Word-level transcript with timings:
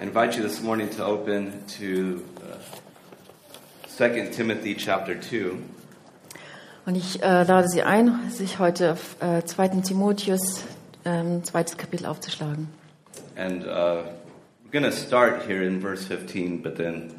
I 0.00 0.04
invite 0.04 0.34
you 0.34 0.42
this 0.42 0.62
morning 0.62 0.88
to 0.96 1.04
open 1.04 1.62
to 1.78 2.24
uh, 2.42 2.56
2 3.98 4.30
Timothy 4.30 4.74
chapter 4.74 5.14
2. 5.14 5.58
Und 6.86 6.94
ich 6.94 7.22
äh, 7.22 7.42
lade 7.42 7.68
Sie 7.68 7.82
ein, 7.82 8.30
sich 8.30 8.58
heute 8.58 8.92
auf 8.92 9.20
äh, 9.20 9.44
2. 9.44 9.82
Timotheus, 9.82 10.64
ähm, 11.04 11.44
zweites 11.44 11.76
Kapitel 11.76 12.06
aufzuschlagen. 12.06 12.68
And 13.36 13.66
uh, 13.66 14.04
we're 14.64 14.72
going 14.72 14.84
to 14.84 14.90
start 14.90 15.42
here 15.46 15.62
in 15.62 15.82
verse 15.82 16.02
15, 16.06 16.62
but 16.62 16.76
then 16.76 17.12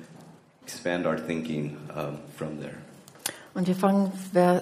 expand 0.63 1.05
our 1.05 1.19
thinking 1.19 1.77
um, 1.95 2.17
from 2.35 2.59
there. 2.59 2.77
Und 3.53 3.67
wir 3.67 3.75
fangen 3.75 4.11
äh, 4.33 4.59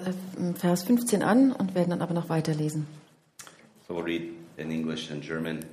Vers 0.56 0.82
15 0.82 1.22
an 1.22 1.52
und 1.52 1.74
werden 1.74 1.88
dann 1.88 2.02
aber 2.02 2.12
noch 2.12 2.28
weiterlesen. 2.28 2.86
So 3.88 3.94
we'll 3.94 4.04
read 4.04 4.24
in 4.58 4.70
English 4.70 5.10
and 5.10 5.22
German. 5.22 5.64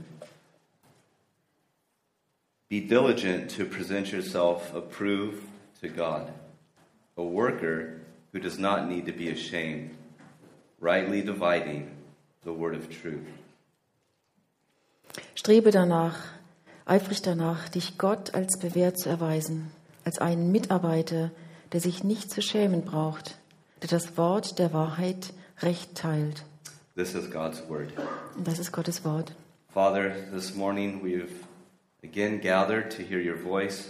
Be 2.70 2.82
diligent 2.82 3.50
to 3.52 3.66
present 3.66 4.12
yourself 4.12 4.74
approved 4.74 5.42
to 5.82 5.88
God, 5.88 6.34
a 7.16 7.24
worker 7.24 8.02
who 8.34 8.40
does 8.40 8.60
not 8.60 8.90
need 8.90 9.06
to 9.06 9.14
be 9.14 9.30
ashamed, 9.30 9.92
rightly 10.82 11.22
dividing 11.22 11.90
the 12.44 12.52
word 12.52 12.76
of 12.76 12.90
truth. 12.90 13.26
Strebe 15.34 15.72
danach, 15.72 16.18
eifrig 16.86 17.22
danach, 17.22 17.70
dich 17.70 17.98
Gott 17.98 18.34
als 18.34 18.60
bewährt 18.60 19.00
zu 19.00 19.08
erweisen, 19.08 19.72
als 20.04 20.20
einen 20.20 20.52
Mitarbeiter, 20.52 21.32
der 21.72 21.80
sich 21.80 22.04
nicht 22.04 22.30
zu 22.30 22.42
schämen 22.42 22.84
braucht, 22.84 23.38
der 23.82 23.88
das 23.88 24.18
Wort 24.18 24.60
der 24.60 24.74
Wahrheit 24.74 25.32
recht 25.62 25.96
teilt. 25.96 26.44
This 26.98 27.16
is 27.16 27.32
God's 27.32 27.64
word. 27.70 27.94
Und 28.36 28.46
das 28.46 28.60
ist 28.60 28.74
Gottes 28.74 29.06
Wort. 29.06 29.34
Father, 29.74 30.12
this 30.34 30.54
morning 30.54 31.02
we've 31.02 31.47
again 32.04 32.40
gathered 32.40 32.92
to 32.92 33.02
hear 33.04 33.20
your 33.20 33.38
voice. 33.38 33.90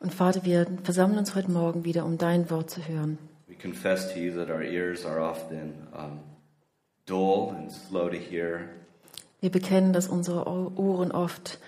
Und 0.00 0.14
Vater, 0.14 0.44
wir 0.44 0.66
versammeln 0.82 1.18
uns 1.18 1.34
heute 1.34 1.50
Morgen 1.50 1.84
wieder, 1.84 2.04
um 2.06 2.16
dein 2.16 2.48
Wort 2.50 2.70
zu 2.70 2.86
hören. 2.86 3.18
We 3.48 3.54
confess 3.54 4.12
to 4.14 4.18
you 4.18 4.32
that 4.34 4.48
our 4.48 4.62
ears 4.62 5.04
are 5.04 5.20
often 5.20 5.74
um, 5.92 6.20
dull 7.06 7.50
and 7.54 7.70
slow 7.70 8.08
to 8.08 8.16
hear, 8.16 8.68
Wir 9.40 9.50
bekennen, 9.50 9.92
dass 9.92 10.08
unsere 10.08 10.46
Ohren 10.46 11.12
oft 11.12 11.58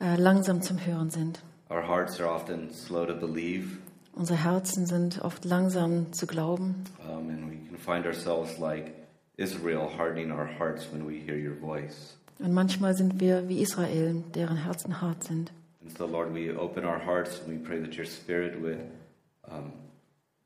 äh, 0.00 0.16
langsam 0.16 0.62
zum 0.62 0.84
Hören 0.84 1.10
sind. 1.10 1.40
our 1.70 1.86
hearts 1.86 2.20
are 2.20 2.28
often 2.28 2.72
slow 2.72 3.04
to 3.06 3.14
believe, 3.14 3.78
Unsere 4.12 4.42
Herzen 4.42 4.86
sind 4.86 5.22
oft 5.22 5.44
langsam 5.44 6.12
zu 6.12 6.26
glauben. 6.26 6.84
um, 7.08 7.28
and 7.30 7.48
we 7.50 7.56
can 7.68 7.76
find 7.78 8.04
ourselves 8.06 8.58
like 8.58 8.92
Israel, 9.36 9.88
hardening 9.96 10.32
our 10.32 10.46
hearts 10.58 10.88
when 10.92 11.06
we 11.06 11.20
hear 11.20 11.36
your 11.36 11.54
voice. 11.54 12.16
Und 12.42 12.52
manchmal 12.54 12.94
sind 12.94 13.20
wir 13.20 13.48
wie 13.48 13.60
Israel, 13.60 14.22
deren 14.34 14.56
Herzen 14.56 15.00
hart 15.00 15.24
sind. 15.24 15.52
And 15.82 15.96
so, 15.96 16.06
Lord, 16.06 16.34
we 16.34 16.50
open 16.56 16.84
our 16.84 16.98
hearts 17.04 17.40
and 17.44 17.48
we 17.52 17.58
pray 17.66 17.80
that 17.80 17.96
your 17.98 18.06
Spirit 18.06 18.60
would 18.60 18.78
um, 19.50 19.72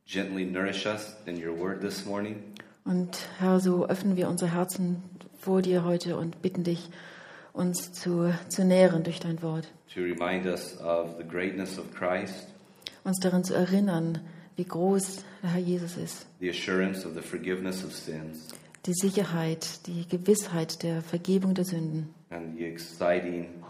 gently 0.06 0.44
nourish 0.44 0.86
us 0.86 1.16
in 1.26 1.36
your 1.36 1.56
word 1.58 1.80
this 1.80 2.04
morning. 2.04 2.36
Und 2.84 3.16
Herr, 3.38 3.60
so 3.60 3.86
öffnen 3.86 4.16
wir 4.16 4.28
unsere 4.28 4.52
Herzen 4.52 5.02
vor 5.40 5.62
dir 5.62 5.84
heute 5.84 6.16
und 6.16 6.42
bitten 6.42 6.64
dich, 6.64 6.88
uns 7.52 7.92
zu, 7.92 8.32
zu 8.48 8.64
nähren 8.64 9.02
durch 9.04 9.20
dein 9.20 9.40
Wort. 9.42 9.68
to 9.94 10.00
remind 10.00 10.44
us 10.46 10.76
of 10.80 11.16
the 11.18 11.24
greatness 11.24 11.78
of 11.78 11.84
Christ, 11.94 12.48
Uns 13.04 13.18
daran 13.20 13.44
zu 13.44 13.54
erinnern, 13.54 14.20
wie 14.56 14.64
groß 14.64 15.22
der 15.42 15.50
Herr 15.52 15.60
Jesus 15.60 15.96
ist. 15.96 16.26
the 16.40 16.50
assurance 16.50 17.06
of 17.06 17.14
the 17.14 17.20
forgiveness 17.22 17.84
of 17.84 17.92
sins, 17.94 18.48
Die 18.86 18.94
Sicherheit, 18.94 19.86
die 19.86 20.06
Gewissheit 20.06 20.82
der 20.82 21.02
Vergebung 21.02 21.54
der 21.54 21.64
Sünden. 21.64 22.14
and 22.30 22.58
the 22.58 22.64
exciting 22.64 23.62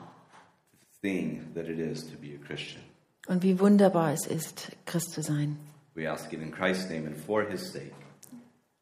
thing 1.02 1.42
that 1.54 1.66
it 1.68 1.78
is 1.78 2.04
to 2.04 2.16
be 2.16 2.34
a 2.34 2.46
Christian. 2.46 2.82
Und 3.26 3.42
wie 3.42 3.58
wunderbar 3.60 4.12
es 4.12 4.26
ist, 4.26 4.72
Christ 4.86 5.12
zu 5.12 5.22
sein. 5.22 5.56
We 5.94 6.10
ask 6.10 6.32
it 6.32 6.40
in 6.40 6.50
Christ's 6.50 6.88
name 6.90 7.06
and 7.06 7.16
for 7.16 7.44
his 7.48 7.72
sake. 7.72 7.92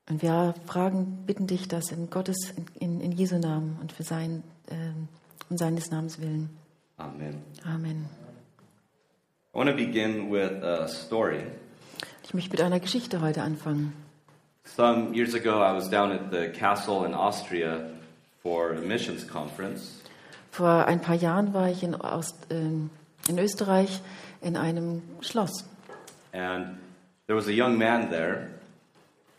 Und 0.09 0.23
wir 0.23 0.55
fragen, 0.67 1.25
bitten 1.27 1.47
dich 1.47 1.69
das 1.69 1.93
in 1.93 2.11
Gottes, 2.11 2.53
in, 2.81 3.01
in 3.01 3.13
Jesu 3.13 3.39
Namen 3.39 3.79
und 3.81 3.93
für 3.93 4.03
sein, 4.03 4.43
ähm, 4.69 5.09
um 5.49 5.57
seines 5.57 5.91
Namens 5.91 6.21
willen. 6.21 6.51
Amen. 6.97 7.43
Amen. 7.65 8.07
I 9.55 9.59
want 9.59 9.71
to 9.71 9.77
begin 9.77 10.31
with 10.33 10.63
a 10.63 10.89
story. 10.89 11.45
Ich 12.25 12.35
möchte 12.35 12.51
mit 12.51 12.63
einer 12.63 12.81
Geschichte 12.81 13.21
heute 13.21 13.43
anfangen. 13.43 13.93
Some 14.65 15.13
years 15.15 15.35
ago, 15.35 15.61
I 15.61 15.73
was 15.73 15.89
down 15.89 16.13
at 16.13 16.31
the 16.31 16.49
castle 16.49 17.05
in 17.05 17.15
Austria 17.15 17.91
for 18.43 18.73
a 18.73 18.81
missions 18.81 19.25
conference, 19.25 19.99
Vor 20.51 20.87
ein 20.87 21.01
paar 21.01 21.17
Jahren 21.17 21.53
war 21.55 21.69
ich 21.71 21.83
in, 21.83 21.95
Ost, 21.95 22.37
ähm, 22.51 22.91
in 23.29 23.39
Österreich 23.39 24.01
in 24.43 24.57
einem 24.57 25.03
Schloss. 25.21 25.65
and 26.35 26.79
there 27.27 27.37
was 27.37 27.47
a 27.49 27.53
young 27.53 27.77
man 27.79 28.11
there. 28.11 28.49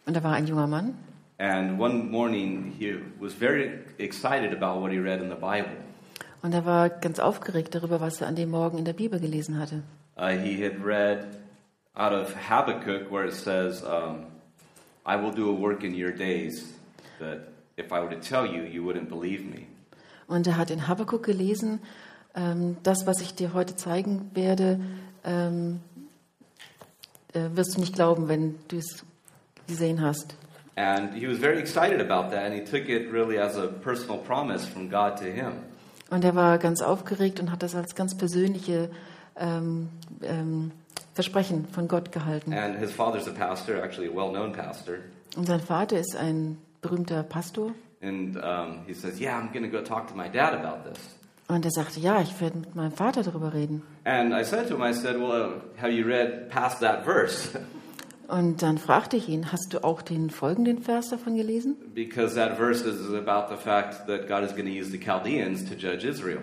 Und 0.05 0.15
da 0.15 0.23
war 0.23 0.33
ein 0.33 0.45
junger 0.47 0.67
Mann. 0.67 0.95
And 1.39 1.79
one 1.79 2.09
morning, 2.11 2.73
he 2.77 2.95
was 3.19 3.33
very 3.33 3.79
excited 3.99 4.53
about 4.53 4.81
what 4.81 4.91
he 4.91 4.99
read 4.99 5.21
in 5.21 5.29
the 5.29 5.35
Bible. 5.35 5.71
Und 6.41 6.53
er 6.53 6.65
war 6.65 6.89
ganz 6.89 7.19
aufgeregt 7.19 7.73
darüber, 7.75 8.01
was 8.01 8.19
er 8.21 8.27
an 8.27 8.35
dem 8.35 8.49
Morgen 8.51 8.77
in 8.77 8.85
der 8.85 8.93
Bibel 8.93 9.19
gelesen 9.19 9.59
hatte. 9.59 9.83
Uh, 10.17 10.27
he 10.37 10.63
had 10.63 10.83
read 10.83 11.25
out 11.95 12.11
of 12.13 12.35
Habakkuk 12.49 13.09
where 13.11 13.25
it 13.25 13.33
says, 13.33 13.81
um, 13.83 14.25
I 15.05 15.15
will 15.15 15.31
do 15.31 15.49
a 15.49 15.53
work 15.53 15.83
in 15.83 15.93
your 15.93 16.11
days 16.11 16.73
that 17.19 17.39
if 17.77 17.91
I 17.91 17.99
were 17.99 18.09
to 18.09 18.19
tell 18.19 18.45
you, 18.45 18.63
you 18.63 18.83
wouldn't 18.83 19.09
believe 19.09 19.45
me. 19.45 19.67
Und 20.27 20.47
er 20.47 20.57
hat 20.57 20.71
in 20.71 20.87
Habakkuk 20.87 21.23
gelesen, 21.23 21.79
ähm, 22.35 22.77
das, 22.83 23.05
was 23.05 23.21
ich 23.21 23.35
dir 23.35 23.53
heute 23.53 23.75
zeigen 23.75 24.31
werde, 24.33 24.79
ähm, 25.23 25.81
äh, 27.33 27.49
wirst 27.53 27.75
du 27.75 27.81
nicht 27.81 27.93
glauben, 27.93 28.27
wenn 28.27 28.55
du 28.69 28.77
es 28.77 29.03
gesehen 29.67 30.01
hast. 30.01 30.35
And 30.75 31.13
he 31.13 31.27
was 31.27 31.37
very 31.37 31.59
excited 31.59 31.99
about 31.99 32.31
that, 32.31 32.45
and 32.45 32.53
he 32.53 32.63
took 32.63 32.89
it 32.89 33.11
really 33.11 33.37
as 33.37 33.57
a 33.57 33.67
personal 33.67 34.17
promise 34.17 34.65
from 34.65 34.89
God 34.89 35.17
to 35.17 35.25
him. 35.25 35.53
Und 36.09 36.23
er 36.23 36.35
war 36.35 36.57
ganz 36.57 36.81
aufgeregt 36.81 37.39
und 37.39 37.51
hat 37.51 37.61
das 37.61 37.75
als 37.75 37.95
ganz 37.95 38.15
persönliche 38.15 38.89
ähm, 39.37 39.89
ähm, 40.21 40.71
Versprechen 41.13 41.67
von 41.67 41.87
Gott 41.87 42.11
gehalten. 42.11 42.53
And 42.53 42.77
his 42.77 42.91
father's 42.91 43.27
a 43.27 43.31
pastor, 43.31 43.83
actually 43.83 44.09
a 44.09 44.15
well 44.15 44.29
known 44.29 44.51
pastor. 44.51 44.99
Und 45.35 45.45
sein 45.47 45.59
Vater 45.59 45.99
ist 45.99 46.15
ein 46.15 46.57
berühmter 46.81 47.23
Pastor. 47.23 47.71
And 48.01 48.35
um, 48.37 48.85
he 48.85 48.93
says, 48.93 49.19
Yeah, 49.19 49.37
I'm 49.37 49.51
going 49.51 49.63
to 49.63 49.69
go 49.69 49.83
talk 49.83 50.07
to 50.07 50.15
my 50.15 50.27
dad 50.27 50.53
about 50.53 50.89
this. 50.89 50.99
Und 51.47 51.65
er 51.65 51.71
sagte, 51.71 51.99
ja, 51.99 52.21
ich 52.21 52.39
werde 52.41 52.57
mit 52.59 52.75
meinem 52.75 52.93
Vater 52.93 53.21
darüber 53.21 53.53
reden. 53.53 53.83
And 54.05 54.33
I 54.33 54.43
said 54.43 54.67
to 54.69 54.75
him, 54.75 54.83
I 54.83 54.93
said, 54.93 55.17
Well, 55.19 55.61
have 55.77 55.91
you 55.91 56.05
read 56.05 56.49
past 56.49 56.79
that 56.81 57.03
verse? 57.03 57.49
Und 58.27 58.61
dann 58.61 58.77
fragte 58.77 59.17
ich 59.17 59.27
ihn, 59.27 59.51
hast 59.51 59.73
du 59.73 59.83
auch 59.83 60.01
den 60.01 60.29
folgenden 60.29 60.81
Vers 60.81 61.09
davon 61.09 61.35
gelesen? 61.35 61.75
because 61.93 62.35
that 62.35 62.57
verse 62.57 62.83
is 62.83 63.13
about 63.13 63.53
the 63.53 63.61
fact 63.61 64.07
that 64.07 64.27
God 64.27 64.43
is 64.43 64.53
going 64.53 64.65
to 64.65 64.71
use 64.71 64.89
the 64.89 64.97
Chaldeans 64.97 65.65
to 65.65 65.75
judge 65.75 66.05
Israel. 66.05 66.41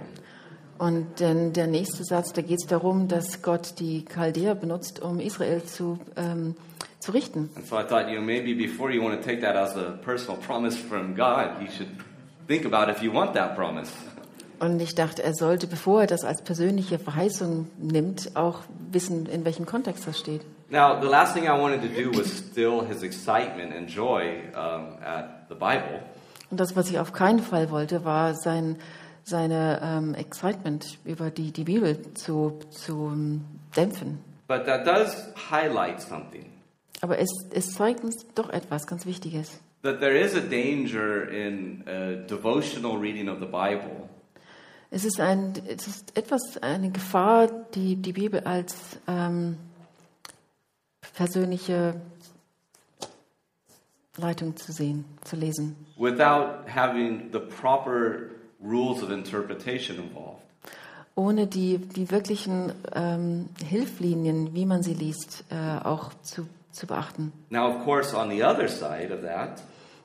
Und 0.81 1.21
denn 1.21 1.53
der 1.53 1.67
nächste 1.67 2.05
Satz, 2.05 2.33
da 2.33 2.41
geht 2.41 2.59
es 2.63 2.67
darum, 2.67 3.07
dass 3.07 3.43
Gott 3.43 3.79
die 3.81 4.03
Chaldäer 4.07 4.55
benutzt, 4.55 5.03
um 5.03 5.21
Israel 5.21 5.63
zu, 5.63 5.99
ähm, 6.17 6.57
zu 7.01 7.13
richten. 7.13 7.51
And 7.55 7.67
so 7.67 7.79
I 7.79 7.83
thought, 7.83 8.09
you 8.09 8.17
know, 8.17 8.25
maybe 8.25 8.55
before 8.55 8.91
you 8.91 9.03
want 9.03 9.21
to 9.21 9.23
take 9.23 9.43
that 9.43 9.57
as 9.57 9.77
a 9.77 9.99
personal 10.03 10.41
promise 10.41 10.79
from 10.79 11.15
God, 11.15 11.61
you 11.61 11.71
should 11.71 11.91
think 12.49 12.65
about 12.65 12.91
if 12.91 13.03
you 13.03 13.13
want 13.13 13.35
that 13.35 13.57
promise. 13.57 13.93
Und 14.59 14.81
ich 14.81 14.95
dachte, 14.95 15.23
er 15.23 15.35
sollte, 15.35 15.67
bevor 15.67 16.01
er 16.01 16.07
das 16.07 16.25
als 16.25 16.41
persönliche 16.41 16.99
Verheißung 16.99 17.69
nimmt, 17.79 18.35
auch 18.35 18.61
wissen, 18.91 19.27
in 19.27 19.45
welchem 19.45 19.67
Kontext 19.67 20.07
das 20.07 20.19
steht. 20.19 20.41
Now, 20.71 20.99
the 20.99 21.09
last 21.09 21.35
thing 21.35 21.45
I 21.45 21.61
wanted 21.61 21.83
to 21.83 21.89
do 21.89 22.19
was 22.19 22.39
still 22.39 22.87
his 22.89 23.03
excitement 23.03 23.75
and 23.77 23.87
joy 23.87 24.45
um, 24.55 24.97
at 25.05 25.47
the 25.51 25.55
Bible. 25.55 26.01
Und 26.51 26.59
das, 26.59 26.75
was 26.75 26.91
ich 26.91 26.99
auf 26.99 27.13
keinen 27.13 27.41
Fall 27.41 27.71
wollte, 27.71 28.05
war 28.07 28.35
sein, 28.35 28.77
seine 29.25 29.81
ähm, 29.83 30.15
Excitement 30.15 30.99
über 31.05 31.31
die, 31.31 31.53
die 31.53 31.65
Bibel 31.65 32.01
zu, 32.15 32.59
zu 32.71 33.41
dämpfen. 33.77 34.19
But 34.49 34.67
that 34.67 34.87
does 34.87 35.29
highlight 35.51 36.01
something 36.01 36.47
Aber 37.03 37.19
es, 37.19 37.31
es 37.53 37.73
zeigt 37.75 38.03
uns 38.05 38.27
doch 38.35 38.51
etwas 38.51 38.87
ganz 38.87 39.07
Wichtiges. 39.07 39.61
that 39.83 40.01
there 40.01 40.19
is 40.19 40.35
a 40.35 40.41
danger 40.41 41.29
in 41.31 41.83
a 41.87 42.17
devotional 42.27 42.99
reading 42.99 43.29
of 43.29 43.39
the 43.39 43.47
Bible 43.47 44.09
Es 44.93 45.05
ist, 45.05 45.21
ein, 45.21 45.53
es 45.69 45.87
ist 45.87 46.19
etwas, 46.19 46.41
eine 46.63 46.91
Gefahr, 46.91 47.47
die, 47.75 47.95
die 47.95 48.13
Bibel 48.13 48.41
als 48.41 48.75
ähm, 49.07 49.57
persönliche 51.15 51.95
Leitung 54.17 54.57
zu 54.57 54.73
sehen, 54.73 55.05
zu 55.23 55.37
lesen, 55.37 55.77
without 55.97 56.65
having 56.69 57.31
the 57.33 57.39
proper 57.39 58.31
rules 58.63 59.03
of 59.03 59.11
interpretation 59.11 59.97
involved. 59.99 60.41
ohne 61.17 61.47
die, 61.47 61.79
die 61.79 62.11
wirklichen 62.11 62.73
ähm, 62.95 63.49
Hilflinien, 63.67 64.55
wie 64.55 64.65
man 64.65 64.83
sie 64.83 64.95
liest, 64.95 65.45
äh, 65.51 65.85
auch 65.85 66.13
zu, 66.23 66.47
zu 66.73 66.87
beachten. 66.87 67.33
Now, 67.51 67.69
of 67.69 67.85
course, 67.85 68.17
on 68.17 68.31
the 68.31 68.43
other 68.45 68.69
side 68.69 69.13
of 69.13 69.23
that, 69.23 69.63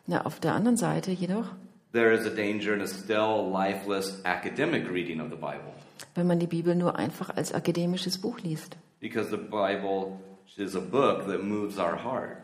Na, 0.07 0.25
auf 0.25 0.39
der 0.39 0.53
anderen 0.53 0.77
Seite 0.77 1.11
jedoch 1.11 1.45
there 1.93 2.11
is 2.13 2.25
a 2.25 2.29
danger 2.29 2.73
in 2.73 2.81
a 2.81 2.87
still, 2.87 3.49
lifeless 3.51 4.19
academic 4.25 4.89
reading 4.91 5.21
of 5.21 5.29
the 5.29 5.35
Bible. 5.35 5.73
wenn 6.15 6.27
man 6.27 6.39
die 6.39 6.47
Bibel 6.47 6.75
nur 6.75 6.97
einfach 6.97 7.29
als 7.35 7.53
akademisches 7.53 8.19
Buch 8.19 8.39
liest. 8.41 8.75
Because 8.99 9.29
the 9.29 9.37
Bible 9.37 10.19
is 10.57 10.75
a 10.75 10.79
book 10.81 11.25
that 11.27 11.43
moves 11.43 11.77
our 11.77 12.03
heart. 12.03 12.37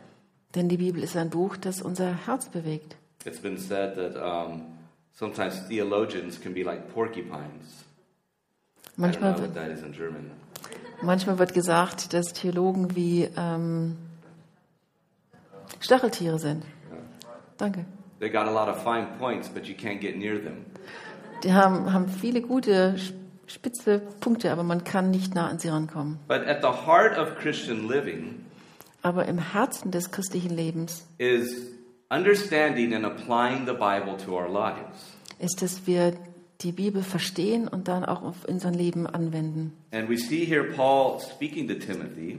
Denn 0.54 0.68
die 0.68 0.76
Bibel 0.76 1.02
ist 1.02 1.16
ein 1.16 1.30
Buch, 1.30 1.56
das 1.56 1.82
unser 1.82 2.26
Herz 2.26 2.48
bewegt. 2.48 2.96
It's 3.24 3.40
been 3.40 3.56
said 3.58 3.94
that 3.96 4.16
um, 4.16 4.62
sometimes 5.14 5.60
theologians 5.68 6.38
can 6.38 6.52
be 6.54 6.62
like 6.62 6.92
porcupines. 6.92 7.84
Manchmal 8.96 9.38
wird, 9.38 9.54
that 9.54 9.70
is 9.70 9.82
in 9.82 9.92
German. 9.92 10.30
manchmal 11.02 11.38
wird 11.38 11.54
gesagt, 11.54 12.12
dass 12.12 12.32
Theologen 12.32 12.94
wie 12.94 13.28
ähm, 13.36 13.96
Stacheltiere 15.80 16.38
sind. 16.38 16.64
Danke. 17.56 17.84
They 18.20 18.30
got 18.30 18.46
a 18.46 18.52
lot 18.52 18.68
of 18.68 18.82
fine 18.82 19.06
points, 19.18 19.48
but 19.48 19.66
you 19.66 19.74
can't 19.74 20.00
get 20.00 20.16
near 20.16 20.40
them. 20.40 20.64
Die 21.42 21.52
haben, 21.52 21.92
haben 21.92 22.08
viele 22.08 22.40
gute, 22.40 22.96
spitze 23.46 24.00
Punkte, 24.20 24.52
aber 24.52 24.62
man 24.62 24.84
kann 24.84 25.10
nicht 25.10 25.34
nah 25.34 25.48
an 25.48 25.58
sie 25.58 25.68
rankommen. 25.68 26.18
But 26.28 26.46
at 26.46 26.62
the 26.62 26.86
heart 26.86 27.18
of 27.18 27.36
Christian 27.38 27.88
living 27.88 28.44
Aber 29.02 29.26
im 29.26 29.38
Herzen 29.38 29.90
des 29.90 30.12
christlichen 30.12 30.50
Lebens 30.50 31.04
is 31.18 31.71
understanding 32.12 32.94
and 32.94 33.06
applying 33.06 33.66
the 33.66 33.72
Bible 33.72 34.16
to 34.24 34.36
our 34.36 34.48
lives. 34.48 35.16
ist, 35.38 35.62
dass 35.62 35.86
wir 35.86 36.12
die 36.60 36.72
Bibel 36.72 37.02
verstehen 37.02 37.66
und 37.66 37.88
dann 37.88 38.04
auch 38.04 38.22
auf 38.22 38.44
unser 38.46 38.70
Leben 38.70 39.06
anwenden. 39.06 39.72
And 39.90 40.08
we 40.08 40.16
see 40.16 40.44
here 40.44 40.64
Paul 40.64 41.18
speaking 41.20 41.66
to 41.68 41.74
Timothy, 41.74 42.38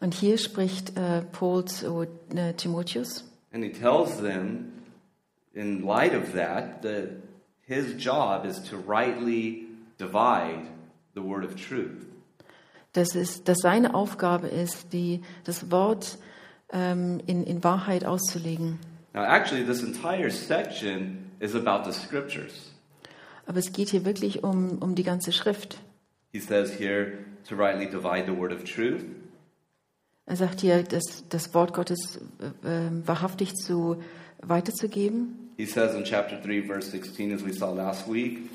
Und 0.00 0.14
hier 0.14 0.38
spricht 0.38 0.96
äh, 0.96 1.22
Paul 1.32 1.64
zu 1.64 2.06
äh, 2.34 2.52
Timotheus 2.52 3.24
and 3.52 3.64
he 3.64 3.70
tells 3.70 4.18
them, 4.18 4.72
in 5.54 5.82
light 5.84 6.14
of 6.14 6.34
that, 6.34 6.82
that 6.82 7.08
his 7.66 7.94
job 7.98 8.44
is 8.44 8.62
to 8.64 8.76
rightly 8.76 9.66
divide 9.98 10.66
the 11.14 11.22
word 11.22 11.44
of 11.44 11.56
truth. 11.56 12.06
dass, 12.92 13.14
es, 13.14 13.44
dass 13.44 13.58
seine 13.58 13.94
Aufgabe 13.94 14.46
ist, 14.48 14.92
die, 14.92 15.22
das 15.44 15.70
Wort 15.70 16.18
ähm, 16.72 17.20
in, 17.26 17.44
in 17.44 17.62
Wahrheit 17.64 18.04
auszulegen. 18.04 18.78
Now, 19.16 19.24
actually, 19.24 19.62
this 19.62 19.82
entire 19.82 20.28
section 20.28 21.30
is 21.40 21.54
about 21.54 21.84
the 21.86 21.92
scriptures. 21.92 22.70
Aber 23.46 23.58
es 23.58 23.72
geht 23.72 23.88
hier 23.88 24.04
wirklich 24.04 24.44
um, 24.44 24.76
um 24.82 24.94
die 24.94 25.04
ganze 25.04 25.32
Schrift. 25.32 25.78
He 26.34 26.38
says 26.38 26.70
here 26.78 27.24
to 27.48 27.56
rightly 27.56 27.86
divide 27.86 28.26
the 28.26 28.36
word 28.36 28.52
of 28.52 28.64
truth. 28.64 29.02
Er 30.26 30.36
sagt 30.36 30.60
hier, 30.60 30.82
das, 30.82 31.24
das 31.30 31.54
Wort 31.54 31.72
Gottes 31.72 32.20
äh, 32.62 32.68
äh, 32.68 32.90
wahrhaftig 33.06 33.54
zu, 33.54 34.02
weiterzugeben. 34.42 35.52
He 35.56 35.64
says 35.64 35.94
in 35.94 36.04
chapter 36.04 36.36
3, 36.38 36.66
verse 36.66 36.90
16, 36.90 37.32
as 37.32 37.42
we 37.42 37.54
saw 37.54 37.70
last 37.72 38.06
week, 38.06 38.50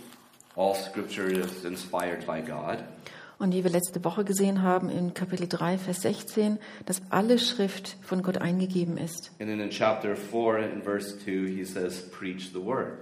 all 0.56 0.76
scripture 0.76 1.28
is 1.28 1.66
inspired 1.66 2.28
by 2.28 2.40
God. 2.40 2.84
Und 3.42 3.56
wie 3.56 3.64
wir 3.64 3.72
letzte 3.72 4.06
Woche 4.06 4.24
gesehen 4.24 4.62
haben 4.62 4.92
in 4.92 5.16
Kapitel 5.16 5.48
3, 5.48 5.80
Vers 5.80 6.02
16, 6.02 6.60
dass 6.86 7.02
alle 7.10 7.40
Schrift 7.40 7.98
von 8.04 8.22
Gott 8.22 8.38
eingegeben 8.38 8.98
ist. 8.98 9.32
And 9.40 9.50
then 9.50 9.60
in 9.60 9.72
chapter 9.72 10.16
4, 10.16 10.60
in 10.60 10.84
verse 10.84 11.18
2, 11.18 11.48
he 11.48 11.66
says, 11.66 12.08
preach 12.12 12.52
the 12.54 12.64
word. 12.64 13.00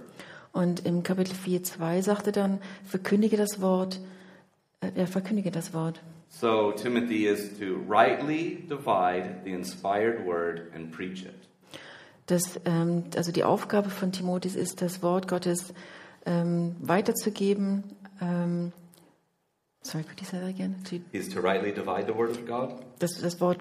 Und 0.52 0.86
im 0.86 1.02
Kapitel 1.02 1.34
4, 1.34 1.62
2 1.62 2.00
sagt 2.00 2.28
er 2.28 2.32
dann, 2.32 2.58
verkündige 2.84 3.36
das 3.36 3.60
Wort, 3.60 4.00
äh, 4.80 5.04
verkündige 5.04 5.50
das 5.50 5.74
Wort. 5.74 6.00
So 6.30 6.72
Timothy 6.72 7.26
is 7.26 7.58
to 7.58 7.76
rightly 7.86 8.66
divide 8.66 9.42
the 9.44 9.52
inspired 9.52 10.24
word 10.24 10.72
and 10.74 10.90
preach 10.90 11.22
it. 11.22 11.34
Das, 12.24 12.58
ähm, 12.64 13.04
also 13.14 13.30
die 13.30 13.44
Aufgabe 13.44 13.90
von 13.90 14.10
Timotheus 14.10 14.54
ist, 14.54 14.80
das 14.80 15.02
Wort 15.02 15.28
Gottes 15.28 15.74
ähm, 16.24 16.76
weiterzugeben. 16.80 17.84
Ähm, 18.22 18.72
sorry, 19.82 20.04
could 20.04 20.20
you 20.20 20.26
say 20.26 20.38
that 20.38 20.48
again? 20.48 20.76
To, 20.84 21.00
He's 21.12 21.28
to 21.34 21.40
rightly 21.40 21.72
divide 21.72 22.06
the 22.06 22.14
word 22.14 22.30
of 22.30 22.46
God 22.46 22.74
das, 22.98 23.20
das 23.20 23.40
Wort 23.40 23.58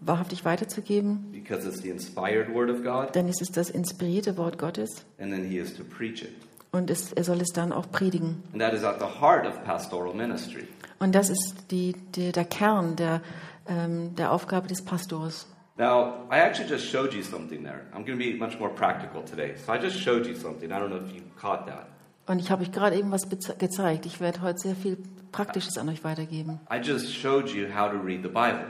wahrhaftig 0.00 0.44
weiterzugeben. 0.44 1.30
because 1.32 1.66
it's 1.66 1.80
the 1.82 1.90
inspired 1.90 2.52
word 2.54 2.70
of 2.70 2.82
God, 2.82 3.14
ist 3.16 3.42
es 3.42 3.48
das 3.50 3.70
inspirierte 3.70 4.36
Wort 4.36 4.58
Gottes 4.58 5.04
and 5.18 5.32
then 5.32 5.44
he 5.44 5.58
is 5.58 5.74
to 5.74 5.84
preach 5.84 6.22
it. 6.22 6.32
und 6.70 6.90
es, 6.90 7.12
er 7.12 7.24
soll 7.24 7.40
es 7.40 7.48
dann 7.52 7.72
auch 7.72 7.90
predigen. 7.90 8.42
And 8.52 8.60
that 8.60 8.72
is 8.74 8.84
at 8.84 8.98
the 9.00 9.20
heart 9.20 9.46
of 9.46 9.64
pastoral 9.64 10.14
ministry. 10.14 10.66
Und 11.00 11.14
das 11.14 11.30
ist 11.30 11.70
die, 11.70 11.94
die, 12.14 12.32
der 12.32 12.44
Kern 12.44 12.96
der, 12.96 13.22
ähm, 13.68 14.14
der 14.16 14.32
Aufgabe 14.32 14.66
des 14.68 14.82
Pastors. 14.84 15.46
Now, 15.76 16.26
I 16.28 16.40
actually 16.40 16.68
just 16.68 16.86
showed 16.86 17.14
you 17.14 17.22
something 17.22 17.62
there. 17.62 17.82
I'm 17.94 18.04
going 18.04 18.18
to 18.18 18.24
be 18.24 18.36
much 18.36 18.58
more 18.58 18.68
practical 18.68 19.22
today. 19.22 19.54
So 19.64 19.72
I 19.72 19.78
just 19.78 19.96
showed 19.96 20.26
you 20.26 20.34
something. 20.34 20.72
I 20.72 20.78
don't 20.80 20.90
know 20.90 21.00
if 21.00 21.14
you 21.14 21.22
caught 21.40 21.66
that. 21.66 21.86
Und 22.28 22.38
ich 22.40 22.50
habe 22.50 22.62
euch 22.62 22.72
gerade 22.72 22.96
eben 22.96 23.10
was 23.10 23.28
gezeigt. 23.28 24.06
Ich 24.06 24.20
werde 24.20 24.42
heute 24.42 24.58
sehr 24.58 24.76
viel 24.76 24.98
Praktisches 25.32 25.78
an 25.78 25.88
euch 25.88 26.04
weitergeben. 26.04 26.60
I 26.70 26.76
just 26.82 27.12
showed 27.14 27.48
you 27.48 27.66
how 27.74 27.90
to 27.90 27.96
read 27.98 28.22
the 28.22 28.28
Bible. 28.28 28.66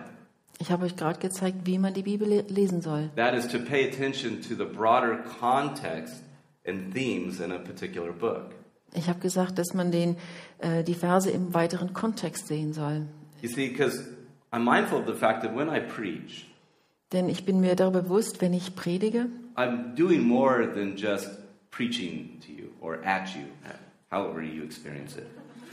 Ich 0.60 0.70
habe 0.72 0.86
euch 0.86 0.96
gerade 0.96 1.18
gezeigt, 1.20 1.58
wie 1.64 1.78
man 1.78 1.92
die 1.94 2.02
Bibel 2.02 2.28
le- 2.28 2.44
lesen 2.48 2.80
soll. 2.82 3.10
That 3.16 3.34
is 3.34 3.46
to 3.48 3.58
pay 3.58 3.88
attention 3.88 4.40
to 4.42 4.54
the 4.56 4.64
broader 4.64 5.18
context 5.40 6.22
and 6.66 6.92
themes 6.92 7.40
in 7.40 7.52
a 7.52 7.58
particular 7.58 8.12
book. 8.12 8.54
Ich 8.94 9.08
habe 9.08 9.18
gesagt, 9.20 9.58
dass 9.58 9.74
man 9.74 9.92
den, 9.92 10.16
äh, 10.58 10.82
die 10.82 10.94
Verse 10.94 11.30
im 11.30 11.52
weiteren 11.54 11.92
Kontext 11.92 12.46
sehen 12.48 12.72
soll. 12.72 13.06
You 13.42 13.48
see, 13.48 13.68
because 13.68 14.02
I'm 14.50 14.64
mindful 14.64 14.98
of 15.00 15.06
the 15.06 15.14
fact 15.14 15.42
that 15.42 15.54
when 15.54 15.68
I 15.68 15.80
preach, 15.80 16.46
Denn 17.12 17.28
ich 17.28 17.44
bin 17.44 17.60
mir 17.60 17.74
darüber 17.76 18.02
bewusst, 18.02 18.40
wenn 18.40 18.52
ich 18.52 18.74
predige, 18.76 19.26
I'm 19.56 19.94
doing 19.94 20.22
more 20.22 20.70
than 20.72 20.96
just 20.96 21.28
preaching 21.70 22.40
to 22.44 22.52
you 22.52 22.57
or 22.80 22.98
at 23.04 23.28
you, 23.34 23.44
however 24.10 24.42
you 24.42 24.62
experience 24.62 25.16
it. 25.16 25.26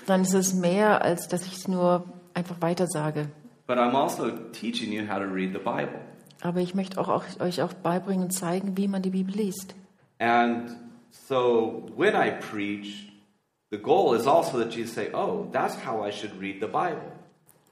dann 0.06 0.22
ist 0.22 0.34
es 0.34 0.54
mehr, 0.54 1.02
als 1.02 1.28
dass 1.28 1.46
ich 1.46 1.54
es 1.54 1.68
nur 1.68 2.06
einfach 2.34 2.62
weitersage. 2.62 3.28
But 3.68 3.78
I'm 3.78 3.96
also 3.96 4.30
teaching 4.52 4.92
you 4.92 5.08
how 5.08 5.18
to 5.18 5.26
read 5.26 5.54
the 5.54 5.60
Bible. 5.60 6.00
Aber 6.42 6.60
ich 6.60 6.76
möchte 6.76 7.00
auch, 7.00 7.10
auch, 7.10 7.24
euch 7.40 7.62
auch 7.62 7.74
beibringen 7.74 8.26
und 8.26 8.32
zeigen, 8.32 8.78
wie 8.78 8.88
man 8.88 9.02
die 9.02 9.10
Bibel 9.10 9.34
liest. 9.34 9.74
And 10.20 10.78
so 11.10 11.90
when 11.96 12.14
I 12.14 12.32
preach, 12.32 13.12
the 13.72 13.78
goal 13.78 14.16
is 14.16 14.28
also 14.28 14.60
that 14.60 14.74
you 14.76 14.86
say, 14.86 15.10
oh, 15.14 15.48
that's 15.52 15.76
how 15.86 16.06
I 16.06 16.12
should 16.12 16.40
read 16.40 16.58
the 16.62 16.68
Bible. 16.68 17.12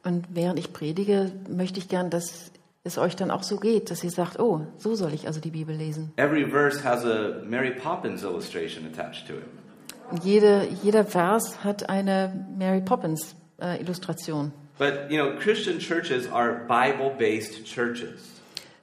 Und 0.03 0.25
während 0.31 0.59
ich 0.59 0.73
predige, 0.73 1.31
möchte 1.47 1.79
ich 1.79 1.87
gern, 1.87 2.09
dass 2.09 2.51
es 2.83 2.97
euch 2.97 3.15
dann 3.15 3.31
auch 3.31 3.43
so 3.43 3.57
geht, 3.57 3.89
dass 3.91 4.03
ihr 4.03 4.11
sagt, 4.11 4.39
oh, 4.39 4.61
so 4.77 4.95
soll 4.95 5.13
ich 5.13 5.27
also 5.27 5.39
die 5.39 5.51
Bibel 5.51 5.75
lesen. 5.75 6.11
Every 6.17 6.45
verse 6.49 6.83
has 6.83 7.05
a 7.05 7.41
Mary 7.47 7.71
Poppins 7.71 8.23
illustration 8.23 8.85
attached 8.85 9.27
to 9.27 9.33
it. 9.33 10.23
Jede, 10.23 10.67
jeder 10.83 11.05
Vers 11.05 11.63
hat 11.63 11.89
eine 11.89 12.45
Mary 12.57 12.81
Poppins 12.81 13.35
äh, 13.61 13.79
Illustration. 13.81 14.51
But, 14.77 15.09
you 15.09 15.17
know, 15.17 15.37
Christian 15.39 15.79
churches 15.79 16.29
are 16.29 16.65
Bible 16.67 17.11
based 17.17 17.63
churches. 17.65 18.29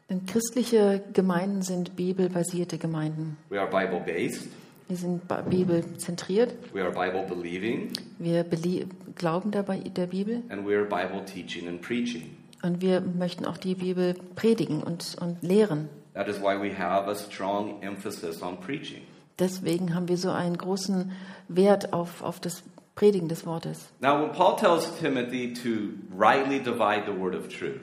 Denn 0.08 0.24
christliche 0.26 1.02
Gemeinden 1.12 1.62
sind 1.62 1.94
bibelbasierte 1.94 2.78
Gemeinden. 2.78 3.36
We 3.48 3.60
are 3.60 3.68
Bible 3.70 4.00
based, 4.00 4.48
Wir 4.88 4.96
sind 4.96 5.22
bibelzentriert. 5.50 6.54
we 6.72 6.82
are 6.82 6.90
Bible 6.90 7.24
believing, 7.28 7.92
Wir 8.18 8.42
belie- 8.44 8.86
glauben 9.14 9.50
dabei 9.52 9.78
der 9.78 10.06
Bibel 10.06 10.42
and 10.48 10.66
we 10.66 10.74
are 10.74 10.84
Bible 10.84 11.24
teaching 11.24 11.68
and 11.68 11.80
preaching. 11.80 12.36
Und 12.62 12.80
wir 12.80 13.00
möchten 13.00 13.44
auch 13.44 13.56
die 13.56 13.74
Bibel 13.74 14.14
predigen 14.34 14.82
und, 14.82 15.16
und 15.20 15.42
lehren. 15.42 15.88
That 16.14 16.28
is 16.28 16.40
why 16.40 16.60
we 16.60 16.76
have 16.76 17.08
a 17.08 17.14
strong 17.14 17.82
emphasis 17.82 18.42
on 18.42 18.58
preaching. 18.58 19.02
Deswegen 19.38 19.94
haben 19.94 20.08
wir 20.08 20.18
so 20.18 20.30
einen 20.30 20.58
großen 20.58 21.12
Wert 21.48 21.92
auf, 21.92 22.22
auf 22.22 22.40
das 22.40 22.62
Predigen 22.94 23.28
des 23.28 23.46
Wortes. 23.46 23.88
Now, 24.00 24.20
when 24.20 24.32
Paul 24.32 24.56
tells 24.56 24.90
Timothy 24.98 25.54
to 25.54 25.94
rightly 26.14 26.58
divide 26.58 27.04
the 27.06 27.18
word 27.18 27.34
of 27.34 27.48
truth, 27.48 27.80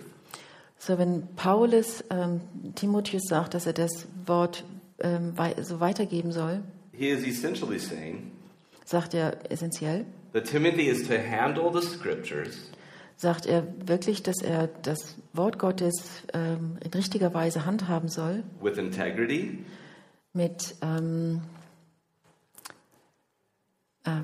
So, 0.79 0.97
wenn 0.97 1.27
Paulus 1.35 2.03
ähm, 2.11 2.41
Timotheus 2.75 3.23
sagt, 3.27 3.55
dass 3.55 3.65
er 3.65 3.73
das 3.73 4.05
Wort 4.25 4.63
ähm, 4.99 5.33
so 5.61 5.79
weitergeben 5.79 6.31
soll, 6.31 6.61
he 6.91 7.09
is 7.09 7.25
essentially 7.25 7.79
saying 7.79 8.31
sagt 8.85 9.13
er 9.13 9.37
essentiell, 9.49 10.05
that 10.33 10.45
Timothy 10.45 10.87
is 10.87 11.07
to 11.07 11.15
handle 11.17 11.71
the 11.71 11.81
scriptures 11.81 12.69
sagt 13.17 13.45
er 13.45 13.67
wirklich, 13.85 14.23
dass 14.23 14.41
er 14.41 14.67
das 14.83 15.15
Wort 15.33 15.59
Gottes 15.59 16.23
ähm, 16.33 16.77
in 16.83 16.91
richtiger 16.91 17.33
Weise 17.33 17.65
handhaben 17.65 18.09
soll, 18.09 18.43
with 18.61 18.77
integrity, 18.77 19.65
mit 20.33 20.75
ähm, 20.81 21.41
ähm, 24.05 24.23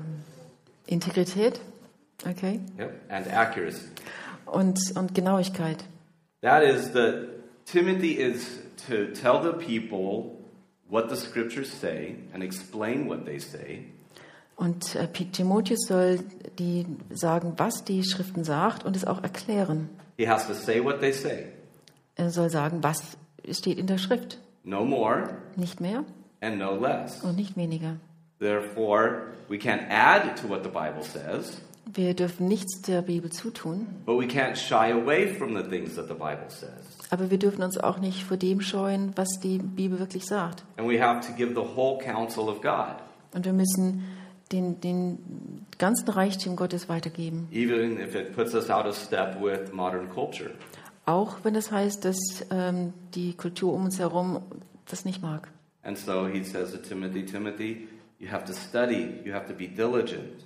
Integrität? 0.86 1.60
Okay, 2.26 2.60
yep, 2.78 2.92
and 3.08 3.30
accuracy. 3.30 3.82
und, 4.46 4.78
und 4.96 5.14
Genauigkeit. 5.14 5.84
That 6.42 6.62
is 6.62 6.92
that 6.92 7.28
Timothy 7.66 8.12
is 8.12 8.60
to 8.86 9.06
tell 9.12 9.42
the 9.42 9.52
people 9.52 10.38
what 10.88 11.08
the 11.08 11.16
scriptures 11.16 11.70
say 11.72 12.16
and 12.32 12.42
explain 12.42 13.08
what 13.08 13.24
they 13.24 13.38
say, 13.38 13.86
Und 14.56 14.94
äh, 14.94 15.08
Timotheus 15.08 15.80
soll 15.88 16.20
die 16.58 16.86
sagen, 17.10 17.54
was 17.56 17.84
die 17.84 18.04
Schriften 18.04 18.44
sagt 18.44 18.84
und 18.84 18.96
es 18.96 19.04
auch 19.04 19.22
erklären. 19.22 19.88
he 20.16 20.28
has 20.28 20.46
to 20.46 20.54
say 20.54 20.82
what 20.82 21.00
they 21.00 21.12
say, 21.12 21.46
Er 22.16 22.30
soll 22.30 22.48
sagen, 22.50 22.82
was 22.82 23.16
steht 23.50 23.78
in 23.78 23.86
der 23.88 23.98
Schrift, 23.98 24.38
no 24.62 24.84
more, 24.84 25.30
nicht 25.56 25.80
mehr. 25.80 26.04
and 26.40 26.58
no 26.58 26.76
less. 26.76 27.20
und 27.22 27.34
nicht 27.36 27.56
weniger. 27.56 27.96
Therefore, 28.38 29.32
we 29.48 29.56
can't 29.56 29.88
add 29.90 30.36
to 30.40 30.48
what 30.48 30.62
the 30.62 30.68
Bible 30.70 31.02
says, 31.02 31.60
Wir 31.92 32.14
dürfen 32.14 32.46
nichts 32.48 32.80
der 32.82 33.02
Bibel 33.02 33.30
zutun, 33.30 33.86
but 34.06 34.18
we 34.18 34.26
can't 34.26 34.56
shy 34.56 34.92
away 34.92 35.26
from 35.34 35.56
the 35.56 35.62
things 35.62 35.96
that 35.96 36.06
the 36.08 36.14
Bible 36.14 36.48
says. 36.48 36.70
aber 37.10 37.30
wir 37.30 37.38
dürfen 37.38 37.62
uns 37.64 37.76
auch 37.78 37.98
nicht 37.98 38.22
vor 38.22 38.36
dem 38.36 38.60
scheuen, 38.60 39.12
was 39.16 39.40
die 39.42 39.58
Bibel 39.58 39.98
wirklich 39.98 40.24
sagt. 40.26 40.62
And 40.76 40.88
we 40.88 41.00
have 41.02 41.26
to 41.26 41.32
give 41.34 41.50
the 41.54 41.76
whole 41.76 41.98
counsel 41.98 42.44
of 42.48 42.60
God, 42.62 42.96
Und 43.34 43.44
wir 43.44 43.52
müssen 43.52 44.04
den, 44.52 44.80
den 44.80 45.18
ganzen 45.78 46.08
Reichtum 46.08 46.56
Gottes 46.56 46.88
weitergeben. 46.88 47.48
even 47.50 47.98
if 47.98 48.14
it 48.14 48.34
puts 48.34 48.54
us 48.54 48.70
out 48.70 48.86
of 48.86 48.96
step 48.96 49.40
with 49.40 49.72
modern 49.72 50.08
culture. 50.10 50.50
Auch 51.06 51.38
wenn 51.42 51.54
es 51.54 51.70
heißt, 51.70 52.04
dass 52.04 52.16
ähm, 52.50 52.92
die 53.14 53.34
Kultur 53.34 53.72
um 53.74 53.84
uns 53.84 53.98
herum 53.98 54.40
das 54.88 55.04
nicht 55.04 55.22
mag. 55.22 55.48
And 55.82 55.98
so 55.98 56.26
he 56.26 56.42
says 56.42 56.72
to 56.72 56.78
Timothy, 56.78 57.24
Timothy, 57.26 57.88
you 58.18 58.30
have 58.30 58.44
to 58.46 58.52
study, 58.54 59.20
you 59.24 59.32
have 59.34 59.46
to 59.48 59.54
be 59.54 59.68
diligent, 59.68 60.44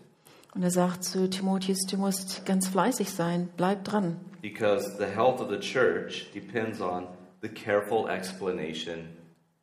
Und 0.54 0.62
er 0.64 0.70
sagt 0.70 1.04
zu 1.04 1.28
Timotheus, 1.30 1.78
du 1.88 1.96
musst 1.98 2.44
ganz 2.46 2.66
fleißig 2.68 3.10
sein, 3.10 3.48
bleib 3.56 3.84
dran. 3.84 4.16
because 4.42 4.96
the 4.98 5.04
health 5.06 5.40
of 5.40 5.48
the 5.50 5.58
church 5.60 6.26
depends 6.34 6.80
on 6.80 7.06
the 7.42 7.48
careful 7.48 8.08
explanation 8.08 9.08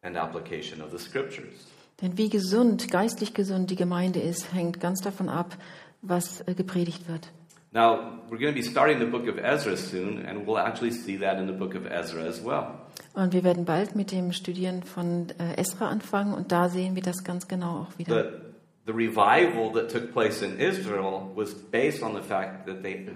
and 0.01 0.15
application 0.15 0.81
of 0.81 0.91
the 0.91 0.99
scriptures. 0.99 1.67
Denn 2.01 2.17
wie 2.17 2.29
gesund, 2.29 2.91
geistlich 2.91 3.33
gesund 3.33 3.69
die 3.69 3.75
Gemeinde 3.75 4.19
ist, 4.19 4.53
hängt 4.53 4.79
ganz 4.79 5.01
davon 5.01 5.29
ab, 5.29 5.57
was 6.01 6.41
äh, 6.41 6.53
gepredigt 6.53 7.07
wird. 7.07 7.31
Now, 7.71 8.21
we're 8.29 8.37
going 8.37 8.53
to 8.53 8.61
be 8.61 8.63
starting 8.63 8.99
the 8.99 9.05
book 9.05 9.27
of 9.27 9.37
Ezra 9.37 9.75
soon, 9.75 10.25
and 10.25 10.47
we'll 10.47 10.57
actually 10.57 10.91
see 10.91 11.17
that 11.17 11.37
in 11.37 11.45
the 11.45 11.53
book 11.53 11.75
of 11.75 11.85
Ezra 11.85 12.23
as 12.23 12.41
well. 12.41 12.67
Und 13.13 13.33
wir 13.33 13.43
werden 13.43 13.65
bald 13.65 13.95
mit 13.95 14.11
dem 14.11 14.31
Studieren 14.31 14.83
von 14.83 15.27
äh, 15.39 15.57
Esra 15.57 15.89
anfangen 15.89 16.33
und 16.33 16.51
da 16.53 16.69
sehen 16.69 16.95
wir 16.95 17.01
das 17.01 17.23
ganz 17.23 17.49
genau 17.49 17.81
auch 17.81 17.97
wieder. 17.97 18.15
The, 18.15 18.29
the 18.85 18.93
revival 18.93 19.73
that 19.73 19.91
took 19.91 20.13
place 20.13 20.41
in 20.41 20.57
Israel 20.57 21.29
was 21.35 21.53
based 21.53 22.01
on 22.01 22.15
the 22.15 22.21
fact 22.21 22.65
that 22.65 22.81
they 22.81 23.09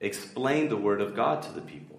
explained 0.00 0.70
the 0.70 0.82
word 0.82 1.00
of 1.00 1.14
God 1.14 1.42
to 1.42 1.52
the 1.54 1.60
people. 1.60 1.96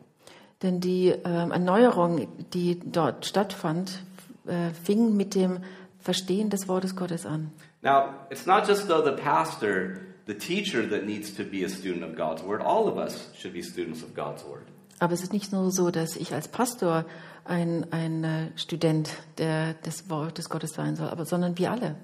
Denn 0.62 0.80
die 0.80 1.10
ähm, 1.10 1.52
Erneuerung, 1.52 2.28
die 2.54 2.80
dort 2.80 3.26
stattfand, 3.26 4.04
äh, 4.46 4.70
fing 4.84 5.18
mit 5.18 5.34
dem 5.34 5.60
Verstehen 6.04 6.50
des 6.50 6.68
Wortes 6.68 6.96
Gottes 6.96 7.26
an. 7.26 7.52
Now, 7.82 8.16
it's 8.30 8.46
not 8.46 8.68
just 8.68 8.88
though 8.88 9.04
the 9.04 9.16
pastor, 9.16 10.02
the 10.26 10.34
teacher 10.34 10.86
that 10.88 11.06
needs 11.06 11.32
to 11.38 11.44
be 11.44 11.64
a 11.64 11.70
student 11.70 12.04
of 12.04 12.16
God's 12.16 12.44
word. 12.44 12.62
All 12.62 12.88
of 12.88 12.98
us 12.98 13.30
should 13.38 13.54
be 13.54 13.62
students 13.62 14.04
of 14.04 14.14
God's 14.14 14.44
word. 14.44 14.68
Aber 15.00 15.14
es 15.14 15.24
ist 15.24 15.34
nicht 15.34 15.52
nur 15.52 15.72
so, 15.72 15.92
dass 15.92 16.16
ich 16.16 16.34
als 16.34 16.48
Pastor 16.48 17.06
ein, 17.46 17.86
ein 17.92 18.24
äh, 18.24 18.52
Student 18.56 19.10
der, 19.38 19.74
des 19.74 20.10
Wortes 20.10 20.50
Gottes 20.50 20.74
sein 20.74 20.96
soll, 20.96 21.10
aber, 21.10 21.26
sondern 21.26 21.58
wir 21.58 21.72
alle. 21.72 21.96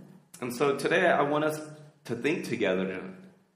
And 0.42 0.54
so 0.54 0.74
today 0.74 1.06
I 1.06 1.30
want 1.30 1.46
us 1.46 1.62
to 2.06 2.16
think 2.16 2.48
together 2.50 3.02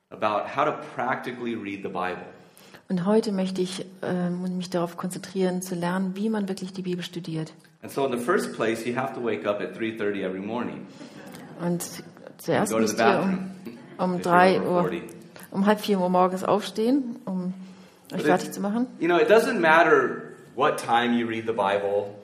about 0.10 0.48
how 0.48 0.66
to 0.66 0.74
practically 0.96 1.56
read 1.56 1.82
the 1.84 1.90
Bible. 1.90 2.26
Und 2.90 3.06
heute 3.06 3.32
möchte 3.32 3.62
ich 3.62 3.86
ähm, 4.02 4.58
mich 4.58 4.70
darauf 4.70 4.98
konzentrieren, 4.98 5.62
zu 5.62 5.76
lernen, 5.76 6.16
wie 6.16 6.30
man 6.30 6.48
wirklich 6.48 6.74
die 6.74 6.82
Bibel 6.82 7.04
studiert. 7.04 7.54
And 7.82 7.92
so 7.92 8.06
in 8.06 8.18
the 8.18 8.24
first 8.24 8.54
place, 8.56 8.86
you 8.86 8.96
have 8.96 9.14
to 9.14 9.24
wake 9.24 9.46
up 9.48 9.60
at 9.62 9.76
3:30 9.78 10.24
every 10.24 10.40
morning. 10.40 10.86
Und 11.62 11.84
zuerst 12.38 12.74
müsst 12.78 13.00
ihr 13.00 13.20
um, 13.22 13.52
um 13.98 14.16
if 14.16 14.20
you're 14.22 14.24
drei 14.30 14.62
over 14.62 14.70
Uhr, 14.84 14.90
40. 14.90 15.04
um 15.52 15.66
halb 15.66 15.80
vier 15.82 16.00
Uhr 16.00 16.10
morgens 16.10 16.44
aufstehen, 16.44 17.18
um 17.26 17.54
euch 18.14 18.22
fertig 18.24 18.52
zu 18.52 18.62
machen. 18.62 18.88
You 19.00 19.08
know, 19.08 19.18
it 19.18 19.30
doesn't 19.30 19.60
matter 19.60 20.34
what 20.56 20.78
time 20.78 21.18
you 21.18 21.28
read 21.28 21.46
the 21.46 21.54
Bible, 21.54 22.16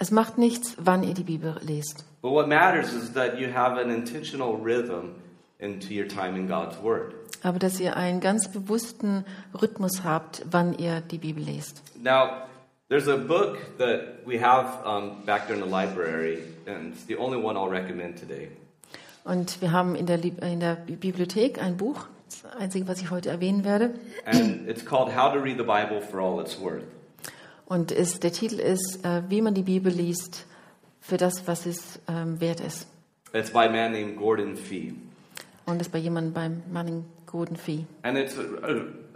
Es 0.00 0.10
macht 0.12 0.38
nichts, 0.38 0.76
wann 0.78 1.02
ihr 1.02 1.14
die 1.14 1.24
Bibel 1.24 1.56
lest. 1.60 2.04
but 2.22 2.30
what 2.32 2.46
matters 2.48 2.92
is 2.92 3.12
that 3.14 3.38
you 3.38 3.52
have 3.52 3.78
an 3.80 3.90
intentional 3.90 4.56
rhythm 4.56 5.14
into 5.58 5.92
your 5.92 6.06
time 6.06 6.36
in 6.36 6.46
God's 6.48 6.76
Word. 6.82 7.14
Aber 7.42 7.58
dass 7.58 7.78
ihr 7.80 7.96
einen 7.96 8.20
ganz 8.20 8.48
bewussten 8.48 9.24
Rhythmus 9.60 10.02
habt, 10.04 10.44
wann 10.50 10.76
ihr 10.76 11.00
die 11.00 11.18
Bibel 11.18 11.42
lest. 11.44 11.82
Now, 12.02 12.42
there's 12.88 13.08
a 13.08 13.16
book 13.16 13.58
that 13.78 14.26
we 14.26 14.40
have 14.40 14.66
um, 14.84 15.24
back 15.24 15.46
there 15.46 15.56
in 15.56 15.62
the 15.62 15.70
library, 15.70 16.38
and 16.66 16.94
it's 16.94 17.06
the 17.06 17.16
only 17.16 17.42
one 17.42 17.56
I'll 17.56 17.70
recommend 17.70 18.18
today. 18.18 18.48
Und 19.24 19.60
wir 19.60 19.72
haben 19.72 19.94
in 19.94 20.06
der, 20.06 20.24
in 20.24 20.60
der 20.60 20.74
Bibliothek 20.74 21.62
ein 21.62 21.76
Buch, 21.76 22.06
das 22.28 22.56
einzige, 22.56 22.88
was 22.88 23.00
ich 23.00 23.10
heute 23.10 23.28
erwähnen 23.28 23.62
werde. 23.62 23.94
And 24.24 24.68
it's 24.68 24.84
called 24.84 25.14
How 25.14 25.32
to 25.32 25.38
Read 25.38 25.58
the 25.58 25.64
Bible 25.64 26.00
for 26.00 26.20
All 26.20 26.40
It's 26.40 26.58
Worth. 26.60 26.84
Und 27.66 27.92
ist, 27.92 28.22
der 28.22 28.32
Titel 28.32 28.58
ist, 28.58 29.04
äh, 29.04 29.22
wie 29.28 29.42
man 29.42 29.52
die 29.52 29.62
Bibel 29.62 29.92
liest 29.92 30.46
für 31.00 31.18
das, 31.18 31.46
was 31.46 31.66
es 31.66 32.00
ähm, 32.08 32.40
wert 32.40 32.60
ist. 32.60 32.86
It's 33.34 33.50
by 33.50 33.66
a 33.66 33.70
man 33.70 33.92
named 33.92 34.16
Gordon 34.16 34.56
Fee. 34.56 34.94
Und 35.66 35.82
ist 35.82 35.92
bei 35.92 35.98
jemandem 35.98 36.32
beim 36.32 36.62
Manning 36.72 37.04
Gordon 37.30 37.56
Fee. 37.56 37.86
And 38.02 38.16
it's 38.16 38.36
a, 38.36 38.44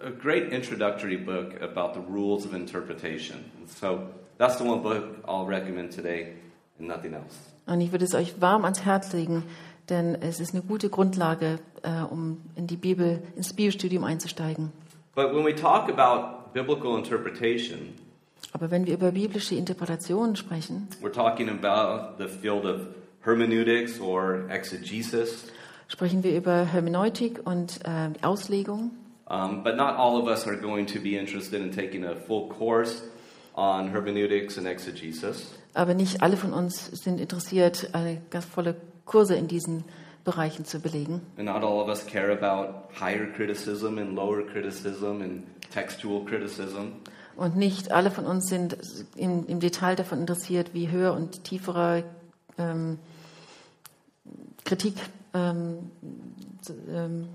a, 0.03 0.09
a 0.09 0.11
great 0.11 0.53
introductory 0.53 1.17
book 1.17 1.61
about 1.61 1.95
the 1.95 2.01
rules 2.01 2.45
of 2.45 2.55
interpretation. 2.55 3.51
And 3.59 3.69
so 3.69 4.09
that's 4.39 4.57
the 4.57 4.65
one 4.65 4.83
book 4.83 5.23
I'll 5.27 5.47
recommend 5.47 5.93
today 5.93 6.35
and 6.79 6.89
nothing 6.89 7.15
else. 7.15 7.37
Und 7.67 7.81
ich 7.81 7.93
würde 7.93 8.05
es 8.05 8.15
euch 8.15 8.41
warm 8.41 8.65
ans 8.65 8.85
Herz 8.85 9.13
legen, 9.13 9.45
denn 9.89 10.17
es 10.21 10.41
ist 10.41 10.53
eine 10.53 10.63
gute 10.63 10.89
Grundlage, 10.89 11.59
äh, 11.83 12.03
um 12.03 12.43
in 12.57 12.67
die 12.67 12.77
Bibel, 12.77 13.23
ins 13.37 13.53
Bibelstudium 13.53 14.05
einzusteigen. 14.05 14.73
But 15.15 15.35
when 15.35 15.45
we 15.45 15.55
talk 15.55 15.89
about 15.89 16.53
biblical 16.53 16.97
interpretation, 16.97 17.95
Aber 18.53 18.71
wenn 18.71 18.87
wir 18.87 18.95
über 18.95 19.13
biblische 19.13 19.55
Interpretationen 19.55 20.37
sprechen, 20.37 20.89
we're 21.01 21.13
talking 21.13 21.49
about 21.49 22.19
the 22.19 22.29
field 22.29 22.67
of 22.67 22.89
hermeneutics 23.25 24.01
or 24.01 24.49
exegesis. 24.51 25.45
Sprechen 25.93 26.23
wir 26.25 26.35
über 26.35 26.65
Hermeneutik 26.65 27.41
und 27.45 27.81
äh, 27.85 28.11
Auslegung. 28.25 28.93
Um, 29.29 29.63
but 29.63 29.77
not 29.77 29.97
all 29.97 30.21
of 30.21 30.27
us 30.27 30.47
are 30.47 30.57
going 30.57 30.87
to 30.87 30.99
be 30.99 31.17
interested 31.17 31.61
in 31.61 31.71
taking 31.71 32.05
a 32.05 32.17
full 32.17 32.49
course 32.49 33.03
on 33.55 33.91
hermeneutics 33.91 34.57
and 34.57 34.67
exegesis. 34.67 35.53
Aber 35.75 35.95
nicht 35.95 36.23
alle 36.23 36.37
von 36.37 36.53
uns 36.53 36.87
sind 36.87 37.21
interessiert, 37.21 37.91
eine 37.93 38.21
ganz 38.31 38.47
volle 38.47 38.77
Kurse 39.05 39.35
in 39.37 39.49
diesen 39.49 39.85
Bereichen 40.25 40.65
zu 40.65 40.81
belegen. 40.81 41.21
And 41.37 41.47
not 41.47 41.63
all 41.63 41.81
of 41.81 41.89
us 41.89 42.07
care 42.07 42.33
about 42.33 42.89
higher 42.99 43.27
criticism 43.27 43.99
and 43.99 44.15
lower 44.15 44.43
criticism 44.43 45.21
and 45.21 45.45
textual 45.71 46.25
criticism. 46.25 46.93
Und 47.37 47.57
nicht 47.57 47.93
alle 47.93 48.11
von 48.11 48.27
uns 48.27 48.49
sind 48.49 48.77
im, 49.17 49.47
im 49.47 49.61
Detail 49.61 49.97
davon 49.97 50.21
interessiert, 50.21 50.75
wie 50.75 50.91
höher 50.91 51.13
und 51.15 51.45
tiefere 51.45 52.05
ähm, 52.59 52.99
Kritik, 54.65 54.95
ähm, 55.35 55.91
ähm, 56.89 57.29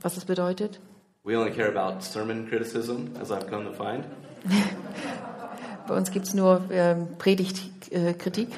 was 0.00 0.16
es 0.16 0.24
bedeutet. 0.24 0.80
We 1.24 1.38
only 1.38 1.52
care 1.52 1.68
about 1.68 2.02
sermon 2.02 2.46
criticism, 2.48 3.10
as 3.20 3.30
I've 3.30 3.48
come 3.48 3.64
to 3.64 3.72
find. 3.72 4.04
Bei 5.88 5.96
uns 5.96 6.10
gibt 6.10 6.26
es 6.26 6.34
nur 6.34 6.62
ähm, 6.70 7.08
Predigtkritik. 7.18 8.48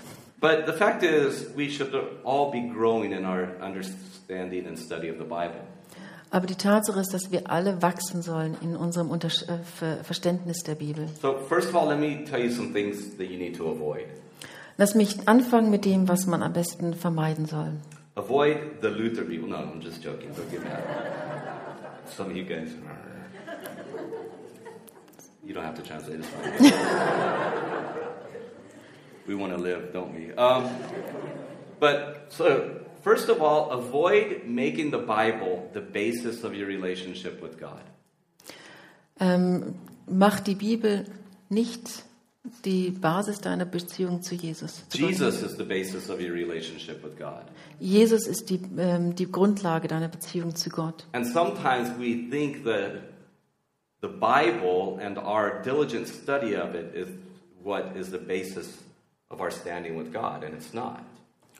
But 0.40 0.66
the 0.66 0.72
fact 0.72 1.02
is, 1.02 1.46
we 1.56 1.68
should 1.70 1.92
all 2.24 2.50
be 2.50 2.60
growing 2.60 3.12
in 3.12 3.24
our 3.24 3.48
understanding 3.60 4.66
and 4.66 4.78
study 4.78 5.08
of 5.10 5.18
the 5.18 5.24
Bible. 5.24 5.60
Aber 6.30 6.46
die 6.46 6.56
Tatsache 6.56 7.00
ist, 7.00 7.14
dass 7.14 7.30
wir 7.30 7.50
alle 7.50 7.80
wachsen 7.82 8.20
sollen 8.20 8.56
in 8.60 8.76
unserem 8.76 9.10
Unters 9.10 9.42
äh, 9.42 9.58
Ver 9.64 10.04
Verständnis 10.04 10.64
der 10.64 10.74
Bibel. 10.74 11.08
So, 11.22 11.36
first 11.48 11.68
of 11.68 11.76
all, 11.76 11.88
let 11.88 11.98
me 11.98 12.24
tell 12.24 12.40
you 12.40 12.50
some 12.50 12.72
things 12.72 13.16
that 13.16 13.30
you 13.30 13.38
need 13.38 13.56
to 13.56 13.70
avoid. 13.70 14.06
Lass 14.76 14.94
mich 14.94 15.26
anfangen 15.26 15.70
mit 15.70 15.84
dem, 15.84 16.08
was 16.08 16.26
man 16.26 16.42
am 16.42 16.52
besten 16.52 16.94
vermeiden 16.94 17.46
soll. 17.46 17.72
Avoid 18.16 18.80
the 18.80 18.88
Luther 18.88 19.24
people. 19.24 19.48
No, 19.48 19.56
I'm 19.56 19.80
just 19.80 20.02
joking. 20.02 20.32
Don't 20.32 20.50
get 20.50 20.62
mad. 20.62 20.82
Some 22.06 22.30
of 22.30 22.36
you 22.36 22.44
guys. 22.44 22.72
You 25.44 25.52
don't 25.52 25.64
have 25.64 25.74
to 25.76 25.82
translate 25.82 26.22
this 26.22 26.30
one. 26.30 26.72
we 29.26 29.34
want 29.34 29.52
to 29.52 29.58
live, 29.58 29.92
don't 29.92 30.14
we? 30.14 30.32
Um, 30.32 30.70
but 31.78 32.26
so, 32.30 32.80
first 33.02 33.28
of 33.28 33.42
all, 33.42 33.70
avoid 33.70 34.44
making 34.46 34.90
the 34.92 34.98
Bible 34.98 35.68
the 35.74 35.82
basis 35.82 36.42
of 36.42 36.54
your 36.54 36.66
relationship 36.66 37.42
with 37.42 37.60
God. 37.60 37.82
Ähm, 39.20 39.74
mach 40.06 40.40
die 40.40 40.54
Bibel 40.54 41.04
nicht 41.48 42.05
die 42.64 42.90
Basis 42.90 43.40
deiner 43.40 43.64
Beziehung 43.64 44.22
zu 44.22 44.34
Jesus. 44.34 44.88
zu 44.88 44.98
Gott. 44.98 45.10
Jesus 45.10 45.42
is 45.42 45.56
the 45.56 45.64
basis 45.64 46.10
of 46.10 46.20
your 46.20 46.32
relationship 46.32 47.02
with 47.02 47.16
God. 47.18 47.42
Jesus 47.78 48.26
ist 48.26 48.50
die, 48.50 48.60
ähm, 48.78 49.14
die 49.14 49.30
Grundlage 49.30 49.88
deiner 49.88 50.08
Beziehung 50.08 50.54
zu 50.54 50.70
Gott. 50.70 51.06
And 51.12 51.26
sometimes 51.26 51.90
we 51.98 52.28
think 52.30 52.64
that 52.64 53.02
the 54.02 54.08
Bible 54.08 54.98
and 55.00 55.18
our 55.18 55.62
diligent 55.62 56.08
study 56.08 56.56
of 56.56 56.74
it 56.74 56.94
is 56.94 57.08
what 57.62 57.96
is 57.96 58.10
the 58.10 58.18
basis 58.18 58.68
of 59.30 59.40
our 59.40 59.50
standing 59.50 59.98
with 59.98 60.12
God, 60.12 60.44
and 60.44 60.54
it's 60.54 60.72
not. 60.72 61.00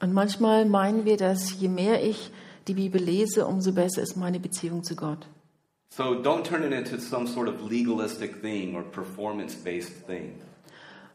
Und 0.00 0.12
manchmal 0.12 0.66
meinen 0.66 1.04
wir, 1.04 1.16
dass 1.16 1.58
je 1.58 1.68
mehr 1.68 2.04
ich 2.04 2.30
die 2.68 2.74
Bibel 2.74 3.00
lese, 3.00 3.46
umso 3.46 3.72
besser 3.72 4.02
ist 4.02 4.16
meine 4.16 4.40
Beziehung 4.40 4.84
zu 4.84 4.94
Gott. 4.94 5.26
So 5.90 6.14
don't 6.14 6.44
turn 6.44 6.62
it 6.62 6.72
into 6.72 6.98
some 6.98 7.26
sort 7.26 7.48
of 7.48 7.70
legalistic 7.70 8.42
thing 8.42 8.74
or 8.76 8.82
performance 8.82 9.54
based 9.54 10.06
thing. 10.06 10.34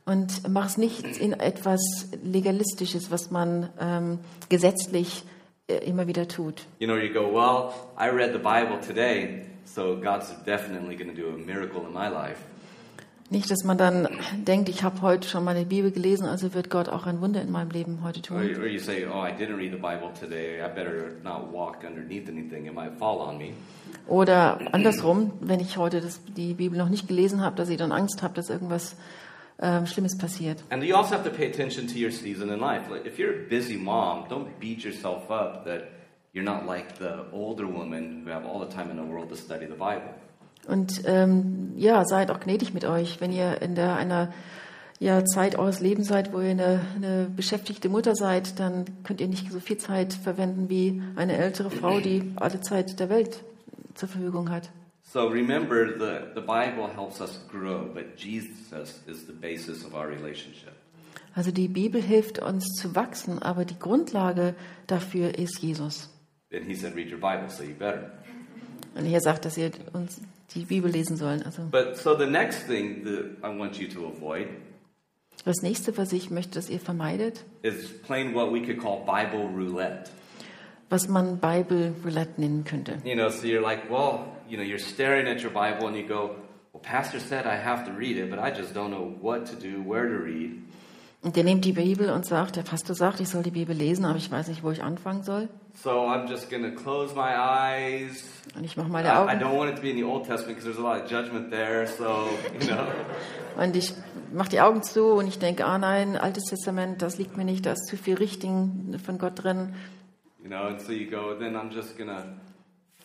Und 0.05 0.47
mach 0.49 0.65
es 0.65 0.77
nicht 0.77 1.17
in 1.17 1.33
etwas 1.33 1.79
Legalistisches, 2.23 3.11
was 3.11 3.29
man 3.31 3.69
ähm, 3.79 4.19
gesetzlich 4.49 5.23
äh, 5.67 5.75
immer 5.85 6.07
wieder 6.07 6.27
tut. 6.27 6.63
You 6.79 6.87
know, 6.87 6.97
you 6.97 7.13
go, 7.13 7.31
well, 7.31 7.71
I 7.99 8.09
read 8.09 8.31
the 8.33 8.39
Bible 8.39 8.79
today, 8.85 9.45
so 9.63 9.95
God's 10.01 10.33
definitely 10.45 10.95
going 10.95 11.15
to 11.15 11.21
do 11.21 11.29
a 11.29 11.37
miracle 11.37 11.81
in 11.87 11.93
my 11.93 12.07
life. 12.07 12.37
Nicht, 13.29 13.49
dass 13.49 13.63
man 13.63 13.77
dann 13.77 14.09
denkt, 14.45 14.67
ich 14.67 14.83
habe 14.83 15.01
heute 15.01 15.25
schon 15.29 15.45
die 15.55 15.63
Bibel 15.63 15.91
gelesen, 15.91 16.25
also 16.25 16.53
wird 16.53 16.69
Gott 16.69 16.89
auch 16.89 17.05
ein 17.05 17.21
Wunder 17.21 17.41
in 17.41 17.49
meinem 17.49 17.69
Leben 17.69 17.99
heute 18.03 18.19
Or, 18.33 18.41
tun. 18.41 18.55
or 18.61 18.65
you 18.67 18.77
say, 18.77 19.05
oh, 19.05 19.23
I 19.25 19.31
didn't 19.31 19.55
read 19.55 19.71
the 19.71 19.77
Bible 19.77 20.09
today. 20.19 20.59
I 20.61 20.67
better 20.67 21.13
not 21.23 21.49
walk 21.53 21.85
underneath 21.87 22.27
anything. 22.27 22.65
It 22.65 22.73
might 22.73 22.97
fall 22.99 23.19
on 23.19 23.37
me. 23.37 23.53
Oder 24.07 24.59
andersrum, 24.73 25.31
wenn 25.39 25.61
ich 25.61 25.77
heute 25.77 26.01
das, 26.01 26.19
die 26.35 26.55
Bibel 26.55 26.77
noch 26.77 26.89
nicht 26.89 27.07
gelesen 27.07 27.39
habe, 27.41 27.55
dass 27.55 27.69
ich 27.69 27.77
dann 27.77 27.93
Angst 27.93 28.21
habe, 28.21 28.33
dass 28.33 28.49
irgendwas 28.49 28.97
ähm, 29.61 29.85
Schlimmes 29.85 30.17
passiert. 30.17 30.63
And 30.69 30.83
you 30.83 30.95
also 30.95 31.15
have 31.15 31.23
to 31.23 31.35
pay 31.35 31.47
attention 31.47 31.87
to 31.87 31.93
your 31.97 32.11
season 32.11 32.49
in 32.49 32.59
life. 32.59 32.89
Like, 32.89 33.05
if 33.05 33.17
you're 33.17 33.33
a 33.33 33.49
busy 33.49 33.77
mom, 33.77 34.25
don't 34.29 34.59
beat 34.59 34.83
yourself 34.83 35.29
up 35.29 35.65
that 35.65 35.89
you're 36.33 36.45
not 36.45 36.65
like 36.65 36.97
the 36.97 37.25
older 37.31 37.65
women 37.65 38.23
who 38.25 38.31
have 38.31 38.45
all 38.45 38.59
the 38.59 38.73
time 38.73 38.89
in 38.89 38.97
the 38.97 39.03
world 39.03 39.29
to 39.29 39.35
study 39.35 39.65
the 39.65 39.73
Bible. 39.73 40.13
Und 40.67 41.01
ähm, 41.05 41.73
ja, 41.75 42.05
seid 42.05 42.29
auch 42.29 42.39
gnädig 42.39 42.73
mit 42.73 42.85
euch, 42.85 43.19
wenn 43.19 43.31
ihr 43.31 43.61
in 43.61 43.73
der, 43.75 43.95
einer 43.95 44.31
ja, 44.99 45.25
Zeit 45.25 45.57
eures 45.57 45.79
Lebens 45.79 46.07
seid, 46.07 46.31
wo 46.31 46.39
ihr 46.39 46.51
eine, 46.51 46.81
eine 46.95 47.27
beschäftigte 47.35 47.89
Mutter 47.89 48.15
seid, 48.15 48.59
dann 48.59 48.85
könnt 49.03 49.21
ihr 49.21 49.27
nicht 49.27 49.51
so 49.51 49.59
viel 49.59 49.77
Zeit 49.77 50.13
verwenden 50.13 50.69
wie 50.69 51.01
eine 51.15 51.37
ältere 51.37 51.71
Frau, 51.71 51.99
die 51.99 52.33
alle 52.35 52.61
Zeit 52.61 52.99
der 52.99 53.09
Welt 53.09 53.43
zur 53.95 54.09
Verfügung 54.09 54.51
hat. 54.51 54.69
So 55.11 55.27
remember, 55.27 55.97
the, 55.97 56.31
the 56.33 56.41
Bible 56.41 56.87
helps 56.87 57.19
us 57.19 57.37
grow, 57.49 57.89
but 57.93 58.15
Jesus 58.15 59.01
is 59.07 59.25
the 59.25 59.33
basis 59.33 59.83
of 59.83 59.93
our 59.93 60.07
relationship. 60.07 60.73
Also 61.35 61.51
die 61.51 61.67
Bibel 61.67 62.01
hilft 62.01 62.39
uns 62.39 62.65
zu 62.75 62.95
wachsen, 62.95 63.39
aber 63.39 63.65
die 63.65 63.77
Grundlage 63.77 64.55
dafür 64.87 65.37
ist 65.37 65.59
Jesus. 65.61 66.09
And 66.53 66.65
he 66.65 66.75
said, 66.75 66.95
read 66.95 67.11
your 67.11 67.19
Bible, 67.19 67.49
so 67.49 67.63
you 67.63 67.73
better. 67.73 68.11
Und 68.95 69.05
er 69.05 69.21
sagt, 69.21 69.45
dass 69.45 69.57
ihr 69.57 69.71
uns 69.93 70.21
die 70.53 70.65
Bibel 70.65 70.89
lesen 70.89 71.17
sollen. 71.17 71.43
Also 71.43 71.63
But 71.63 71.97
so 71.97 72.17
the 72.17 72.25
next 72.25 72.67
thing 72.67 73.03
that 73.03 73.37
I 73.43 73.57
want 73.57 73.77
you 73.77 73.87
to 73.89 74.07
avoid 74.07 74.47
das 75.43 75.61
nächste, 75.61 75.97
was 75.97 76.13
ich 76.13 76.29
möchte, 76.29 76.55
dass 76.55 76.69
ihr 76.69 76.79
vermeidet, 76.79 77.43
is 77.63 77.89
playing 78.03 78.33
what 78.33 78.53
we 78.53 78.61
could 78.61 78.79
call 78.79 79.03
Bible 79.05 79.47
roulette. 79.47 80.11
Was 80.91 81.07
man 81.07 81.39
Bible 81.39 81.93
Roulette 82.03 82.39
nennen 82.39 82.63
könnte. 82.63 82.97
You 83.03 83.15
know, 83.15 83.29
so 83.29 83.47
you're 83.47 83.61
like, 83.61 83.89
well, 83.89 84.25
you 84.47 84.57
know, 84.57 84.63
you're 84.63 84.77
staring 84.77 85.27
at 85.27 85.41
your 85.41 85.51
Bible 85.51 85.87
and 85.87 85.95
you 85.95 86.07
go, 86.07 86.35
well, 86.73 86.81
Pastor 86.83 87.19
said 87.19 87.45
I 87.47 87.55
have 87.55 87.85
to 87.85 87.91
read 87.93 88.17
it, 88.17 88.29
but 88.29 88.39
I 88.39 88.51
just 88.51 88.73
don't 88.73 88.91
know 88.91 89.15
what 89.21 89.45
to 89.47 89.55
do, 89.55 89.81
where 89.81 90.07
to 90.07 90.17
read. 90.17 90.61
Und 91.23 91.35
der 91.35 91.43
nimmt 91.43 91.65
die 91.65 91.73
Bibel 91.73 92.09
und 92.09 92.25
sagt, 92.25 92.55
der 92.55 92.63
Pastor 92.63 92.95
sagt, 92.95 93.19
ich 93.19 93.29
soll 93.29 93.43
die 93.43 93.51
Bibel 93.51 93.75
lesen, 93.75 94.05
aber 94.05 94.17
ich 94.17 94.31
weiß 94.31 94.47
nicht, 94.47 94.63
wo 94.63 94.71
ich 94.71 94.81
anfangen 94.81 95.21
soll. 95.21 95.49
So 95.75 95.91
I'm 95.91 96.27
just 96.27 96.49
to 96.49 96.71
close 96.71 97.13
my 97.13 97.35
eyes. 97.35 98.23
Und 98.55 98.63
ich 98.63 98.75
mache 98.75 98.89
meine 98.89 99.07
I, 99.07 99.11
I 99.11 99.15
Augen 99.15 99.39
don't 99.39 99.55
want 99.55 99.69
it 99.69 99.75
to 99.75 99.81
be 99.83 99.91
in 99.91 99.97
the 99.97 100.03
Old 100.03 100.25
Testament 100.25 100.57
because 100.57 100.65
there's 100.65 100.79
a 100.79 100.81
lot 100.81 100.99
of 100.99 101.09
judgment 101.09 101.51
there. 101.51 101.85
So, 101.85 102.27
you 102.59 102.67
know. 102.67 102.87
und 103.63 103.75
ich 103.75 103.93
mache 104.33 104.49
die 104.49 104.61
Augen 104.61 104.81
zu 104.81 105.13
und 105.13 105.27
ich 105.27 105.37
denke, 105.37 105.63
ah 105.65 105.77
nein, 105.77 106.17
Altes 106.17 106.45
Testament, 106.45 107.03
das 107.03 107.19
liegt 107.19 107.37
mir 107.37 107.45
nicht, 107.45 107.67
da 107.67 107.73
ist 107.73 107.85
zu 107.85 107.97
viel 107.97 108.15
Richtigen 108.15 108.99
von 109.05 109.19
Gott 109.19 109.43
drin. 109.43 109.73
You 110.43 110.49
know, 110.49 110.67
and 110.67 110.81
so 110.81 110.91
you 110.91 111.09
go, 111.09 111.35
then 111.37 111.55
I'm 111.55 111.71
just 111.71 111.97
going 111.97 112.09
to 112.09 112.25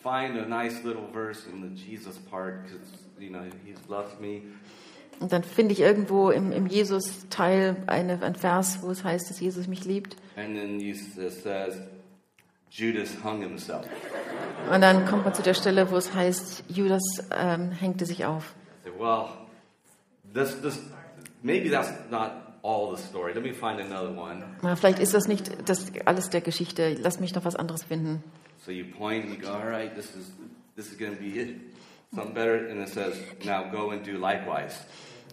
find 0.02 0.38
a 0.38 0.46
nice 0.46 0.84
little 0.84 1.06
verse 1.12 1.46
in 1.46 1.60
the 1.60 1.68
Jesus 1.68 2.16
part 2.30 2.64
because, 2.64 2.88
you 3.18 3.30
know, 3.30 3.44
he 3.64 3.74
loves 3.88 4.18
me. 4.20 4.42
Und 5.18 5.32
dann 5.32 5.42
finde 5.42 5.72
ich 5.72 5.80
irgendwo 5.80 6.30
im, 6.30 6.52
im 6.52 6.66
Jesus-Teil 6.66 7.76
eine, 7.86 8.22
ein 8.22 8.34
Vers, 8.34 8.82
wo 8.82 8.90
es 8.90 9.02
heißt, 9.02 9.30
dass 9.30 9.40
Jesus 9.40 9.66
mich 9.66 9.84
liebt. 9.84 10.16
And 10.36 10.54
then 10.54 10.78
says, 10.94 11.80
Judas 12.70 13.10
hung 13.24 13.40
himself. 13.40 13.86
Und 14.70 14.80
dann 14.82 15.06
kommt 15.06 15.24
man 15.24 15.32
zu 15.32 15.42
der 15.42 15.54
Stelle, 15.54 15.90
wo 15.90 15.96
es 15.96 16.12
heißt, 16.14 16.64
Judas 16.68 17.02
ähm, 17.34 17.70
hängte 17.70 18.04
sich 18.04 18.26
auf. 18.26 18.54
Well, 18.98 19.28
this, 20.34 20.60
this, 20.60 20.78
maybe 21.42 21.70
that's 21.70 21.90
not 22.10 22.45
all 22.66 22.94
the 22.94 23.00
story. 23.00 23.32
Let 23.32 23.44
me 23.44 23.52
find 23.52 23.80
another 23.80 24.10
one. 24.10 24.42
Na, 24.62 24.74
vielleicht 24.74 24.98
ist 24.98 25.14
das 25.14 25.28
nicht 25.28 25.68
das 25.68 25.92
alles 26.04 26.30
der 26.30 26.40
Geschichte. 26.40 26.96
Lass 27.00 27.20
mich 27.20 27.34
noch 27.34 27.44
was 27.44 27.54
anderes 27.54 27.84
finden. 27.84 28.22
So 28.64 28.72
you 28.72 28.84
point 28.84 29.26
and 29.26 29.34
you 29.34 29.40
go, 29.40 29.52
all 29.52 29.68
right, 29.68 29.94
this 29.94 30.16
is, 30.16 30.32
this 30.74 30.90
is 30.90 30.98
going 30.98 31.12
to 31.12 31.22
be 31.22 31.38
it. 31.38 31.56
Something 32.12 32.34
better. 32.34 32.66
And 32.68 32.80
it 32.80 32.88
says, 32.88 33.14
now 33.44 33.70
go 33.70 33.90
and 33.90 34.04
do 34.04 34.18
likewise. 34.18 34.74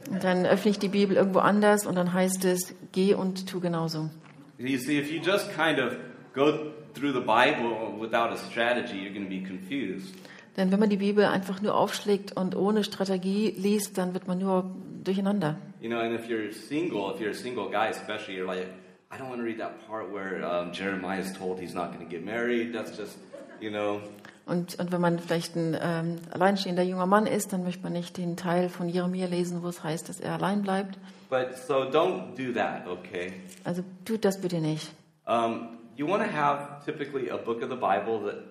Und 0.09 0.23
dann 0.23 0.45
öffne 0.45 0.71
ich 0.71 0.79
die 0.79 0.89
Bibel 0.89 1.15
irgendwo 1.15 1.39
anders 1.39 1.85
und 1.85 1.95
dann 1.95 2.13
heißt 2.13 2.45
es, 2.45 2.75
geh 2.91 3.13
und 3.15 3.47
tu 3.49 3.59
genauso. 3.59 4.09
You 4.57 4.77
see, 4.77 4.99
if 4.99 5.11
you 5.11 5.19
just 5.19 5.51
kind 5.55 5.79
of 5.79 5.95
go 6.33 6.73
through 6.93 7.13
the 7.13 7.21
Bible 7.21 7.97
without 7.99 8.31
a 8.31 8.37
strategy, 8.37 8.97
you're 8.97 9.13
going 9.13 9.25
to 9.25 9.29
be 9.29 9.41
confused. 9.41 10.13
Denn 10.55 10.71
wenn 10.71 10.79
man 10.79 10.89
die 10.89 10.97
Bibel 10.97 11.25
einfach 11.25 11.61
nur 11.61 11.75
aufschlägt 11.75 12.33
und 12.37 12.55
ohne 12.55 12.83
Strategie 12.83 13.53
liest, 13.57 13.97
dann 13.97 14.13
wird 14.13 14.27
man 14.27 14.37
nur 14.37 14.69
durcheinander. 15.03 15.57
You 15.81 15.89
know, 15.89 15.99
and 15.99 16.13
if 16.13 16.27
you're 16.27 16.51
single, 16.51 17.11
if 17.13 17.19
you're 17.19 17.31
a 17.31 17.33
single 17.33 17.69
guy 17.69 17.89
especially, 17.89 18.37
you're 18.37 18.45
like, 18.45 18.67
I 19.11 19.17
don't 19.17 19.29
want 19.29 19.39
to 19.39 19.45
read 19.45 19.59
that 19.59 19.87
part 19.87 20.11
where 20.11 20.43
um, 20.43 20.71
Jeremiah 20.71 21.19
is 21.19 21.33
told 21.33 21.59
he's 21.59 21.73
not 21.73 21.93
going 21.93 22.05
to 22.05 22.09
get 22.09 22.25
married. 22.25 22.73
That's 22.73 22.97
just, 22.97 23.17
you 23.59 23.69
know. 23.69 24.01
Und, 24.45 24.77
und 24.79 24.91
wenn 24.91 25.01
man 25.01 25.19
vielleicht 25.19 25.55
ein 25.55 25.77
ähm, 25.81 26.17
alleinstehender 26.31 26.83
junger 26.83 27.05
Mann 27.05 27.27
ist, 27.27 27.53
dann 27.53 27.63
möchte 27.63 27.83
man 27.83 27.93
nicht 27.93 28.17
den 28.17 28.35
Teil 28.35 28.69
von 28.69 28.89
Jeremia 28.89 29.27
lesen, 29.27 29.63
wo 29.63 29.69
es 29.69 29.83
heißt, 29.83 30.09
dass 30.09 30.19
er 30.19 30.33
allein 30.33 30.63
bleibt. 30.63 30.97
But 31.29 31.57
so 31.57 31.83
don't 31.83 32.35
do 32.35 32.53
that, 32.53 32.87
okay? 32.87 33.33
Also 33.63 33.83
tut 34.03 34.25
das 34.25 34.41
bitte 34.41 34.59
nicht. 34.59 34.91
Um, 35.25 35.77
you 35.95 36.07
want 36.07 36.23
to 36.23 36.29
have 36.29 36.83
typically 36.85 37.29
a 37.29 37.37
book 37.37 37.61
of 37.63 37.69
the 37.69 37.75
Bible 37.75 38.19
that, 38.25 38.43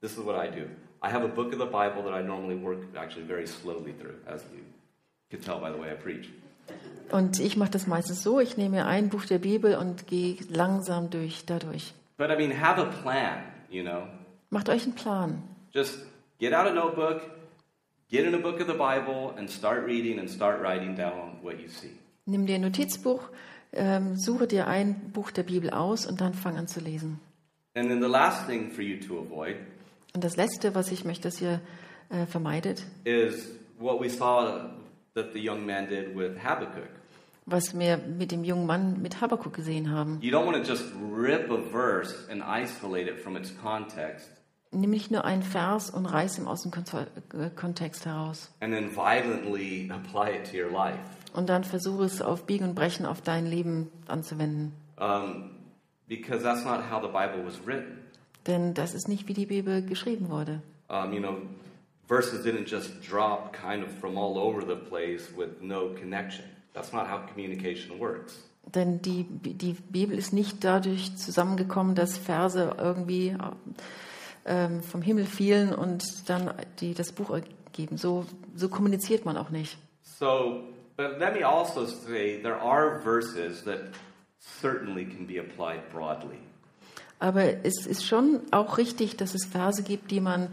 this 0.00 0.12
is 0.12 0.24
what 0.24 0.34
I 0.34 0.48
do. 0.48 0.66
I 1.02 1.10
have 1.10 1.24
a 1.24 1.28
book 1.28 1.52
of 1.52 1.58
the 1.58 1.66
Bible 1.66 2.02
that 2.04 2.14
I 2.14 2.22
normally 2.22 2.54
work 2.54 2.78
actually 2.96 3.26
very 3.26 3.46
slowly 3.46 3.92
through, 3.92 4.14
as 4.26 4.42
you 4.54 4.62
can 5.30 5.40
tell 5.40 5.58
by 5.58 5.70
the 5.70 5.78
way 5.78 5.90
I 5.90 5.94
preach. 5.94 6.28
Und 7.10 7.40
ich 7.40 7.56
mache 7.56 7.70
das 7.70 7.86
meistens 7.86 8.22
so, 8.22 8.38
ich 8.40 8.56
nehme 8.56 8.76
mir 8.76 8.86
ein 8.86 9.08
Buch 9.08 9.26
der 9.26 9.38
Bibel 9.38 9.76
und 9.76 10.06
gehe 10.06 10.36
langsam 10.48 11.10
durch 11.10 11.44
dadurch. 11.44 11.92
But 12.16 12.30
I 12.30 12.36
mean, 12.36 12.52
have 12.52 12.80
a 12.80 12.84
plan, 12.84 13.42
you 13.68 13.82
know? 13.82 14.06
Macht 14.50 14.68
euch 14.68 14.84
einen 14.84 14.94
Plan. 14.94 15.42
Just 15.72 15.98
get 16.38 16.54
out 16.54 16.68
a 16.68 16.72
notebook, 16.72 17.22
get 18.08 18.24
in 18.24 18.34
a 18.34 18.38
book 18.38 18.60
of 18.60 18.68
the 18.68 18.74
Bible, 18.74 19.34
and 19.36 19.50
start 19.50 19.84
reading 19.84 20.20
and 20.20 20.30
start 20.30 20.62
writing 20.62 20.94
down 20.94 21.38
what 21.42 21.58
you 21.60 21.68
see. 21.68 21.90
Nimm 22.26 22.46
dir 22.46 22.54
ein 22.54 22.60
Notizbuch, 22.60 23.28
ähm, 23.72 24.16
suche 24.16 24.46
dir 24.46 24.68
ein 24.68 25.10
Buch 25.12 25.32
der 25.32 25.42
Bibel 25.42 25.70
aus 25.70 26.06
und 26.06 26.20
dann 26.20 26.34
fang 26.34 26.56
an 26.56 26.68
zu 26.68 26.78
lesen. 26.80 27.18
And 27.74 27.88
then 27.88 28.00
the 28.00 28.08
last 28.08 28.46
thing 28.46 28.70
for 28.70 28.82
you 28.82 29.00
to 29.08 29.18
avoid 29.18 29.56
Und 30.14 30.24
das 30.24 30.36
Letzte, 30.36 30.74
was 30.74 30.90
ich 30.92 31.04
möchte, 31.04 31.28
dass 31.28 31.40
ihr 31.40 31.60
äh, 32.10 32.26
vermeidet, 32.26 32.84
is 33.04 33.48
what 33.78 34.00
we 34.00 34.08
saw 34.08 34.70
that 35.14 35.32
the 35.32 35.40
young 35.48 35.64
man 35.64 35.88
did 35.88 36.14
with 36.16 36.32
Habakkuk. 36.42 36.88
was 37.46 37.76
wir 37.78 37.96
mit 37.96 38.30
dem 38.30 38.44
jungen 38.44 38.66
Mann 38.66 39.02
mit 39.02 39.20
Habakkuk 39.20 39.52
gesehen 39.54 39.90
haben. 39.90 40.18
You 40.20 40.30
don't 40.30 40.46
want 40.46 40.56
to 40.56 40.62
just 40.62 40.84
rip 41.12 41.50
a 41.50 41.58
verse 41.72 42.14
and 42.30 42.42
isolate 42.46 43.08
it 43.10 43.18
from 43.20 43.36
its 43.36 43.52
context 43.60 44.30
Nimm 44.74 44.90
nicht 44.90 45.10
nur 45.10 45.24
einen 45.26 45.42
Vers 45.42 45.90
und 45.90 46.06
reiß 46.06 46.38
ihn 46.38 46.46
aus 46.46 46.62
dem 46.62 46.72
äh, 46.72 47.50
Kontext 47.50 48.06
heraus. 48.06 48.50
and 48.60 48.72
then 48.72 48.90
violently 48.94 49.90
apply 49.90 50.30
it 50.36 50.50
to 50.50 50.56
your 50.56 50.70
life. 50.70 50.98
Und 51.34 51.48
dann 51.48 51.64
versuche 51.64 52.04
es 52.04 52.22
auf 52.22 52.44
Biegen 52.46 52.68
und 52.68 52.74
Brechen 52.74 53.04
auf 53.06 53.20
dein 53.22 53.46
Leben 53.46 53.90
anzuwenden. 54.06 54.72
Um, 54.98 55.50
because 56.08 56.42
that's 56.42 56.64
not 56.64 56.80
how 56.90 57.02
the 57.02 57.08
Bible 57.08 57.44
was 57.44 57.58
written. 57.66 57.98
Denn 58.46 58.74
das 58.74 58.94
ist 58.94 59.08
nicht, 59.08 59.28
wie 59.28 59.34
die 59.34 59.46
Bibel 59.46 59.82
geschrieben 59.82 60.30
wurde. 60.30 60.62
Um, 60.88 61.12
you 61.12 61.20
know, 61.20 61.36
verses 62.08 62.44
didn't 62.44 62.68
just 62.68 62.90
drop 63.08 63.52
kind 63.52 63.84
of 63.84 63.90
from 64.00 64.18
all 64.18 64.36
over 64.36 64.62
the 64.62 64.76
place 64.76 65.30
with 65.36 65.60
no 65.60 65.94
connection. 65.98 66.44
That's 66.74 66.92
not 66.92 67.08
how 67.08 67.26
communication 67.26 67.98
works. 67.98 68.48
Denn 68.74 69.02
die, 69.02 69.24
die 69.24 69.72
Bibel 69.72 70.16
ist 70.16 70.32
nicht 70.32 70.62
dadurch 70.64 71.16
zusammengekommen, 71.16 71.94
dass 71.94 72.16
Verse 72.16 72.74
irgendwie 72.78 73.36
ähm, 74.44 74.82
vom 74.82 75.02
Himmel 75.02 75.24
fielen 75.24 75.74
und 75.74 76.28
dann 76.28 76.52
die, 76.80 76.94
das 76.94 77.12
Buch 77.12 77.30
ergeben. 77.30 77.96
So, 77.96 78.24
so 78.54 78.68
kommuniziert 78.68 79.24
man 79.24 79.36
auch 79.36 79.50
nicht. 79.50 79.76
So, 80.02 80.62
but 80.96 81.18
let 81.18 81.34
me 81.34 81.44
also 81.44 81.86
say 81.86 82.40
there 82.40 82.60
are 82.60 83.00
verses 83.00 83.64
that 83.64 83.80
certainly 84.38 85.04
can 85.04 85.26
be 85.26 85.38
applied 85.38 85.90
broadly. 85.92 86.38
Aber 87.22 87.64
es 87.64 87.86
ist 87.86 88.04
schon 88.04 88.40
auch 88.50 88.78
richtig, 88.78 89.16
dass 89.16 89.36
es 89.36 89.44
Verse 89.44 89.84
gibt, 89.84 90.10
die 90.10 90.20
man 90.20 90.48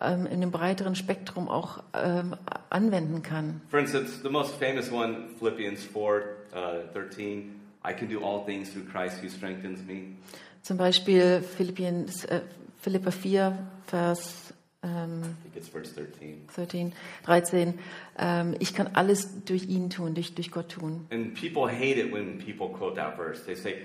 ähm, 0.00 0.24
in 0.26 0.34
einem 0.34 0.52
breiteren 0.52 0.94
Spektrum 0.94 1.48
auch 1.48 1.82
ähm, 1.94 2.36
anwenden 2.70 3.24
kann. 3.24 3.60
For 3.70 3.80
instance, 3.80 4.20
the 4.22 4.28
most 4.28 4.54
famous 4.54 4.92
one, 4.92 5.30
Philippians 5.40 5.82
4 5.82 6.22
uh, 6.54 6.92
13, 6.94 7.60
I 7.84 7.92
can 7.92 8.08
do 8.08 8.24
all 8.24 8.44
things 8.46 8.72
through 8.72 8.84
Christ 8.84 9.20
who 9.20 9.28
strengthens 9.28 9.84
me. 9.84 10.14
Zum 10.62 10.76
Beispiel 10.76 11.42
Philippien, 11.42 12.06
äh, 12.28 12.42
Philippa 12.78 13.10
4, 13.10 13.58
Vers 13.88 14.54
ähm, 14.84 15.22
I 15.22 15.42
think 15.42 15.56
it's 15.56 15.68
verse 15.68 15.92
13. 15.92 16.46
13, 16.54 16.92
13, 17.24 17.74
ähm, 18.16 18.54
ich 18.60 18.74
kann 18.74 18.90
alles 18.94 19.44
durch 19.44 19.64
ihn 19.64 19.90
tun, 19.90 20.14
durch, 20.14 20.36
durch 20.36 20.52
Gott 20.52 20.68
tun. 20.68 21.04
And 21.10 21.34
people 21.34 21.66
hate 21.66 21.98
it 21.98 22.12
when 22.12 22.38
people 22.38 22.68
quote 22.68 22.94
that 22.94 23.16
verse. 23.16 23.44
They 23.44 23.56
say, 23.56 23.82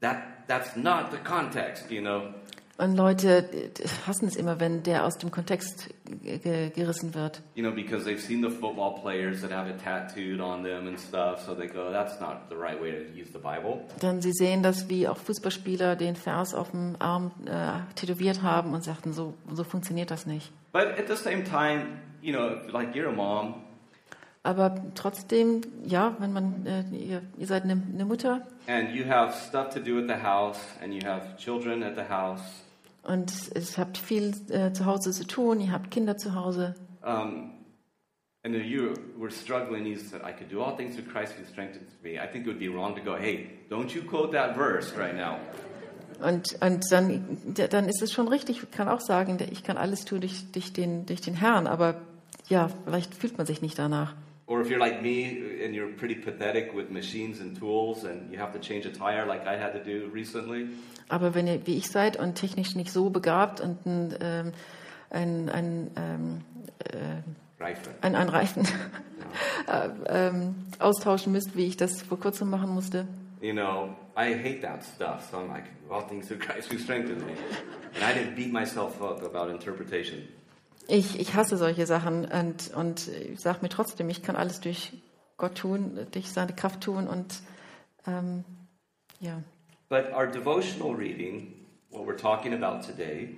that, 0.00 0.46
that's 0.48 0.76
not 0.76 1.10
the 1.10 1.18
context, 1.18 1.90
you 1.90 2.00
know. 2.00 2.22
Und 2.78 2.94
Leute 2.94 3.48
hassen 4.06 4.28
es 4.28 4.36
immer, 4.36 4.60
wenn 4.60 4.82
der 4.82 5.06
aus 5.06 5.16
dem 5.16 5.30
Kontext 5.30 5.88
ge- 6.22 6.36
ge- 6.36 6.68
gerissen 6.68 7.14
wird. 7.14 7.40
You 7.54 7.62
know, 7.64 7.74
because 7.74 8.04
they've 8.04 8.20
seen 8.20 8.42
the 8.42 8.50
football 8.50 9.00
players 9.00 9.40
that 9.40 9.50
have 9.50 9.66
it 9.70 9.82
tattooed 9.82 10.42
on 10.42 10.62
them 10.62 10.86
and 10.86 11.00
stuff, 11.00 11.40
so 11.46 11.54
they 11.54 11.68
go, 11.68 11.90
that's 11.90 12.20
not 12.20 12.50
the 12.50 12.54
right 12.54 12.78
way 12.78 12.90
to 12.92 13.18
use 13.18 13.32
the 13.32 13.38
Bible. 13.38 13.80
Dann 14.00 14.20
sie 14.20 14.32
sehen 14.32 14.62
das, 14.62 14.90
wie 14.90 15.08
auch 15.08 15.16
Fußballspieler 15.16 15.96
den 15.96 16.16
Vers 16.16 16.54
auf 16.54 16.70
dem 16.72 16.96
Arm 16.98 17.30
äh, 17.46 17.78
tätowiert 17.94 18.42
haben 18.42 18.74
und 18.74 18.84
sagten, 18.84 19.14
so, 19.14 19.32
so 19.50 19.64
funktioniert 19.64 20.10
das 20.10 20.26
nicht. 20.26 20.52
But 20.72 20.98
at 20.98 21.08
the 21.08 21.16
same 21.16 21.44
time, 21.44 21.98
you 22.20 22.34
know, 22.34 22.58
like 22.70 22.94
you're 22.94 23.08
a 23.08 23.12
mom, 23.12 23.62
Aber 24.46 24.76
trotzdem, 24.94 25.62
ja, 25.84 26.14
wenn 26.20 26.32
man, 26.32 26.64
äh, 26.66 26.84
ihr, 26.96 27.22
ihr 27.36 27.46
seid 27.48 27.64
eine, 27.64 27.82
eine 27.92 28.04
Mutter 28.04 28.46
and 28.68 28.94
you 28.94 29.04
have 29.04 29.34
stuff 29.48 29.70
to 29.70 29.80
do 29.80 29.98
at 29.98 30.06
the 30.06 30.22
house, 30.24 30.60
and 30.80 30.94
you 30.94 31.00
have 31.04 31.36
children 31.36 31.82
at 31.82 31.96
the 31.96 32.08
house, 32.08 32.40
und 33.02 33.32
es 33.56 33.76
habt 33.76 33.98
viel 33.98 34.34
äh, 34.50 34.72
zu 34.72 34.86
Hause 34.86 35.10
zu 35.10 35.26
tun, 35.26 35.58
ihr 35.58 35.72
habt 35.72 35.90
Kinder 35.90 36.16
zu 36.16 36.36
Hause 36.36 36.76
um, 37.02 37.54
and 38.44 38.54
if 38.54 38.64
you 38.64 38.94
were 39.18 39.32
struggling, 39.32 39.84
you 39.84 39.98
said, 39.98 40.22
I 40.22 40.30
could 40.30 40.48
do 40.48 40.62
all 40.62 40.76
things 40.76 40.94
through 40.94 41.10
Christ 41.10 41.32
who 41.36 41.44
strengthens 41.44 41.90
me. 42.04 42.20
I 42.20 42.28
think 42.28 42.46
it 42.46 42.48
would 42.48 42.60
be 42.60 42.68
wrong 42.68 42.94
to 42.94 43.02
go, 43.02 43.16
hey, 43.16 43.50
don't 43.68 43.92
you 43.92 44.02
quote 44.02 44.30
that 44.30 44.54
verse 44.54 44.96
right 44.96 45.16
now. 45.16 45.40
Und, 46.22 46.56
und 46.60 46.84
dann, 46.92 47.36
dann 47.70 47.88
ist 47.88 48.00
es 48.00 48.12
schon 48.12 48.28
richtig, 48.28 48.62
ich 48.62 48.70
kann 48.70 48.88
auch 48.88 49.00
sagen, 49.00 49.38
ich 49.50 49.64
kann 49.64 49.76
alles 49.76 50.04
tun 50.04 50.20
durch, 50.20 50.52
durch, 50.52 50.72
den, 50.72 51.04
durch 51.04 51.20
den 51.20 51.34
Herrn, 51.34 51.66
aber 51.66 51.96
ja, 52.48 52.68
vielleicht 52.84 53.12
fühlt 53.12 53.38
man 53.38 53.46
sich 53.46 53.60
nicht 53.60 53.76
danach. 53.76 54.14
Or 54.48 54.60
if 54.60 54.70
you're 54.70 54.78
like 54.78 55.02
me 55.02 55.64
and 55.64 55.74
you're 55.74 55.88
pretty 55.88 56.14
pathetic 56.14 56.72
with 56.72 56.88
machines 56.90 57.40
and 57.40 57.56
tools 57.58 58.04
and 58.04 58.30
you 58.30 58.38
have 58.38 58.52
to 58.52 58.60
change 58.60 58.86
a 58.86 58.90
tire 58.92 59.26
like 59.26 59.44
I 59.46 59.56
had 59.56 59.72
to 59.72 59.82
do 59.82 60.08
recently, 60.12 60.68
Aber 61.08 61.34
wenn 61.34 61.46
ihr 61.46 61.66
wie 61.66 61.76
ich 61.76 61.88
seid 61.88 62.16
und 62.16 62.34
technisch 62.36 62.74
nicht 62.76 62.92
so 62.92 63.10
begabt 63.10 63.60
und 63.60 63.84
ein, 63.86 64.14
ähm, 64.20 64.52
ein, 65.10 65.48
ein, 65.48 65.90
ähm, 65.96 66.40
äh, 66.78 67.62
Reife. 67.62 67.90
ein, 68.02 68.14
ein 68.14 68.28
Reifen 68.28 68.66
äh, 69.66 69.88
ähm, 70.08 70.54
austauschen 70.78 71.32
müsst, 71.32 71.56
wie 71.56 71.66
ich 71.66 71.76
das 71.76 72.02
vor 72.02 72.18
kurzem 72.20 72.48
machen 72.50 72.70
musste, 72.70 73.06
You 73.42 73.52
know, 73.52 73.94
I 74.16 74.32
hate 74.32 74.62
that 74.62 74.82
stuff. 74.82 75.28
So 75.30 75.36
I'm 75.36 75.48
like, 75.48 75.64
all 75.90 76.00
things 76.08 76.26
through 76.26 76.38
Christ 76.46 76.72
who 76.72 76.78
strengthens 76.78 77.22
me. 77.22 77.32
And 77.94 78.02
I 78.02 78.14
didn't 78.14 78.34
beat 78.34 78.50
myself 78.50 79.00
up 79.02 79.22
about 79.22 79.50
interpretation. 79.50 80.26
Ich, 80.88 81.18
ich 81.18 81.34
hasse 81.34 81.56
solche 81.56 81.86
Sachen 81.86 82.24
und, 82.24 82.74
und 82.74 83.08
ich 83.08 83.40
sage 83.40 83.58
mir 83.62 83.68
trotzdem, 83.68 84.08
ich 84.08 84.22
kann 84.22 84.36
alles 84.36 84.60
durch 84.60 84.92
Gott 85.36 85.56
tun, 85.56 86.06
durch 86.12 86.30
seine 86.32 86.54
Kraft 86.54 86.82
tun 86.82 87.06
und 87.08 87.40
ähm, 88.06 88.44
ja. 89.20 89.42
But 89.88 90.12
our 90.12 90.26
devotional 90.26 90.94
reading, 90.94 91.66
what 91.90 92.06
we're 92.06 92.16
talking 92.16 92.52
about 92.52 92.86
today, 92.86 93.36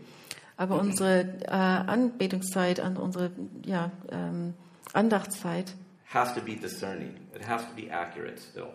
Aber 0.56 0.80
unsere 0.80 1.20
äh, 1.44 1.50
Anbetungszeit, 1.50 2.80
an 2.80 2.96
unsere 2.96 3.30
ja, 3.64 3.92
ähm, 4.10 4.54
Andachtszeit 4.92 5.74
has 6.12 6.34
to 6.34 6.40
be 6.40 6.56
discerning. 6.56 7.14
It 7.34 7.46
has 7.46 7.62
to 7.62 7.74
be 7.74 7.92
accurate 7.92 8.40
still. 8.40 8.68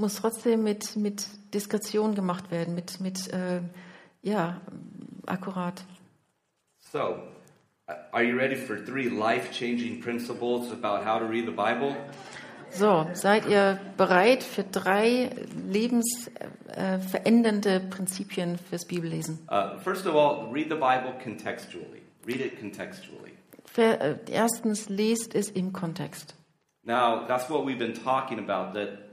muss 0.00 0.16
trotzdem 0.16 0.62
mit, 0.62 0.96
mit 0.96 1.26
Diskretion 1.52 2.14
gemacht 2.14 2.50
werden, 2.50 2.74
mit, 2.74 3.00
mit 3.00 3.30
äh, 3.32 3.60
ja, 4.22 4.60
akkurat. 5.26 5.84
So, 6.78 7.18
are 8.12 8.22
you 8.22 8.36
ready 8.36 8.54
for 8.54 8.78
three 8.78 9.08
life 9.08 9.50
changing 9.52 10.00
principles 10.00 10.70
about 10.72 11.04
how 11.04 11.18
to 11.18 11.24
read 11.24 11.46
the 11.46 11.52
Bible? 11.52 11.96
So, 12.72 13.08
seid 13.14 13.46
ihr 13.46 13.80
bereit 13.96 14.44
für 14.44 14.62
drei 14.62 15.30
lebensverändernde 15.70 17.80
Prinzipien 17.80 18.58
fürs 18.58 18.84
Bibellesen? 18.84 19.40
Uh, 19.48 19.76
first 19.80 20.06
of 20.06 20.14
all, 20.14 20.52
read 20.52 20.68
the 20.68 20.76
Bible 20.76 21.12
contextually. 21.22 22.02
Read 22.24 22.40
it 22.40 22.60
contextually. 22.60 23.32
Ver, 23.64 24.00
äh, 24.00 24.18
erstens, 24.30 24.88
lest 24.88 25.34
es 25.34 25.50
im 25.50 25.72
Kontext. 25.72 26.36
Now, 26.84 27.26
that's 27.26 27.50
what 27.50 27.66
we've 27.66 27.78
been 27.78 27.94
talking 27.94 28.38
about 28.38 28.74
that 28.74 29.10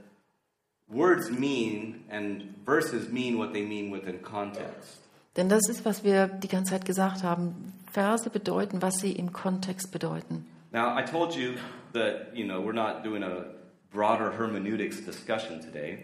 words 0.88 1.30
mean 1.30 2.04
and 2.10 2.54
verses 2.64 3.10
mean 3.10 3.38
what 3.38 3.52
they 3.52 3.62
mean 3.62 3.90
within 3.90 4.22
context. 4.22 5.00
Denn 5.36 5.48
das 5.48 5.68
ist, 5.68 5.84
was 5.84 6.04
wir 6.04 6.26
die 6.26 6.48
ganze 6.48 6.72
Zeit 6.72 6.84
gesagt 6.84 7.22
haben. 7.22 7.72
Verse 7.90 8.28
bedeuten, 8.30 8.82
was 8.82 9.00
sie 9.00 9.12
im 9.12 9.32
Kontext 9.32 9.90
bedeuten. 9.92 10.46
Now, 10.72 10.98
I 10.98 11.02
told 11.02 11.34
you 11.34 11.54
that, 11.94 12.34
you 12.34 12.44
know, 12.44 12.60
we're 12.60 12.74
not 12.74 13.02
doing 13.04 13.22
a 13.22 13.44
broader 13.90 14.30
hermeneutics 14.36 15.04
discussion 15.04 15.60
today. 15.60 15.98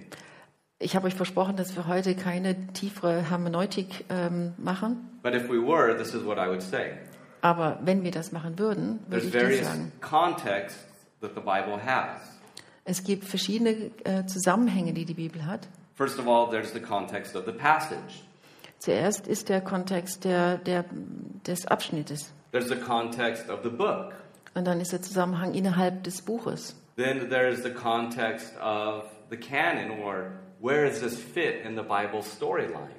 Ich 0.78 0.96
habe 0.96 1.06
euch 1.06 1.14
versprochen, 1.14 1.56
dass 1.56 1.76
wir 1.76 1.86
heute 1.86 2.14
keine 2.14 2.72
tiefere 2.72 3.30
Hermeneutik 3.30 4.04
ähm, 4.08 4.54
machen. 4.58 5.18
But 5.22 5.34
if 5.34 5.48
we 5.48 5.58
were, 5.58 5.96
this 5.96 6.14
is 6.14 6.24
what 6.24 6.38
I 6.38 6.48
would 6.48 6.62
say. 6.62 6.92
Aber 7.42 7.78
wenn 7.82 8.02
wir 8.02 8.10
das 8.10 8.32
machen 8.32 8.58
würden, 8.58 9.00
würde 9.08 9.30
There's 9.30 9.54
ich 9.54 9.60
das 9.60 9.68
sagen. 9.68 9.92
contexts 10.00 10.84
that 11.20 11.32
the 11.34 11.40
Bible 11.40 11.78
has. 11.84 12.20
Es 12.84 13.04
gibt 13.04 13.24
verschiedene 13.24 13.90
äh, 14.04 14.26
Zusammenhänge, 14.26 14.92
die 14.92 15.04
die 15.04 15.14
Bibel 15.14 15.46
hat. 15.46 15.68
First 15.94 16.18
of 16.18 16.26
all, 16.26 16.50
there's 16.50 16.72
the 16.72 16.80
context 16.80 17.36
of 17.36 17.44
the 17.46 17.52
passage. 17.52 18.22
Zuerst 18.84 19.26
ist 19.26 19.48
der 19.48 19.62
Kontext 19.62 20.24
der, 20.24 20.58
der, 20.58 20.84
des 21.46 21.66
Abschnittes. 21.66 22.34
There's 22.52 22.68
the 22.68 22.76
context 22.76 23.48
of 23.48 23.60
the 23.62 23.70
book. 23.70 24.12
Und 24.54 24.66
dann 24.66 24.78
ist 24.78 24.92
der 24.92 25.00
Zusammenhang 25.00 25.54
innerhalb 25.54 26.04
des 26.04 26.20
Buches. 26.20 26.76
Then 26.96 27.30
there's 27.30 27.62
the 27.62 27.70
context 27.70 28.52
of 28.58 29.04
the 29.30 29.38
canon, 29.38 30.02
or 30.02 30.32
where 30.60 30.86
does 30.86 31.00
this 31.00 31.18
fit 31.18 31.64
in 31.64 31.76
the 31.76 31.82
Bible 31.82 32.22
storyline? 32.22 32.90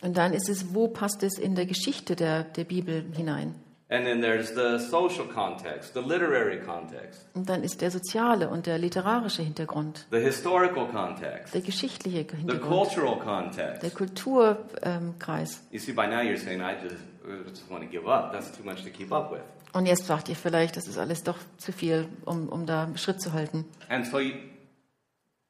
Und 0.00 0.16
dann 0.16 0.32
ist 0.32 0.48
es, 0.48 0.74
wo 0.74 0.88
passt 0.88 1.22
es 1.22 1.38
in 1.38 1.54
der 1.54 1.66
Geschichte 1.66 2.16
der, 2.16 2.44
der 2.44 2.64
Bibel 2.64 3.04
hinein? 3.14 3.54
And 3.94 4.04
then 4.04 4.20
there's 4.20 4.52
the 4.56 4.80
social 4.80 5.24
context, 5.24 5.94
the 5.94 6.00
literary 6.00 6.58
context, 6.58 7.28
Und 7.32 7.48
dann 7.48 7.62
ist 7.62 7.80
der 7.80 7.92
soziale 7.92 8.48
und 8.48 8.66
der 8.66 8.76
literarische 8.76 9.42
Hintergrund, 9.42 10.06
the 10.10 10.18
historical 10.18 10.88
context, 10.88 11.54
der 11.54 11.60
geschichtliche 11.60 12.26
the 12.28 12.36
Hintergrund, 12.38 12.68
cultural 12.68 13.14
der 13.14 13.24
context. 13.24 13.94
Kulturkreis. 13.94 15.60
You 15.70 15.78
see, 15.78 15.92
by 15.92 16.08
now 16.08 16.22
you're 16.22 16.36
saying, 16.38 16.60
I 16.60 16.74
just, 16.82 16.96
I 17.24 17.48
just 17.48 17.70
want 17.70 17.84
to 17.84 17.88
give 17.88 18.08
up. 18.08 18.32
That's 18.32 18.50
too 18.50 18.64
much 18.64 18.82
to 18.82 18.90
keep 18.90 19.12
up 19.12 19.30
with. 19.30 19.42
Und 19.72 19.86
jetzt 19.86 20.06
sagt 20.06 20.28
ihr 20.28 20.34
vielleicht, 20.34 20.76
das 20.76 20.88
ist 20.88 20.98
alles 20.98 21.22
doch 21.22 21.38
zu 21.58 21.70
viel, 21.70 22.08
um, 22.24 22.48
um 22.48 22.66
da 22.66 22.88
Schritt 22.96 23.20
zu 23.20 23.32
halten. 23.32 23.64
And 23.88 24.04
so 24.04 24.18
you, 24.18 24.34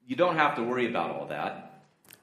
you 0.06 0.16
don't 0.16 0.36
have 0.36 0.54
to 0.56 0.66
worry 0.68 0.86
about 0.94 1.14
all 1.18 1.26
that. 1.28 1.70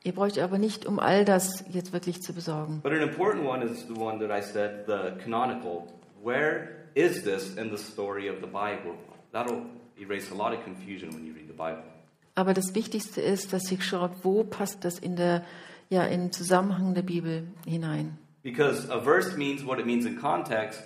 Ihr 0.04 0.14
bräucht 0.14 0.38
aber 0.38 0.60
nicht, 0.60 0.86
um 0.86 1.00
all 1.00 1.26
das 1.26 1.64
jetzt 1.72 1.94
wirklich 1.94 2.22
zu 2.22 2.34
besorgen. 2.34 2.82
But 2.82 2.92
an 2.92 3.02
important 3.02 3.44
one 3.44 3.64
is 3.66 3.88
the 3.88 4.00
one 4.00 4.20
that 4.20 4.30
I 4.30 4.44
said, 4.44 4.86
the 4.86 5.20
canonical. 5.24 5.88
Where 6.24 6.88
is 6.94 7.24
this 7.24 7.56
in 7.56 7.72
the 7.72 7.78
story 7.78 8.28
of 8.28 8.42
the 8.42 8.48
Bible? 8.48 8.96
That'll 9.32 9.66
erase 10.00 10.30
a 10.32 10.36
lot 10.36 10.54
of 10.54 10.64
confusion 10.64 11.10
when 11.10 11.26
you 11.26 11.34
read 11.34 11.48
the 11.48 11.54
Bible. 11.54 11.84
Aber 12.36 12.54
das 12.54 12.76
Wichtigste 12.76 13.22
ist, 13.22 13.52
dass 13.54 13.72
ihr 13.72 13.82
schaut, 13.82 14.12
wo 14.24 14.44
passt 14.44 14.86
das 14.86 15.00
in 15.00 15.16
der, 15.16 15.44
ja, 15.90 16.04
im 16.06 16.32
Zusammenhang 16.32 16.94
der 16.94 17.02
Bibel 17.02 17.48
hinein. 17.66 18.18
Because 18.44 18.90
a 18.90 19.00
verse 19.00 19.36
means 19.36 19.66
what 19.66 19.80
it 19.80 19.86
means 19.86 20.06
in 20.06 20.16
context, 20.20 20.82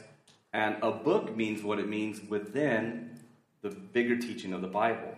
and 0.52 0.78
a 0.82 0.92
book 0.92 1.36
means 1.36 1.64
what 1.64 1.80
it 1.80 1.88
means 1.88 2.20
within 2.30 3.12
the 3.62 3.70
bigger 3.70 4.18
teaching 4.18 4.54
of 4.54 4.62
the 4.62 4.68
Bible. 4.68 5.16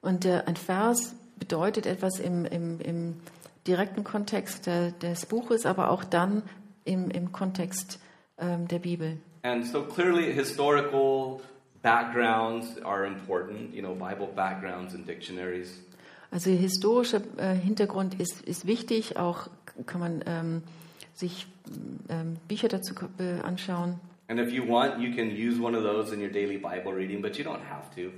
Und 0.00 0.24
der, 0.24 0.48
ein 0.48 0.56
Vers 0.56 1.14
bedeutet 1.38 1.86
etwas 1.86 2.18
im, 2.18 2.44
im, 2.44 2.80
im 2.80 3.16
direkten 3.66 4.04
Kontext 4.04 4.66
der, 4.66 4.90
des 4.90 5.26
Buches, 5.26 5.64
aber 5.64 5.90
auch 5.90 6.04
dann 6.04 6.42
im, 6.84 7.10
im 7.10 7.32
Kontext 7.32 8.00
ähm, 8.38 8.68
der 8.68 8.80
Bibel. 8.80 9.18
And 9.44 9.66
so 9.66 9.82
clearly, 9.82 10.32
historical 10.32 11.42
backgrounds 11.82 12.78
are 12.82 13.06
important, 13.06 13.74
you 13.74 13.82
know, 13.82 13.94
Bible 13.94 14.26
backgrounds 14.34 14.94
and 14.94 15.06
dictionaries. 15.06 15.80
Also 16.30 16.50
der 16.50 16.58
historische 16.58 17.22
äh, 17.36 17.54
Hintergrund 17.54 18.18
ist, 18.18 18.40
ist 18.42 18.66
wichtig, 18.66 19.18
auch 19.18 19.48
kann 19.86 20.00
man 20.00 20.24
ähm, 20.26 20.62
sich 21.12 21.46
ähm, 22.08 22.36
Bücher 22.48 22.68
dazu 22.68 22.94
äh, 23.18 23.40
anschauen. 23.42 24.00
And 24.28 24.40
if 24.40 24.50
you 24.50 24.66
want, 24.66 24.98
you 24.98 25.14
can 25.14 25.28
use 25.30 25.60
one 25.60 25.76
of 25.76 25.84
those 25.84 26.14
in 26.14 26.22
your 26.22 26.30
daily 26.30 26.56
Bible 26.56 26.94
reading, 26.94 27.20
but 27.20 27.36
you 27.36 27.44
don't 27.44 27.62
have 27.70 27.94
to. 27.94 28.10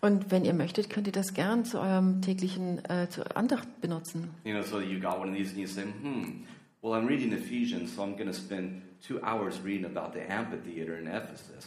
Und 0.00 0.30
wenn 0.30 0.46
ihr 0.46 0.54
möchtet, 0.54 0.88
könnt 0.88 1.06
ihr 1.06 1.12
das 1.12 1.34
gern 1.34 1.66
zu 1.66 1.78
eurem 1.78 2.22
täglichen 2.22 2.82
äh, 2.86 3.06
zur 3.10 3.36
Andacht 3.36 3.82
benutzen. 3.82 4.30
You 4.44 4.54
know, 4.54 4.62
so 4.62 4.80
you 4.80 4.98
got 4.98 5.18
one 5.20 5.30
of 5.30 5.36
these 5.36 5.50
and 5.50 5.58
you 5.58 5.66
say, 5.66 5.82
hmm, 5.82 6.46
well, 6.82 6.94
I'm 6.94 7.06
reading 7.06 7.32
Ephesians, 7.32 7.94
so 7.94 8.02
I'm 8.02 8.12
going 8.16 8.26
to 8.26 8.32
spend 8.34 8.82
two 9.06 9.20
hours 9.22 9.60
reading 9.60 9.84
about 9.84 10.12
the 10.12 10.20
amphitheater 10.30 10.96
in 10.98 11.06
Ephesus. 11.06 11.66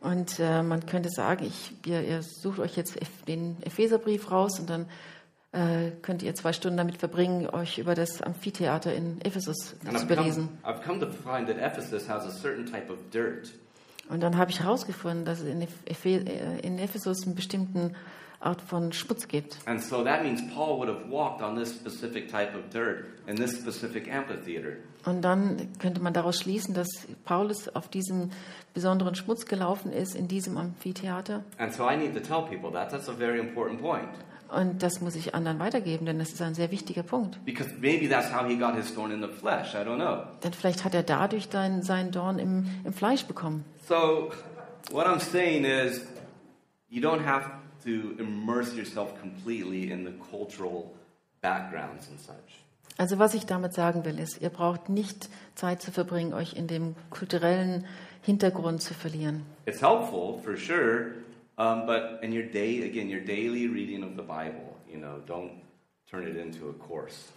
Und 0.00 0.38
äh, 0.38 0.62
man 0.62 0.84
könnte 0.86 1.08
sagen, 1.08 1.46
ich, 1.46 1.72
ihr, 1.86 2.02
ihr 2.02 2.22
sucht 2.22 2.58
euch 2.60 2.76
jetzt 2.76 2.98
den 3.26 3.56
Epheserbrief 3.62 4.30
raus 4.30 4.60
und 4.60 4.68
dann 4.70 4.86
äh, 5.52 5.90
könnt 6.02 6.22
ihr 6.22 6.34
zwei 6.34 6.52
Stunden 6.52 6.76
damit 6.76 6.98
verbringen, 6.98 7.48
euch 7.48 7.78
über 7.78 7.94
das 7.94 8.20
Amphitheater 8.20 8.94
in 8.94 9.20
Ephesus 9.22 9.74
And 9.84 9.98
zu 9.98 10.04
I've 10.04 10.08
belesen. 10.08 10.48
come, 10.62 10.74
I've 10.74 10.82
come 10.84 11.00
to 11.00 11.06
find 11.10 11.48
that 11.48 11.56
Ephesus 11.58 12.08
has 12.08 12.24
a 12.26 12.30
certain 12.30 12.66
type 12.66 12.92
of 12.92 12.98
dirt. 13.10 13.52
Und 14.08 14.22
dann 14.22 14.36
habe 14.36 14.50
ich 14.50 14.60
herausgefunden, 14.60 15.24
dass 15.24 15.40
in, 15.40 15.62
äh, 15.62 16.58
in 16.60 16.78
Ephesus 16.78 17.24
einen 17.26 17.34
bestimmten 17.34 17.96
Art 18.40 18.60
von 18.60 18.92
Schmutz 18.92 19.28
gibt. 19.28 19.58
And 19.66 19.82
so 19.82 20.04
that 20.04 20.22
means 20.22 20.42
Paul 20.54 20.78
would 20.78 20.88
have 20.88 21.10
walked 21.10 21.42
on 21.42 21.56
this 21.56 21.74
specific 21.74 22.30
type 22.30 22.54
of 22.54 22.68
dirt 22.72 23.06
in 23.26 23.36
this 23.36 23.52
specific 23.58 24.12
amphitheater. 24.12 24.76
Und 25.04 25.22
dann 25.22 25.68
könnte 25.78 26.00
man 26.02 26.12
daraus 26.12 26.40
schließen, 26.40 26.74
dass 26.74 26.88
Paulus 27.24 27.68
auf 27.68 27.88
diesem 27.88 28.30
besonderen 28.74 29.14
Schmutz 29.14 29.46
gelaufen 29.46 29.92
ist, 29.92 30.16
in 30.16 30.28
diesem 30.28 30.56
Amphitheater. 30.56 31.44
And 31.58 31.72
so 31.72 31.88
I 31.88 31.96
need 31.96 32.14
to 32.14 32.20
tell 32.20 32.42
people 32.42 32.72
that. 32.72 32.90
That's 32.90 33.08
a 33.08 33.12
very 33.12 33.38
important 33.38 33.80
point. 33.80 34.08
Und 34.48 34.82
das 34.82 35.00
muss 35.00 35.16
ich 35.16 35.34
anderen 35.34 35.58
weitergeben, 35.58 36.06
denn 36.06 36.18
das 36.18 36.30
ist 36.30 36.40
ein 36.40 36.54
sehr 36.54 36.70
wichtiger 36.70 37.02
Punkt. 37.02 37.44
Because 37.44 37.70
maybe 37.80 38.08
that's 38.08 38.32
how 38.32 38.46
he 38.46 38.56
got 38.56 38.76
his 38.76 38.94
thorn 38.94 39.10
in 39.10 39.20
the 39.20 39.28
flesh. 39.28 39.74
I 39.74 39.78
don't 39.78 39.96
know. 39.96 40.24
Denn 40.44 40.52
vielleicht 40.52 40.84
hat 40.84 40.94
er 40.94 41.02
dadurch 41.02 41.48
dein, 41.48 41.82
seinen 41.82 42.12
Dorn 42.12 42.38
im, 42.38 42.66
im 42.84 42.92
Fleisch 42.92 43.24
bekommen. 43.24 43.64
So, 43.88 44.30
what 44.92 45.06
I'm 45.06 45.20
saying 45.20 45.64
is, 45.64 46.00
you 46.88 47.00
don't 47.00 47.24
have 47.24 47.50
to 47.86 48.16
immerse 48.18 48.74
yourself 48.74 49.18
completely 49.20 49.90
in 49.90 50.04
the 50.04 50.12
cultural 50.30 50.94
backgrounds 51.40 52.08
and 52.08 52.20
such. 52.20 52.62
Also 52.98 53.18
was 53.18 53.34
ich 53.34 53.44
damit 53.46 53.74
sagen 53.74 54.04
will, 54.04 54.18
ist, 54.18 54.40
ihr 54.40 54.48
braucht 54.48 54.88
nicht 54.88 55.28
Zeit 55.54 55.82
zu 55.82 55.92
verbringen, 55.92 56.32
euch 56.32 56.54
in 56.54 56.66
dem 56.66 56.94
kulturellen 57.10 57.84
Hintergrund 58.22 58.82
zu 58.82 58.94
verlieren. 58.94 59.42
It's 59.66 59.80
helpful 59.80 60.40
for 60.42 60.56
sure, 60.56 61.12
um, 61.56 61.86
but 61.86 62.22
in 62.22 62.32
your 62.32 62.44
day, 62.44 62.82
again, 62.82 63.08
your 63.08 63.20
daily 63.20 63.66
reading 63.66 64.02
of 64.02 64.16
the 64.16 64.22
Bible, 64.22 64.76
you 64.90 64.98
know, 64.98 65.20
don't 65.26 65.50
turn 66.10 66.26
it 66.26 66.36
into 66.36 66.70
a 66.70 66.72
course. 66.72 67.28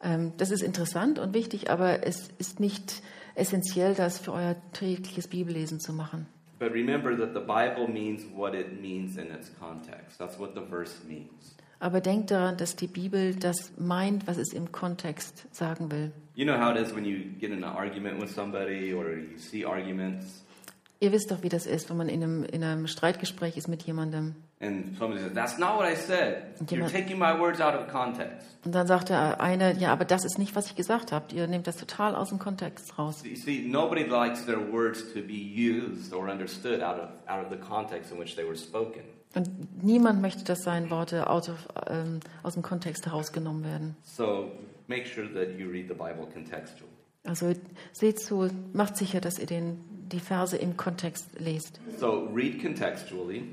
Ähm, 0.00 0.32
das 0.36 0.50
ist 0.50 0.62
interessant 0.62 1.18
und 1.18 1.34
wichtig, 1.34 1.70
aber 1.70 2.06
es 2.06 2.28
ist 2.38 2.60
nicht 2.60 3.02
essentiell, 3.34 3.94
das 3.94 4.18
für 4.18 4.32
euer 4.32 4.56
tägliches 4.72 5.28
Bibellesen 5.28 5.80
zu 5.80 5.92
machen. 5.92 6.26
But 6.62 6.74
remember 6.74 7.16
that 7.16 7.34
the 7.34 7.40
Bible 7.40 7.88
means 7.88 8.24
what 8.24 8.54
it 8.54 8.80
means 8.80 9.18
in 9.18 9.32
its 9.32 9.50
context. 9.58 10.16
That's 10.16 10.38
what 10.38 10.54
the 10.54 10.60
verse 10.60 10.94
means. 11.04 11.56
Aber 11.80 12.00
denkt 12.00 12.30
daran, 12.30 12.56
dass 12.56 12.76
die 12.76 12.86
Bibel 12.86 13.34
das 13.34 13.72
meint, 13.76 14.28
was 14.28 14.38
es 14.38 14.52
im 14.52 14.70
Kontext 14.70 15.48
sagen 15.50 15.90
will. 15.90 16.12
You 16.36 16.44
know 16.44 16.56
how 16.56 16.70
it 16.70 16.76
is 16.76 16.94
when 16.94 17.04
you 17.04 17.24
get 17.40 17.50
in 17.50 17.64
an 17.64 17.64
argument 17.64 18.20
with 18.20 18.30
somebody 18.30 18.94
or 18.94 19.10
you 19.10 19.38
see 19.38 19.64
arguments 19.64 20.44
Ihr 21.02 21.10
wisst 21.10 21.32
doch, 21.32 21.42
wie 21.42 21.48
das 21.48 21.66
ist, 21.66 21.90
wenn 21.90 21.96
man 21.96 22.08
in 22.08 22.22
einem, 22.22 22.44
in 22.44 22.62
einem 22.62 22.86
Streitgespräch 22.86 23.56
ist 23.56 23.66
mit 23.66 23.82
jemandem. 23.82 24.36
and 24.60 24.96
somebody 24.96 25.20
says, 25.20 25.32
That's 25.34 25.58
not 25.58 25.76
what 25.76 25.86
I 25.90 25.96
said. 25.96 26.44
You're 26.60 26.76
Jemand- 26.76 26.92
taking 26.92 27.18
my 27.18 27.36
words 27.36 27.60
out 27.60 27.74
of 27.74 27.88
context. 27.88 28.46
Und 28.64 28.72
dann 28.72 28.86
sagt 28.86 29.08
der 29.08 29.40
eine, 29.40 29.76
ja, 29.78 29.92
aber 29.92 30.04
das 30.04 30.24
ist 30.24 30.38
nicht, 30.38 30.54
was 30.54 30.66
ich 30.66 30.76
gesagt 30.76 31.10
habe. 31.10 31.34
Ihr 31.34 31.48
nehmt 31.48 31.66
das 31.66 31.76
total 31.76 32.14
aus 32.14 32.28
dem 32.28 32.38
Kontext 32.38 32.96
raus. 32.98 33.24
You 33.24 33.34
see, 33.34 33.64
nobody 33.66 34.04
likes 34.04 34.46
their 34.46 34.60
words 34.72 35.02
to 35.12 35.20
be 35.22 35.32
used 35.34 36.12
or 36.14 36.28
understood 36.30 36.80
out 36.82 37.00
of, 37.00 37.08
out 37.26 37.44
of 37.44 37.50
the 37.50 37.56
context 37.58 38.12
in 38.12 38.20
which 38.20 38.36
they 38.36 38.46
were 38.46 38.56
spoken. 38.56 39.02
Und 39.34 39.82
niemand 39.82 40.22
möchte, 40.22 40.44
dass 40.44 40.62
seine 40.62 40.88
Worte 40.90 41.28
out 41.28 41.48
of, 41.48 41.66
ähm, 41.88 42.20
aus 42.44 42.52
dem 42.54 42.62
Kontext 42.62 43.06
herausgenommen 43.06 43.64
werden. 43.64 43.96
So 44.04 44.52
make 44.86 45.06
sure 45.12 45.26
that 45.34 45.58
you 45.58 45.68
read 45.68 45.88
the 45.88 45.94
Bible 45.94 46.28
contextually. 46.32 46.86
Also 47.24 47.52
seht 47.92 48.20
zu, 48.20 48.48
macht 48.72 48.96
sicher, 48.96 49.20
dass 49.20 49.38
ihr 49.38 49.46
den, 49.46 49.78
die 50.12 50.20
Verse 50.20 50.56
im 50.56 50.76
Kontext 50.76 51.26
lest. 51.38 51.80
So 51.98 52.28
read 52.34 52.60
contextually 52.60 53.44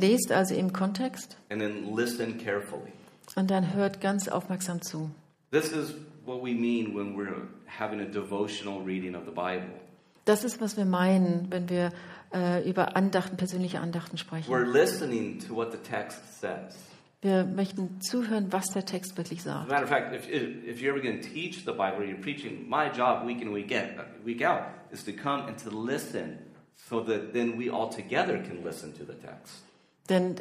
Lest 0.00 0.32
also 0.32 0.54
im 0.54 0.72
Kontext 0.72 1.36
and 1.50 1.60
then 1.60 1.94
listen 1.94 2.38
carefully. 2.38 2.92
und 3.36 3.50
dann 3.50 3.74
hört 3.74 4.00
ganz 4.00 4.28
aufmerksam 4.28 4.80
zu. 4.82 5.10
This 5.50 5.72
is 5.72 5.94
what 6.24 6.42
we 6.42 6.54
mean 6.54 6.94
when 6.94 7.16
we're 7.16 7.46
having 7.66 8.00
a 8.00 8.04
devotional 8.06 8.82
reading 8.82 9.14
of 9.14 9.24
the 9.24 9.30
Bible. 9.30 9.70
Das 10.24 10.44
ist, 10.44 10.60
was 10.60 10.76
wir 10.76 10.84
meinen, 10.84 11.46
wenn 11.50 11.68
wir 11.70 11.90
äh, 12.34 12.68
über 12.68 12.96
Andachten, 12.96 13.36
persönliche 13.36 13.80
Andachten 13.80 14.18
sprechen. 14.18 14.50
We're 14.52 14.70
listening 14.70 15.38
to 15.46 15.54
what 15.54 15.72
the 15.72 15.78
text 15.78 16.20
says. 16.40 16.74
Wir 17.20 17.44
möchten 17.44 18.00
zuhören, 18.00 18.52
was 18.52 18.66
der 18.66 18.84
Text 18.84 19.16
wirklich 19.16 19.40
As 19.40 19.46
a 19.48 19.58
sagt. 19.60 19.68
matter 19.68 19.82
of 19.82 19.88
fact, 19.88 20.14
if, 20.14 20.28
if 20.30 20.80
you're 20.80 20.92
ever 20.94 21.00
going 21.02 21.20
to 21.20 21.28
teach 21.28 21.64
the 21.64 21.72
Bible, 21.72 21.98
or 21.98 22.04
you're 22.04 22.20
preaching, 22.20 22.68
my 22.68 22.88
job 22.88 23.26
week 23.26 23.42
in, 23.42 23.52
week, 23.52 23.72
in, 23.72 23.98
week 24.24 24.40
out 24.40 24.62
is 24.92 25.04
to 25.04 25.12
come 25.12 25.48
and 25.48 25.58
to 25.58 25.70
listen 25.70 26.38
so 26.88 27.00
that 27.00 27.32
then 27.32 27.56
we 27.56 27.68
all 27.68 27.88
together 27.88 28.38
can 28.38 28.62
listen 28.64 28.92
to 28.92 29.04
the 29.04 29.14
text. 29.14 29.62
Denn 30.08 30.36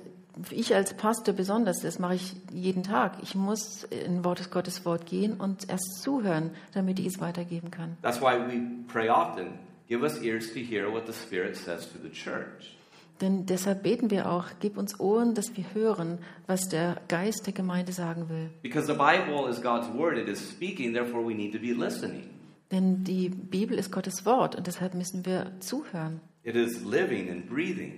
ich 0.52 0.76
als 0.76 0.94
Pastor 0.94 1.34
besonders, 1.34 1.80
das 1.82 1.98
mache 1.98 2.16
ich 2.16 2.36
jeden 2.52 2.84
Tag. 2.84 3.18
Ich 3.24 3.34
muss 3.34 3.84
in 3.86 4.24
Wort 4.24 4.52
Gottes 4.52 4.86
Wort 4.86 5.08
gehen 5.08 5.34
und 5.34 5.68
erst 5.70 6.04
zuhören, 6.04 6.52
damit 6.74 7.00
ich 7.00 7.08
es 7.08 7.20
weitergeben 7.20 7.72
kann. 7.72 7.98
That's 8.04 8.22
why 8.22 8.38
we 8.38 8.62
pray 8.88 9.10
often 9.10 9.58
give 9.90 10.04
us 10.04 10.22
ears 10.22 10.54
to 10.54 10.60
hear 10.60 10.92
what 10.92 11.08
the 11.08 11.13
Spirit 11.13 11.56
says 11.56 11.88
to 11.92 11.98
the 12.02 12.12
church. 12.12 12.77
Denn 13.22 13.46
deshalb 13.48 13.82
beten 13.84 14.12
wir 14.12 14.32
auch, 14.32 14.46
gib 14.60 14.78
uns 14.78 15.00
Ohren, 15.00 15.34
dass 15.34 15.56
wir 15.58 15.66
hören, 15.74 16.20
was 16.46 16.68
der 16.70 17.02
Geist 17.08 17.48
der 17.48 17.54
Gemeinde 17.54 17.92
sagen 17.92 18.30
will. 18.30 18.50
Because 18.62 18.86
the 18.86 18.94
Bible 18.94 19.50
is 19.50 19.62
God's 19.62 19.88
Word, 19.98 20.18
it 20.18 20.28
is 20.28 20.40
speaking, 20.52 20.94
therefore 20.94 21.28
we 21.28 21.34
need 21.34 21.52
to 21.54 21.60
be 21.60 21.74
listening. 21.74 22.24
Denn 22.72 23.04
die 23.04 23.30
Bibel 23.30 23.78
ist 23.80 23.92
Gottes 23.92 24.26
Wort 24.26 24.56
und 24.56 24.68
deshalb 24.68 24.94
müssen 24.94 25.26
wir 25.26 25.54
zuhören. 25.60 26.20
It 26.44 26.56
is 26.56 26.84
living 26.84 27.30
and 27.32 27.50
breathing, 27.50 27.94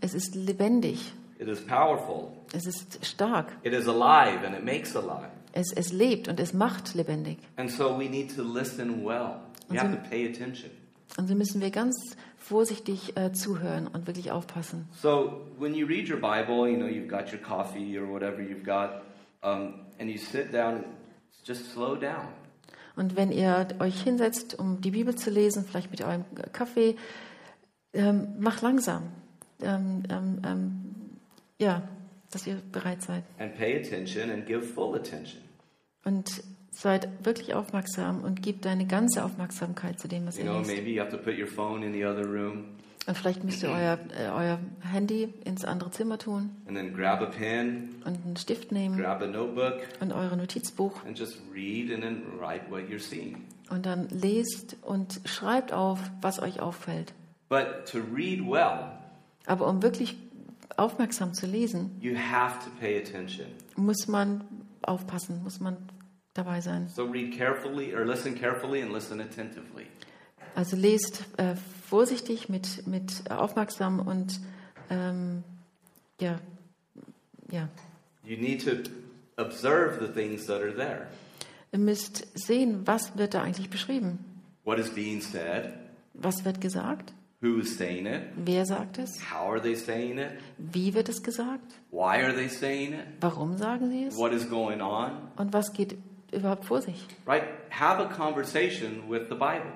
Es 0.00 0.14
ist 0.14 0.34
lebendig, 0.34 1.12
it 1.38 1.48
is 1.48 1.60
powerful, 1.60 2.28
es 2.52 2.66
ist 2.66 3.04
stark, 3.04 3.48
it 3.64 3.72
is 3.72 3.86
alive, 3.86 4.44
and 4.46 4.56
it 4.56 4.64
makes 4.64 4.96
alive. 4.96 5.28
es, 5.52 5.72
es 5.74 5.92
lebt 5.92 6.28
und 6.28 6.40
es 6.40 6.54
macht 6.54 6.94
lebendig. 6.94 7.38
And 7.56 7.70
so 7.70 7.98
we 7.98 8.08
need 8.08 8.34
to 8.36 8.42
listen 8.42 9.04
well. 9.04 9.40
We 9.68 9.78
have 9.78 9.90
to 9.90 10.08
pay 10.08 10.26
attention. 10.28 10.70
Und 11.18 11.28
so 11.28 11.34
müssen 11.34 11.60
wir 11.60 11.70
ganz 11.70 11.94
vorsichtig 12.42 13.16
äh, 13.16 13.32
zuhören 13.32 13.86
und 13.86 14.06
wirklich 14.06 14.32
aufpassen. 14.32 14.88
So 15.00 15.46
when 15.58 15.74
you 15.74 15.86
read 15.86 16.10
your 16.10 16.20
Bible, 16.20 16.68
you 16.68 16.76
know, 16.76 16.86
you've 16.86 17.08
got 17.08 17.32
your 17.32 17.40
coffee 17.40 17.98
or 17.98 18.08
whatever 18.08 18.40
you've 18.40 18.64
got, 18.64 19.02
um, 19.42 19.86
and 19.98 20.10
you 20.10 20.18
sit 20.18 20.52
down, 20.52 20.84
just 21.44 21.72
slow 21.72 21.96
down. 21.96 22.28
Und 22.96 23.16
wenn 23.16 23.32
ihr 23.32 23.68
euch 23.78 24.02
hinsetzt, 24.02 24.58
um 24.58 24.80
die 24.80 24.90
Bibel 24.90 25.14
zu 25.14 25.30
lesen, 25.30 25.64
vielleicht 25.64 25.90
mit 25.90 26.02
eurem 26.02 26.24
Kaffee, 26.52 26.96
ähm, 27.94 28.34
macht 28.38 28.62
langsam. 28.62 29.04
Ähm, 29.62 30.02
ähm, 30.10 30.42
ähm, 30.44 30.94
ja, 31.58 31.82
dass 32.30 32.46
ihr 32.46 32.56
bereit 32.72 33.02
seid. 33.02 33.22
and 33.38 33.56
pay 33.56 33.76
attention 33.76 34.30
and 34.30 34.46
give 34.46 34.62
full 34.62 34.94
attention. 34.94 35.40
Und 36.04 36.42
seid 36.74 37.08
wirklich 37.24 37.54
aufmerksam 37.54 38.22
und 38.24 38.42
gebt 38.42 38.64
deine 38.64 38.86
ganze 38.86 39.24
Aufmerksamkeit 39.24 40.00
zu 40.00 40.08
dem, 40.08 40.26
was 40.26 40.36
You 40.36 40.44
ihr 40.44 40.50
know, 40.50 40.58
lest. 40.58 40.70
maybe 40.70 40.90
you 40.90 41.00
have 41.00 41.10
to 41.10 41.18
put 41.18 41.38
your 41.38 41.46
phone 41.46 41.82
in 41.82 41.92
the 41.92 42.04
other 42.04 42.24
room 42.24 42.64
Und 43.06 43.16
vielleicht 43.18 43.44
müsst 43.44 43.62
ihr 43.62 43.68
euer, 43.70 43.98
äh, 44.18 44.28
euer 44.30 44.58
Handy 44.80 45.28
ins 45.44 45.64
andere 45.64 45.90
Zimmer 45.90 46.18
tun 46.18 46.50
and 46.66 46.76
then 46.76 46.94
grab 46.94 47.20
a 47.20 47.26
pen, 47.26 47.90
und 48.04 48.24
einen 48.24 48.36
Stift 48.36 48.72
nehmen 48.72 48.98
grab 48.98 49.22
a 49.22 49.26
notebook, 49.26 49.74
und 50.00 50.12
eure 50.12 50.36
Notizbuch 50.36 51.04
and 51.04 51.18
just 51.18 51.38
read 51.54 51.92
and 51.92 52.02
then 52.02 52.22
write 52.40 52.70
what 52.70 52.82
you're 52.88 52.98
seeing. 52.98 53.44
und 53.70 53.84
dann 53.86 54.08
lest 54.08 54.76
und 54.82 55.20
schreibt 55.26 55.72
auf, 55.72 55.98
was 56.22 56.40
euch 56.40 56.60
auffällt. 56.60 57.12
But 57.50 57.86
to 57.90 57.98
read 58.14 58.40
well, 58.46 58.92
Aber 59.46 59.66
um 59.68 59.82
wirklich 59.82 60.16
aufmerksam 60.78 61.34
zu 61.34 61.46
lesen, 61.46 61.90
you 62.00 62.14
have 62.16 62.60
to 62.64 62.70
pay 62.80 62.96
attention. 62.98 63.46
muss 63.76 64.08
man 64.08 64.42
aufpassen, 64.80 65.42
muss 65.44 65.60
man 65.60 65.76
dabei 66.34 66.60
sein. 66.60 66.88
So 66.88 67.04
read 67.04 67.36
carefully 67.36 67.94
or 67.94 68.04
listen 68.04 68.34
carefully 68.34 68.82
and 68.82 68.92
listen 68.92 69.20
attentively. 69.20 69.86
Also 70.54 70.76
lest 70.76 71.24
äh, 71.38 71.54
vorsichtig, 71.88 72.48
mit, 72.48 72.86
mit 72.86 73.30
aufmerksam 73.30 74.00
und 74.00 74.40
ähm, 74.90 75.44
ja, 76.20 76.38
ja. 77.50 77.68
You 78.24 78.36
need 78.36 78.64
to 78.64 78.90
observe 79.36 79.98
the 80.00 80.12
things 80.12 80.46
that 80.46 80.60
are 80.60 80.74
there. 80.74 81.08
Ihr 81.72 81.78
müsst 81.78 82.26
sehen, 82.34 82.86
was 82.86 83.16
wird 83.16 83.34
da 83.34 83.42
eigentlich 83.42 83.70
beschrieben? 83.70 84.18
What 84.64 84.78
is 84.78 84.90
being 84.90 85.20
said? 85.20 85.72
Was 86.14 86.44
wird 86.44 86.60
gesagt? 86.60 87.14
Who 87.40 87.58
is 87.58 87.76
saying 87.76 88.06
it? 88.06 88.22
Wer 88.36 88.64
sagt 88.66 88.98
es? 88.98 89.20
How 89.32 89.50
are 89.50 89.60
they 89.60 89.74
saying 89.74 90.18
it? 90.18 90.30
Wie 90.58 90.94
wird 90.94 91.08
es 91.08 91.22
gesagt? 91.22 91.74
Why 91.90 92.22
are 92.22 92.32
they 92.32 92.48
saying 92.48 92.92
it? 92.92 93.06
Warum 93.20 93.56
sagen 93.56 93.90
sie 93.90 94.04
es? 94.04 94.16
What 94.16 94.32
is 94.32 94.48
going 94.48 94.80
on? 94.80 95.12
Und 95.36 95.52
was 95.52 95.72
geht 95.72 95.96
überhaupt 96.32 96.64
vor 96.64 96.82
sich? 96.82 97.06
Right? 97.26 97.44
Have 97.70 98.02
a 98.02 98.08
conversation 98.08 99.08
with 99.08 99.28
the 99.28 99.34
Bible. 99.34 99.72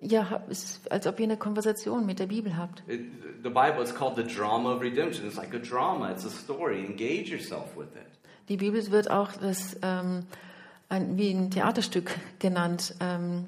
Ja, 0.00 0.42
es 0.48 0.64
ist, 0.64 0.92
als 0.92 1.06
ob 1.06 1.18
ihr 1.18 1.24
eine 1.24 1.36
Konversation 1.36 2.06
mit 2.06 2.20
der 2.20 2.26
Bibel 2.26 2.56
habt. 2.56 2.82
It, 2.86 3.00
the 3.42 3.48
Bible 3.48 3.82
is 3.82 3.92
called 3.92 4.16
the 4.16 4.22
drama 4.22 4.74
of 4.74 4.80
redemption. 4.80 5.26
It's 5.26 5.36
like 5.36 5.54
a 5.54 5.58
drama. 5.58 6.12
It's 6.12 6.24
a 6.24 6.30
story. 6.30 6.84
Engage 6.84 7.30
yourself 7.30 7.76
with 7.76 7.88
it. 7.96 8.06
Die 8.48 8.56
Bibel 8.56 8.90
wird 8.90 9.10
auch 9.10 9.32
das, 9.32 9.76
ähm, 9.82 10.24
ein, 10.88 11.18
wie 11.18 11.30
ein 11.32 11.50
Theaterstück 11.50 12.16
genannt, 12.38 12.94
ähm, 13.00 13.44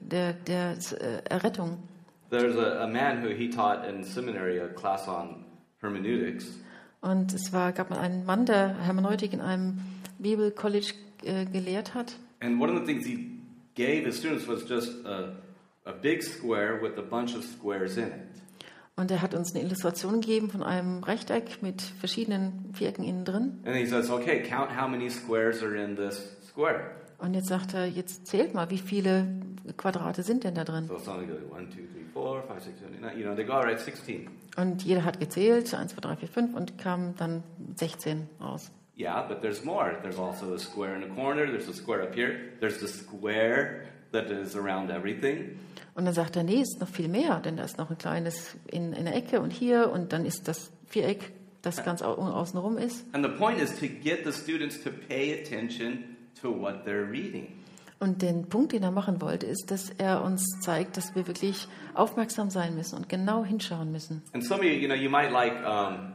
der, 0.00 0.32
der 0.32 0.76
äh, 1.00 1.22
Errettung. 1.28 1.78
There's 2.30 2.56
a, 2.56 2.84
a 2.84 2.86
man 2.86 3.22
who 3.22 3.30
he 3.30 3.50
taught 3.50 3.84
in 3.84 4.04
seminary 4.04 4.60
a 4.60 4.68
class 4.68 5.08
on 5.08 5.44
hermeneutics, 5.80 6.46
Und 7.00 7.32
es 7.32 7.52
war, 7.52 7.72
gab 7.72 7.90
mal 7.90 7.98
einen 7.98 8.26
Mann, 8.26 8.44
der 8.44 8.76
Hermeneutik 8.76 9.32
in 9.32 9.40
einem 9.40 9.80
Bibelcollege 10.18 10.92
äh, 11.24 11.44
gelehrt 11.44 11.94
hat. 11.94 12.16
And 12.40 12.60
one 12.60 12.72
of 12.72 12.78
the 12.78 12.84
things 12.84 13.04
he 13.06 13.40
gave 13.74 14.04
his 14.04 14.18
students 14.18 14.46
was 14.46 14.68
just 14.68 15.04
a, 15.06 15.36
a 15.84 15.92
big 15.92 16.22
square 16.22 16.80
with 16.80 16.98
a 16.98 17.02
bunch 17.02 17.36
of 17.36 17.44
squares 17.44 17.96
in 17.96 18.08
it. 18.08 18.12
Und 18.96 19.10
er 19.10 19.22
hat 19.22 19.34
uns 19.34 19.54
eine 19.54 19.64
Illustration 19.64 20.20
gegeben 20.20 20.50
von 20.50 20.62
einem 20.62 21.02
Rechteck 21.02 21.62
mit 21.62 21.80
verschiedenen 21.80 22.70
Vierecken 22.74 23.04
innen 23.04 23.24
drin. 23.24 23.60
And 23.64 23.74
he 23.74 23.86
says, 23.86 24.10
okay, 24.10 24.42
count 24.42 24.70
how 24.78 24.86
many 24.88 25.08
squares 25.08 25.62
are 25.62 25.74
in 25.74 25.96
this 25.96 26.36
square. 26.46 26.90
Und 27.18 27.34
jetzt 27.34 27.48
sagt 27.48 27.74
er, 27.74 27.86
jetzt 27.86 28.26
zählt 28.26 28.54
mal, 28.54 28.70
wie 28.70 28.78
viele 28.78 29.26
Quadrate 29.76 30.22
sind 30.22 30.44
denn 30.44 30.54
da 30.54 30.64
drin? 30.64 30.86
So 30.88 30.94
good. 30.94 31.50
One, 31.50 31.68
two, 31.68 31.82
three, 31.92 32.04
four, 32.12 32.42
five, 32.42 32.62
six, 32.62 32.78
seven, 32.80 32.94
eight, 32.94 33.00
nine. 33.02 33.18
You 33.18 33.24
know, 33.24 33.34
they 33.34 33.44
go, 33.44 33.52
all 33.52 33.64
right, 33.64 33.78
16. 33.78 34.28
Und 34.56 34.82
jeder 34.82 35.04
hat 35.04 35.20
gezählt, 35.20 35.72
1, 35.72 35.92
2, 35.94 36.00
3, 36.00 36.16
4, 36.16 36.28
5 36.28 36.54
und 36.54 36.78
kam 36.78 37.14
dann 37.16 37.42
16 37.76 38.28
raus. 38.40 38.70
Yeah, 39.00 39.26
but 39.26 39.40
there's 39.40 39.64
more. 39.64 39.98
There's 40.02 40.18
also 40.18 40.52
a 40.52 40.58
square 40.58 40.94
in 40.94 41.00
the 41.00 41.14
corner. 41.14 41.46
There's 41.46 41.68
a 41.68 41.72
square 41.72 42.02
up 42.02 42.14
here. 42.14 42.52
There's 42.60 42.80
the 42.80 42.88
square 42.88 43.86
that 44.12 44.30
is 44.30 44.54
around 44.54 44.90
everything. 44.90 45.58
Und 45.94 46.04
dann 46.04 46.12
sagt 46.12 46.36
er, 46.36 46.42
nee, 46.42 46.60
ist 46.60 46.80
noch 46.80 46.88
viel 46.88 47.08
mehr, 47.08 47.40
denn 47.40 47.56
da 47.56 47.64
ist 47.64 47.78
noch 47.78 47.90
ein 47.90 47.96
kleines 47.96 48.56
in, 48.66 48.92
in 48.92 49.06
der 49.06 49.16
Ecke 49.16 49.40
und 49.40 49.52
hier 49.52 49.90
und 49.90 50.12
dann 50.12 50.26
ist 50.26 50.48
das 50.48 50.70
Viereck, 50.86 51.32
das 51.62 51.82
ganz 51.82 52.02
au 52.02 52.12
außenrum 52.12 52.76
ist. 52.76 53.06
And 53.12 53.24
the 53.24 53.32
point 53.32 53.58
is 53.58 53.70
to 53.78 53.86
get 53.86 54.26
the 54.26 54.32
students 54.32 54.82
to 54.82 54.90
pay 54.90 55.32
attention 55.32 56.16
to 56.42 56.50
what 56.50 56.86
they're 56.86 57.10
reading. 57.10 57.48
Und 58.00 58.20
den 58.20 58.50
Punkt, 58.50 58.72
den 58.72 58.82
er 58.82 58.90
machen 58.90 59.22
wollte, 59.22 59.46
ist, 59.46 59.70
dass 59.70 59.90
er 59.96 60.22
uns 60.22 60.44
zeigt, 60.60 60.98
dass 60.98 61.14
wir 61.14 61.26
wirklich 61.26 61.68
aufmerksam 61.94 62.50
sein 62.50 62.74
müssen 62.74 62.96
und 62.96 63.08
genau 63.08 63.46
hinschauen 63.46 63.92
müssen. 63.92 64.22
And 64.34 64.44
some 64.44 64.60
of 64.60 64.66
you, 64.66 64.72
you 64.72 64.88
know, 64.88 64.94
you 64.94 65.08
might 65.08 65.30
like 65.30 65.54
um, 65.66 66.09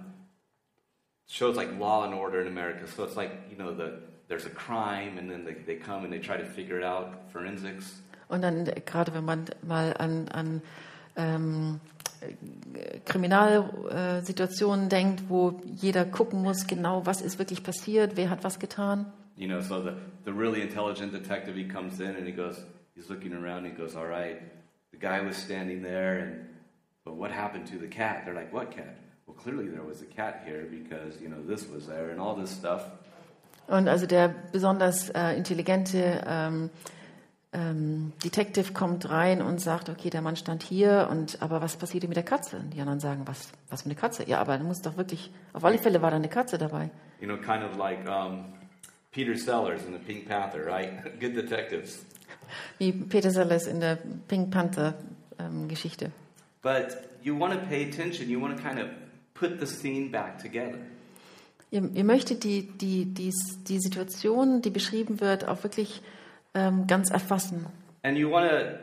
shows 1.27 1.55
like 1.55 1.77
Law 1.79 2.05
and 2.05 2.13
Order 2.13 2.41
in 2.41 2.47
America. 2.47 2.87
So 2.87 3.03
it's 3.03 3.15
like, 3.15 3.31
you 3.49 3.57
know, 3.57 3.73
the, 3.73 3.99
there's 4.27 4.45
a 4.45 4.49
crime 4.49 5.17
and 5.17 5.29
then 5.29 5.45
they, 5.45 5.53
they 5.53 5.75
come 5.75 6.03
and 6.03 6.13
they 6.13 6.19
try 6.19 6.37
to 6.37 6.45
figure 6.45 6.77
it 6.77 6.83
out, 6.83 7.31
forensics. 7.31 8.01
Und 8.27 8.41
dann, 8.41 8.65
gerade 8.65 9.13
wenn 9.13 9.25
man 9.25 9.45
mal 9.61 9.93
an, 9.97 10.27
an 10.29 10.61
ähm, 11.15 11.79
äh, 12.21 12.99
Kriminalsituationen 13.05 14.89
denkt, 14.89 15.29
wo 15.29 15.61
jeder 15.63 16.05
gucken 16.05 16.41
muss, 16.41 16.65
genau 16.65 17.05
was 17.05 17.21
ist 17.21 17.37
wirklich 17.37 17.63
passiert, 17.63 18.17
wer 18.17 18.31
hat 18.31 18.43
was 18.43 18.59
getan. 18.59 19.05
You 19.37 19.47
know, 19.47 19.59
so 19.59 19.81
the, 19.81 19.93
the 20.23 20.33
really 20.33 20.61
intelligent 20.61 21.11
detective, 21.11 21.55
he 21.55 21.67
comes 21.67 21.99
in 21.99 22.15
and 22.15 22.25
he 22.25 22.31
goes, 22.31 22.65
he's 22.95 23.09
looking 23.09 23.33
around 23.33 23.65
and 23.65 23.67
he 23.67 23.73
goes, 23.73 23.95
all 23.95 24.07
right, 24.07 24.41
the 24.91 24.97
guy 24.97 25.21
was 25.21 25.35
standing 25.35 25.83
there 25.83 26.19
and, 26.19 26.45
but 27.03 27.15
what 27.15 27.31
happened 27.31 27.67
to 27.67 27.77
the 27.77 27.87
cat? 27.87 28.23
They're 28.25 28.33
like, 28.33 28.51
what 28.51 28.71
cat? 28.71 28.97
Well, 29.27 29.35
clearly 29.35 29.69
there 29.69 29.83
was 29.83 30.01
a 30.01 30.05
cat 30.05 30.43
here 30.45 30.67
because, 30.69 31.19
you 31.21 31.29
know, 31.29 31.41
this 31.47 31.67
was 31.67 31.87
there 31.87 32.11
and 32.11 32.19
all 32.19 32.35
this 32.35 32.51
stuff. 32.51 32.83
Und 33.67 33.87
also 33.87 34.05
der 34.05 34.29
besonders 34.51 35.09
äh, 35.09 35.35
intelligente 35.35 36.23
ähm, 36.27 36.69
ähm, 37.51 38.13
Detective 38.23 38.73
kommt 38.73 39.09
rein 39.09 39.41
und 39.41 39.59
sagt, 39.59 39.89
okay, 39.89 40.09
der 40.09 40.21
Mann 40.21 40.35
stand 40.35 40.61
hier, 40.61 41.07
und 41.09 41.41
aber 41.41 41.61
was 41.61 41.77
passierte 41.77 42.07
mit 42.07 42.17
der 42.17 42.23
Katze? 42.23 42.57
Und 42.57 42.73
die 42.73 42.81
anderen 42.81 42.99
sagen, 42.99 43.23
was, 43.25 43.49
was 43.69 43.81
für 43.81 43.87
eine 43.87 43.95
Katze? 43.95 44.27
Ja, 44.27 44.39
aber 44.39 44.57
da 44.57 44.63
muss 44.63 44.81
doch 44.81 44.97
wirklich, 44.97 45.31
auf 45.53 45.63
alle 45.63 45.77
Fälle 45.77 46.01
war 46.01 46.11
da 46.11 46.17
eine 46.17 46.29
Katze 46.29 46.57
dabei. 46.57 46.91
You 47.19 47.27
know, 47.27 47.37
kind 47.37 47.63
of 47.63 47.77
like 47.77 48.07
um, 48.07 48.45
Peter 49.11 49.35
Sellers 49.35 49.83
in 49.85 49.93
the 49.93 49.99
Pink 49.99 50.27
Panther, 50.27 50.65
right? 50.67 51.03
Good 51.19 51.35
detectives. 51.35 52.05
Wie 52.77 52.91
Peter 52.91 53.31
Sellers 53.31 53.65
in 53.65 53.79
der 53.79 53.97
Pink 54.27 54.51
Panther 54.51 54.93
ähm, 55.39 55.67
Geschichte. 55.67 56.11
But 56.61 56.97
you 57.23 57.39
want 57.39 57.53
to 57.53 57.59
pay 57.67 57.89
attention. 57.89 58.29
You 58.29 58.39
want 58.39 58.57
to 58.57 58.61
kind 58.61 58.79
of 58.79 58.87
put 59.35 59.59
the 59.59 59.67
scene 59.67 60.09
back 60.09 60.39
together. 60.41 60.79
Ihr, 61.71 61.87
ihr 61.93 62.03
möchtet 62.03 62.43
die, 62.43 62.63
die, 62.63 63.05
die, 63.05 63.31
die 63.67 63.79
Situation, 63.79 64.61
die 64.61 64.69
beschrieben 64.71 65.19
wird, 65.19 65.47
auch 65.47 65.63
wirklich 65.63 66.01
ähm, 66.53 66.87
ganz 66.87 67.11
erfassen. 67.11 67.65
And 68.03 68.17
you 68.17 68.29
want 68.31 68.49
to 68.49 68.77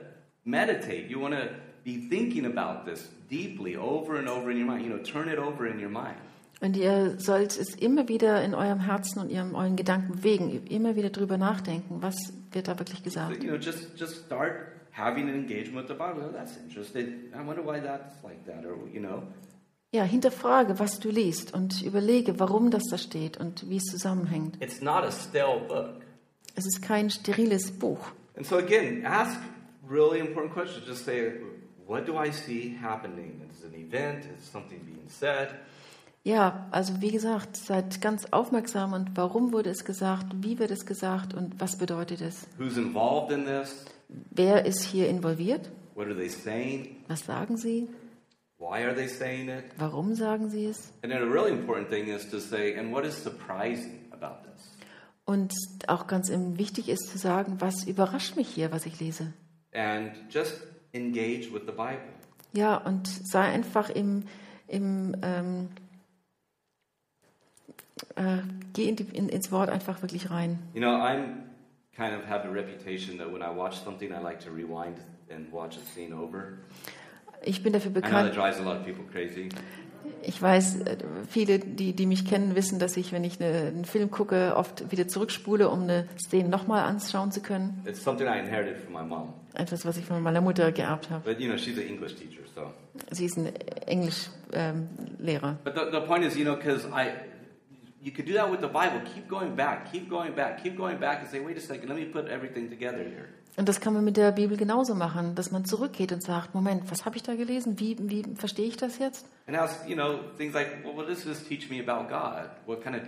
meditate. 0.45 1.07
You 1.09 1.21
want 1.21 1.35
to 1.35 1.49
be 1.85 2.09
thinking 2.11 2.45
about 2.47 2.85
this 2.91 3.09
deeply 3.31 3.77
over 3.77 4.19
and 4.19 4.29
over 4.29 4.51
in 4.51 4.59
your 4.59 4.67
mind. 4.67 4.85
You 4.85 4.91
know, 4.95 5.03
turn 5.03 5.29
it 5.29 5.39
over 5.39 5.67
in 5.67 5.81
your 5.83 5.91
mind. 5.91 6.17
Und 6.61 6.77
ihr 6.77 7.19
sollt 7.19 7.59
es 7.59 7.75
immer 7.75 8.07
wieder 8.09 8.45
in 8.45 8.55
eurem 8.55 8.79
Herzen 8.81 9.19
und 9.21 9.31
in 9.31 9.55
euren 9.55 9.75
Gedanken 9.75 10.13
bewegen, 10.13 10.65
immer 10.69 10.95
wieder 10.95 11.11
drüber 11.11 11.37
nachdenken, 11.37 12.03
was 12.03 12.15
wird 12.53 12.69
da 12.69 12.79
wirklich 12.79 12.99
So, 12.99 13.05
gesagt. 13.05 13.43
you 13.43 13.51
know, 13.51 13.57
just 13.59 13.99
just 13.99 14.25
start 14.27 14.53
having 14.93 15.29
an 15.29 15.35
engagement 15.35 15.77
with 15.77 15.89
the 15.89 15.95
Bible. 15.95 16.23
Oh, 16.29 16.33
that's 16.33 16.57
interesting. 16.59 17.33
I 17.35 17.45
wonder 17.45 17.65
why 17.65 17.81
that's 17.81 18.23
like 18.23 18.45
that, 18.47 18.65
or 18.65 18.77
you 18.93 19.01
know. 19.01 19.23
Ja, 19.95 20.05
hinterfrage, 20.05 20.79
was 20.79 21.01
du 21.01 21.11
liest 21.11 21.53
und 21.53 21.83
überlege, 21.83 22.41
warum 22.41 22.71
das 22.71 22.85
da 22.91 22.97
steht 22.97 23.37
und 23.37 23.69
wie 23.69 23.77
es 23.77 23.85
zusammenhängt. 23.85 24.57
It's 24.63 24.81
not 24.81 25.05
a 25.05 25.13
stale 25.13 25.61
book. 25.69 26.01
Es 26.55 26.65
ist 26.65 26.81
kein 26.81 27.11
steriles 27.11 27.71
Buch. 27.73 28.01
And 28.35 28.47
so 28.47 28.57
again, 28.57 29.05
ask 29.05 29.39
really 29.87 30.19
important 30.19 30.55
questions. 30.55 30.87
Just 30.87 31.05
say, 31.05 31.33
what 31.87 32.09
do 32.09 32.15
I 32.15 32.33
see 32.33 32.75
happening? 32.83 33.43
Is 33.51 33.65
it 33.65 33.75
an 33.75 33.79
event? 33.79 34.25
Is 34.39 34.51
something 34.51 34.81
being 34.81 35.09
said? 35.09 35.49
Ja, 36.25 36.69
also 36.71 37.03
wie 37.03 37.11
gesagt, 37.11 37.59
seid 37.59 38.01
ganz 38.01 38.27
aufmerksam 38.31 38.95
und 38.95 39.17
warum 39.17 39.53
wurde 39.53 39.69
es 39.69 39.85
gesagt, 39.85 40.27
wie 40.41 40.59
wird 40.59 40.71
es 40.71 40.87
gesagt 40.87 41.35
und 41.35 41.61
was 41.61 41.77
bedeutet 41.77 42.23
es? 42.23 42.47
Who's 42.59 42.79
involved 42.79 43.31
in 43.31 43.45
this? 43.45 43.85
Wer 44.31 44.65
ist 44.65 44.85
hier 44.85 45.11
involviert? 45.11 45.71
What 45.95 46.07
are 46.07 46.17
they 46.17 46.31
saying? 46.31 46.97
Was 47.09 47.27
sagen 47.27 47.59
sie? 47.59 47.89
Why 48.63 48.85
are 48.85 48.95
they 48.95 49.09
saying 49.09 49.49
it? 49.49 49.65
Warum 49.77 50.15
sagen 50.15 50.49
sie 50.49 50.67
es? 50.67 50.93
And 51.03 51.13
then 51.13 51.21
a 51.21 51.27
really 51.27 51.51
important 51.51 51.89
thing 51.89 52.07
is 52.07 52.31
to 52.31 52.39
say, 52.39 52.79
and 52.79 52.93
what 52.93 53.05
is 53.05 53.21
surprising 53.21 54.09
about 54.13 54.45
this? 54.45 54.71
Und 55.25 55.53
auch 55.89 56.07
ganz 56.07 56.31
wichtig 56.31 56.89
ist 56.89 57.11
zu 57.11 57.19
sagen, 57.19 57.61
was 57.61 57.85
überrascht 57.85 58.37
mich 58.37 58.49
hier, 58.49 58.71
was 58.71 58.87
ich 58.87 59.01
lese. 59.01 59.33
And 59.75 60.13
just 60.31 60.63
engage 60.93 61.53
with 61.53 61.63
the 61.67 61.73
Bible. 61.73 62.03
Ja, 62.53 62.77
und 62.77 63.09
sei 63.09 63.41
einfach 63.41 63.91
im, 63.91 64.25
im 64.69 65.17
ähm, 65.23 65.69
äh, 68.15 68.43
geh 68.75 68.89
in 68.89 68.95
die, 68.95 69.05
in, 69.05 69.29
ins 69.29 69.51
Wort 69.51 69.71
einfach 69.71 70.03
wirklich 70.03 70.31
rein. 70.31 70.61
You 70.73 70.81
know, 70.81 70.95
I'm 70.95 71.49
kind 71.97 72.15
of 72.15 72.29
have 72.29 72.47
a 72.47 72.53
reputation 72.53 73.19
that 73.19 73.33
when 73.33 73.43
I 73.43 73.51
watch 73.51 73.83
something, 73.83 74.13
I 74.13 74.23
like 74.23 74.39
to 74.45 74.53
rewind 74.53 74.99
and 75.29 75.51
watch 75.51 75.77
a 75.77 75.81
scene 75.93 76.13
over. 76.13 76.59
Ich 77.45 77.63
bin 77.63 77.73
dafür 77.73 77.91
bekannt. 77.91 78.33
Ich 80.25 80.41
weiß, 80.41 80.81
äh, 80.83 80.97
viele, 81.29 81.59
die, 81.59 81.95
die 81.95 82.07
mich 82.07 82.25
kennen, 82.25 82.55
wissen, 82.55 82.79
dass 82.79 82.97
ich, 82.97 83.13
wenn 83.13 83.25
ich 83.25 83.41
eine, 83.41 83.69
einen 83.69 83.85
Film 83.85 84.11
gucke, 84.11 84.55
oft 84.57 84.93
wieder 84.93 85.09
zurückspule, 85.09 85.69
um 85.69 85.83
eine 85.83 86.09
Szene 86.17 86.49
nochmal 86.49 86.85
anschauen 86.85 87.33
zu 87.33 87.41
können. 87.41 87.83
It's 87.87 88.03
something 88.03 88.29
I 88.29 88.39
inherited 88.39 88.79
from 88.79 88.93
my 88.95 89.03
mom. 89.03 89.33
Etwas, 89.55 89.85
was 89.85 89.97
ich 89.97 90.05
von 90.05 90.23
meiner 90.23 90.41
Mutter 90.41 90.71
geerbt 90.71 91.11
habe. 91.11 91.23
But, 91.25 91.41
you 91.41 91.49
know, 91.49 91.59
she's 91.59 91.77
an 91.77 91.87
English 91.87 92.15
teacher, 92.15 92.43
so. 92.55 92.73
Sie 93.11 93.25
ist 93.25 93.37
ein 93.37 93.53
Englischlehrer. 93.87 95.59
But 95.65 95.75
the, 95.75 95.91
the 95.91 96.07
point 96.07 96.25
is, 96.25 96.37
you 96.37 96.45
know, 96.45 96.57
because 96.57 96.87
I, 96.87 97.11
you 98.01 98.13
could 98.13 98.27
do 98.27 98.35
that 98.35 98.49
with 98.51 98.61
the 98.61 98.69
Bible. 98.69 99.01
Keep 99.15 99.29
going 99.29 99.57
back, 99.57 99.91
keep 99.93 100.09
going 100.09 100.35
back, 100.35 100.63
keep 100.63 100.77
going 100.77 100.99
back 100.99 101.21
and 101.21 101.29
say, 101.29 101.41
wait 101.41 101.57
a 101.57 101.61
second, 101.61 101.89
let 101.89 101.99
me 101.99 102.05
put 102.05 102.29
everything 102.29 102.71
together 102.71 103.03
here. 103.03 103.29
Und 103.57 103.69
das 103.69 103.81
kann 103.81 103.93
man 103.93 104.03
mit 104.05 104.17
der 104.17 104.33
Bibel 104.33 104.57
genauso 104.57 104.95
machen, 104.95 105.35
dass 105.35 105.51
man 105.51 105.67
zurückgeht 105.67 106.11
und 106.11 106.23
sagt, 106.23 106.55
Moment, 106.55 106.91
was 106.91 107.05
habe 107.05 107.17
ich 107.17 107.23
da 107.23 107.35
gelesen? 107.35 107.79
Wie, 107.79 107.97
wie 108.01 108.25
verstehe 108.35 108.67
ich 108.67 108.79
das 108.79 108.99
jetzt? 108.99 109.27
Ask, 109.47 109.87
you 109.87 109.95
know, 109.95 110.21
like, 110.39 110.85
well, 112.67 112.79
kind 112.81 112.97
of? 112.97 113.07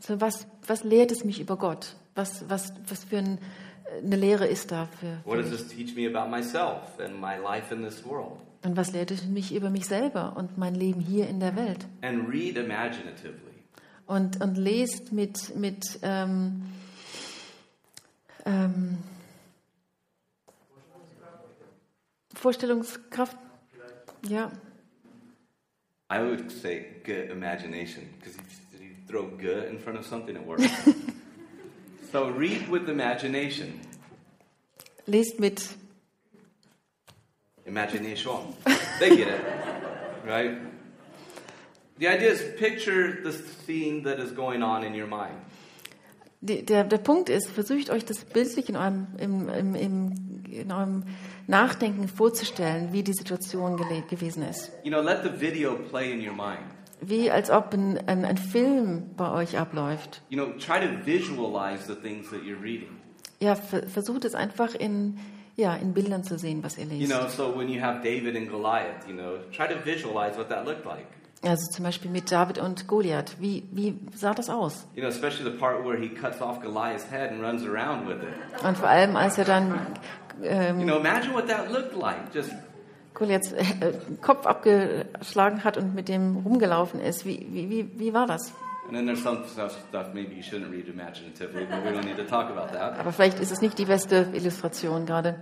So, 0.00 0.20
was, 0.20 0.46
was 0.66 0.82
lehrt 0.84 1.10
es 1.10 1.24
mich 1.24 1.40
über 1.40 1.56
Gott? 1.56 1.96
Was, 2.14 2.48
was, 2.48 2.72
was 2.86 3.04
für 3.04 3.18
ein, 3.18 3.38
eine 4.02 4.16
Lehre 4.16 4.46
ist 4.46 4.72
da 4.72 4.86
für, 4.98 5.18
für? 5.24 5.30
Und 8.62 8.76
was 8.76 8.92
lehrt 8.92 9.10
es 9.10 9.24
mich 9.26 9.54
über 9.54 9.70
mich 9.70 9.86
selber 9.86 10.36
und 10.36 10.56
mein 10.56 10.74
Leben 10.74 11.00
hier 11.00 11.28
in 11.28 11.40
der 11.40 11.54
Welt? 11.54 11.86
And 12.00 12.28
read 12.28 12.56
imaginatively. 12.56 13.34
Und, 14.06 14.42
und 14.42 14.56
lest 14.56 15.12
mit, 15.12 15.54
mit 15.54 15.98
ähm, 16.02 16.62
ähm, 18.46 18.98
Vorstellungskraft. 22.40 23.36
Ja, 24.28 24.50
I 26.10 26.18
would 26.20 26.50
say 26.50 26.86
good 27.04 27.30
imagination 27.30 28.08
because 28.18 28.36
if 28.72 28.80
you 28.80 28.90
throw 29.06 29.24
good 29.36 29.68
in 29.70 29.78
front 29.78 29.98
of 29.98 30.06
something, 30.06 30.36
it 30.36 30.46
works. 30.46 30.64
so 32.12 32.28
read 32.30 32.68
with 32.70 32.88
imagination. 32.88 33.80
lest 35.06 35.38
mit 35.38 35.68
Imagination. 37.66 38.54
They 38.98 39.10
get 39.16 39.28
it, 39.28 39.40
right? 40.26 40.56
The 41.98 42.08
idea 42.08 42.30
is 42.32 42.40
picture 42.58 43.20
the 43.22 43.32
scene 43.32 44.02
that 44.04 44.18
is 44.20 44.32
going 44.32 44.62
on 44.62 44.84
in 44.84 44.94
your 44.94 45.06
mind. 45.06 45.36
Die- 46.40 46.62
Der, 46.62 46.84
der 46.84 46.98
Punkt 46.98 47.28
ist, 47.28 47.50
versucht 47.50 47.90
euch 47.90 48.04
das 48.06 48.24
bildlich 48.24 48.68
in 48.70 48.76
eurem, 48.76 49.06
im, 49.18 49.48
im, 49.48 49.74
im, 49.74 50.14
in 50.52 50.72
eurem 50.72 51.04
Nachdenken 51.46 52.08
vorzustellen, 52.08 52.92
wie 52.92 53.02
die 53.02 53.12
Situation 53.14 53.76
gewesen 54.08 54.42
ist. 54.42 54.70
You 54.84 54.90
know, 54.90 55.00
let 55.02 55.22
the 55.22 55.40
video 55.40 55.74
play 55.76 56.12
in 56.12 56.20
your 56.26 56.34
mind. 56.34 56.60
wie 57.00 57.30
als 57.30 57.48
ob 57.50 57.72
ein, 57.74 57.96
ein, 58.08 58.24
ein 58.24 58.36
Film 58.36 59.10
bei 59.16 59.30
euch 59.30 59.56
abläuft. 59.58 60.20
You 60.30 60.36
know, 60.42 60.52
try 60.58 60.80
to 60.80 61.06
visualize 61.06 61.86
the 61.86 61.94
things 61.94 62.28
that 62.30 62.40
you're 62.42 62.60
reading. 62.62 62.88
Ja, 63.40 63.54
ver 63.54 63.84
versucht 63.88 64.24
es 64.24 64.34
einfach 64.34 64.74
in, 64.74 65.16
ja, 65.56 65.76
in 65.76 65.94
Bildern 65.94 66.24
zu 66.24 66.36
sehen, 66.38 66.64
was 66.64 66.76
ihr 66.76 66.86
You 66.86 67.06
lest. 67.06 67.12
know, 67.12 67.28
so 67.28 67.56
when 67.56 67.68
you 67.68 67.80
have 67.80 68.02
David 68.02 68.36
and 68.36 68.48
Goliath, 68.48 69.06
you 69.06 69.14
know, 69.14 69.38
try 69.52 69.68
to 69.68 69.76
visualize 69.84 70.36
what 70.36 70.48
that 70.48 70.66
looked 70.66 70.84
like. 70.84 71.06
Also 71.42 71.70
zum 71.70 71.84
Beispiel 71.84 72.10
mit 72.10 72.32
David 72.32 72.58
und 72.58 72.88
Goliath. 72.88 73.36
Wie, 73.38 73.64
wie 73.70 73.96
sah 74.14 74.34
das 74.34 74.50
aus? 74.50 74.86
You 74.94 75.02
know, 75.02 75.08
especially 75.08 75.44
the 75.44 75.56
part 75.56 75.84
where 75.84 75.96
he 75.96 76.08
cuts 76.08 76.40
off 76.40 76.60
Goliath's 76.60 77.08
head 77.10 77.30
and 77.30 77.42
runs 77.42 77.64
around 77.64 78.08
with 78.08 78.16
it. 78.16 78.64
Und 78.64 78.76
vor 78.76 78.88
allem, 78.88 79.14
als 79.14 79.38
er 79.38 79.44
dann 79.44 79.78
You 80.40 80.48
ähm, 80.48 80.82
know, 80.82 80.98
imagine 80.98 81.34
what 81.34 81.48
that 81.48 81.70
looked 81.70 81.96
like. 81.96 82.32
Just 82.32 82.52
Goliaths 83.14 83.52
äh, 83.52 83.64
Kopf 84.22 84.46
abgeschlagen 84.46 85.64
hat 85.64 85.76
und 85.76 85.94
mit 85.94 86.08
dem 86.08 86.36
rumgelaufen 86.36 87.00
ist. 87.00 87.24
Wie, 87.24 87.46
wie, 87.50 87.70
wie, 87.70 87.98
wie 87.98 88.14
war 88.14 88.26
das? 88.26 88.52
you. 88.90 88.98
Aber 92.98 93.12
vielleicht 93.12 93.40
ist 93.40 93.52
es 93.52 93.60
nicht 93.60 93.78
die 93.78 93.84
beste 93.84 94.28
Illustration 94.32 95.04
gerade. 95.04 95.34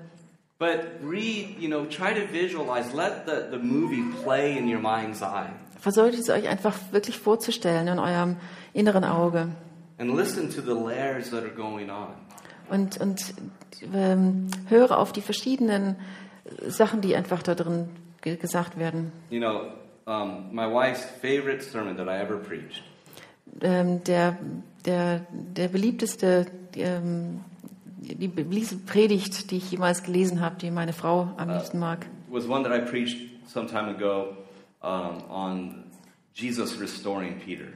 But 0.59 1.01
read, 1.03 1.57
you 1.59 1.69
know, 1.69 1.85
try 1.85 2.15
to 2.15 2.27
visualize. 2.27 2.95
Let 2.95 3.27
the, 3.27 3.49
the 3.51 3.59
movie 3.59 4.05
play 4.25 4.57
in 4.57 4.67
your 4.69 4.81
mind's 4.81 5.23
eye. 5.23 5.51
Versucht 5.79 6.15
es 6.15 6.31
euch 6.31 6.49
einfach 6.49 6.75
wirklich 6.93 7.19
vorzustellen 7.19 7.89
in 7.89 7.99
eurem 7.99 8.37
inneren 8.73 9.05
Auge. 9.05 9.49
And 9.99 10.15
listen 10.15 10.51
to 10.51 10.63
the 10.63 10.75
layers 10.75 11.31
that 11.31 11.43
are 11.43 11.55
going 11.55 11.91
on. 11.91 12.15
Und, 12.71 12.99
und 13.01 13.35
ähm, 13.95 14.49
höre 14.69 14.99
auf 14.99 15.13
die 15.13 15.21
verschiedenen 15.21 15.97
Sachen, 16.67 17.01
die 17.01 17.15
einfach 17.15 17.43
da 17.43 17.55
drin 17.55 17.89
ge 18.23 18.37
gesagt 18.37 18.79
werden. 18.79 19.13
You 19.31 19.41
know, 19.41 19.73
um, 20.07 20.49
my 20.53 20.67
wife's 20.67 21.05
favorite 21.21 21.63
sermon 21.63 21.97
that 21.97 22.09
I 22.09 22.19
ever 22.19 22.37
preached 22.37 22.83
Ähm, 23.61 24.03
der, 24.05 24.37
der, 24.85 25.27
der 25.31 25.69
beliebteste, 25.69 26.47
ähm, 26.75 27.41
die 27.99 28.29
Predigt, 28.29 29.51
die 29.51 29.57
ich 29.57 29.71
jemals 29.71 30.03
gelesen 30.03 30.41
habe, 30.41 30.57
die 30.57 30.71
meine 30.71 30.93
Frau 30.93 31.35
am 31.37 31.51
liebsten 31.51 31.79
mag, 31.79 32.07
was 32.29 32.49
one 32.49 32.63
that 32.63 32.73
I 32.73 32.85
preached 32.85 33.17
some 33.49 33.67
time 33.67 33.89
ago 33.89 34.37
um, 34.83 35.23
on 35.31 35.85
Jesus 36.35 36.79
restoring 36.81 37.39
Peter. 37.39 37.67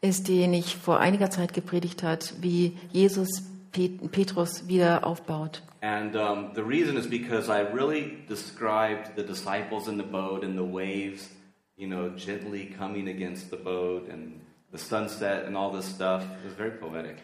ist, 0.00 0.28
den 0.28 0.52
ich 0.52 0.76
vor 0.76 1.00
einiger 1.00 1.30
Zeit 1.30 1.54
gepredigt 1.54 2.02
hat, 2.02 2.34
wie 2.40 2.76
Jesus 2.92 3.42
Pet 3.72 4.12
Petrus 4.12 4.68
wieder 4.68 5.06
aufbaut. 5.06 5.62
And 5.80 6.14
um, 6.16 6.52
the 6.54 6.62
reason 6.62 6.96
is 6.96 7.06
because 7.08 7.48
I 7.48 7.60
really 7.60 8.18
described 8.28 9.16
the 9.16 9.22
disciples 9.22 9.88
in 9.88 9.98
the 9.98 10.04
boat 10.04 10.42
and 10.44 10.56
the 10.56 10.64
waves, 10.64 11.28
you 11.76 11.86
know, 11.86 12.10
gently 12.16 12.72
coming 12.78 13.08
against 13.08 13.50
the 13.50 13.56
boat 13.56 14.08
and 14.08 14.40
the 14.72 14.78
sunset 14.78 15.44
and 15.46 15.56
all 15.56 15.70
this 15.70 15.86
stuff. 15.86 16.22
It 16.22 16.44
was 16.46 16.54
very 16.54 16.70
poetic. 16.70 17.18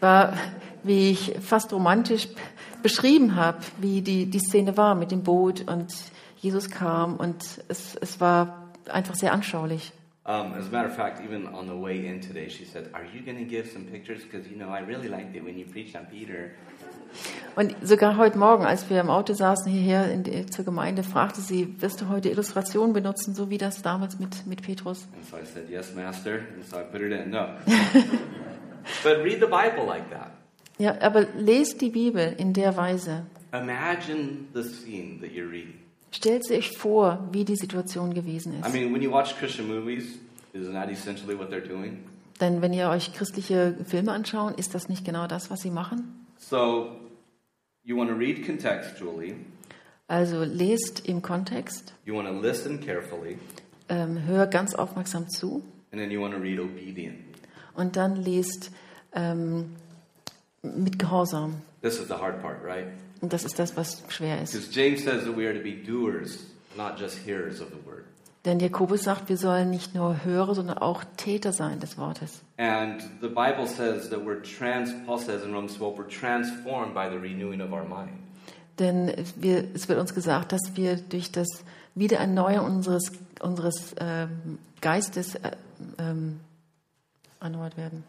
War, 0.00 0.34
wie 0.82 1.10
ich 1.10 1.36
fast 1.40 1.72
romantisch 1.72 2.28
beschrieben 2.82 3.36
habe, 3.36 3.58
wie 3.78 4.02
die, 4.02 4.26
die 4.26 4.38
Szene 4.38 4.76
war 4.76 4.94
mit 4.94 5.10
dem 5.10 5.22
Boot 5.22 5.68
und 5.68 5.92
Jesus 6.36 6.70
kam 6.70 7.16
und 7.16 7.42
es, 7.68 7.96
es 7.96 8.20
war 8.20 8.72
einfach 8.88 9.14
sehr 9.14 9.32
anschaulich. 9.32 9.92
Um, 10.28 10.52
as 10.52 10.66
a 10.66 10.70
matter 10.70 10.88
of 10.90 10.94
fact, 10.94 11.22
even 11.24 11.46
on 11.46 11.68
the 11.68 11.74
way 11.74 12.06
in 12.06 12.20
today, 12.20 12.50
she 12.50 12.66
said, 12.66 12.90
Are 12.92 13.02
you 13.02 13.22
going 13.24 13.38
to 13.38 13.46
give 13.46 13.66
some 13.72 13.86
pictures? 13.86 14.22
Because, 14.24 14.46
you 14.46 14.58
know, 14.58 14.68
I 14.68 14.80
really 14.80 15.08
liked 15.08 15.34
it 15.34 15.42
when 15.42 15.58
you 15.58 15.64
preached 15.64 15.96
on 15.96 16.04
Peter. 16.04 16.50
Und 17.56 17.74
sogar 17.82 18.18
heute 18.18 18.36
Morgen, 18.36 18.66
als 18.66 18.90
wir 18.90 19.00
im 19.00 19.08
Auto 19.08 19.32
saßen 19.32 19.72
hierher 19.72 20.12
in 20.12 20.24
die, 20.24 20.44
zur 20.44 20.66
Gemeinde, 20.66 21.02
fragte 21.02 21.40
sie, 21.40 21.80
wirst 21.80 22.02
du 22.02 22.08
heute 22.10 22.28
Illustrationen 22.28 22.92
benutzen, 22.92 23.34
so 23.34 23.48
wie 23.48 23.56
das 23.56 23.80
damals 23.80 24.18
mit, 24.18 24.46
mit 24.46 24.60
Petrus? 24.60 25.08
And 25.16 25.24
so 25.24 25.38
I 25.38 25.46
said, 25.46 25.70
Yes, 25.70 25.94
Master. 25.94 26.40
And 26.54 26.62
so 26.62 26.76
I 26.76 26.82
put 26.82 27.00
it 27.00 27.10
in. 27.10 27.30
No. 27.30 27.48
but 29.02 29.18
read 29.24 29.40
the 29.40 29.46
Bible 29.46 29.84
like 29.86 30.10
that. 30.10 30.30
Ja, 30.78 31.00
aber 31.00 31.26
lest 31.36 31.80
die 31.80 31.90
Bibel 31.90 32.34
in 32.38 32.52
der 32.52 32.76
Weise. 32.76 33.24
Imagine 33.52 34.46
the 34.54 34.62
scene 34.62 35.20
that 35.20 35.30
you're 35.32 35.50
reading. 35.50 35.74
Stellt 36.12 36.50
euch 36.50 36.76
vor, 36.78 37.28
wie 37.32 37.44
die 37.44 37.56
Situation 37.56 38.14
gewesen 38.14 38.54
I 38.54 38.66
ist. 38.66 38.72
mean, 38.74 38.92
when 38.94 39.02
you 39.02 39.10
watch 39.10 39.36
Christian 39.38 39.68
movies, 39.68 40.18
isn't 40.54 40.72
that 40.72 40.90
essentially 40.90 41.36
what 41.38 41.50
they're 41.50 41.66
doing? 41.66 42.04
Denn 42.40 42.62
wenn 42.62 42.72
ihr 42.72 42.88
euch 42.88 43.12
christliche 43.12 43.74
Filme 43.84 44.12
anschaut, 44.12 44.58
ist 44.58 44.74
das 44.74 44.88
nicht 44.88 45.04
genau 45.04 45.26
das, 45.26 45.50
was 45.50 45.60
sie 45.60 45.70
machen? 45.70 46.24
So 46.36 46.92
you 47.84 47.96
want 47.96 48.10
to 48.10 48.16
read 48.16 48.44
contextually, 48.46 49.34
Also 50.06 50.44
lest 50.44 51.06
im 51.08 51.20
Kontext, 51.20 51.92
you 52.06 52.14
want 52.14 52.28
to 52.28 52.40
listen 52.40 52.80
carefully, 52.80 53.38
ähm, 53.88 54.22
hör 54.26 54.46
ganz 54.46 54.74
aufmerksam 54.74 55.28
zu 55.28 55.62
and 55.90 56.00
then 56.00 56.10
you 56.10 56.20
want 56.20 56.32
to 56.34 56.40
read 56.40 56.60
obedient. 56.60 57.27
Und 57.78 57.96
dann 57.96 58.16
lest 58.16 58.70
ähm, 59.14 59.76
mit 60.62 60.98
Gehorsam. 60.98 61.62
This 61.82 61.98
is 61.98 62.08
the 62.08 62.14
hard 62.14 62.42
part, 62.42 62.64
right? 62.64 62.86
Und 63.20 63.32
das 63.32 63.44
ist 63.44 63.58
das, 63.58 63.76
was 63.76 64.02
schwer 64.08 64.42
ist. 64.42 64.52
Because 64.52 64.72
James 64.72 65.04
says 65.04 65.24
that 65.24 65.36
we 65.36 65.46
are 65.46 65.54
to 65.54 65.62
be 65.62 65.72
doers, 65.74 66.46
not 66.76 66.98
just 66.98 67.18
hearers 67.24 67.60
of 67.60 67.68
the 67.68 67.86
word. 67.86 68.04
Denn 68.44 68.60
Jakobus 68.60 69.02
sagt, 69.02 69.28
wir 69.28 69.36
sollen 69.36 69.68
nicht 69.68 69.94
nur 69.94 70.24
Hörer, 70.24 70.54
sondern 70.54 70.78
auch 70.78 71.02
Täter 71.16 71.52
sein 71.52 71.80
des 71.80 71.98
Wortes. 71.98 72.40
And 72.56 73.02
the 73.20 73.28
Bible 73.28 73.66
says 73.66 74.08
that 74.10 74.20
we're 74.20 74.42
trans, 74.42 74.90
Paul 75.06 75.18
says 75.18 75.42
in 75.42 75.52
Romans 75.52 75.74
12, 75.76 75.98
we're 75.98 76.08
transformed 76.08 76.94
by 76.94 77.08
the 77.10 77.16
renewing 77.16 77.60
of 77.60 77.72
our 77.72 77.84
mind. 77.84 78.10
Denn 78.78 79.12
wir, 79.36 79.64
es 79.74 79.88
wird 79.88 79.98
uns 79.98 80.14
gesagt, 80.14 80.52
dass 80.52 80.76
wir 80.76 80.96
durch 80.96 81.32
das 81.32 81.64
Wiedererneuern 81.96 82.64
unseres, 82.64 83.10
unseres 83.40 83.94
ähm, 83.98 84.58
Geistes 84.80 85.34
äh, 85.34 85.50
ähm, 85.98 86.38
erneuert 87.40 87.76
werden. 87.76 88.04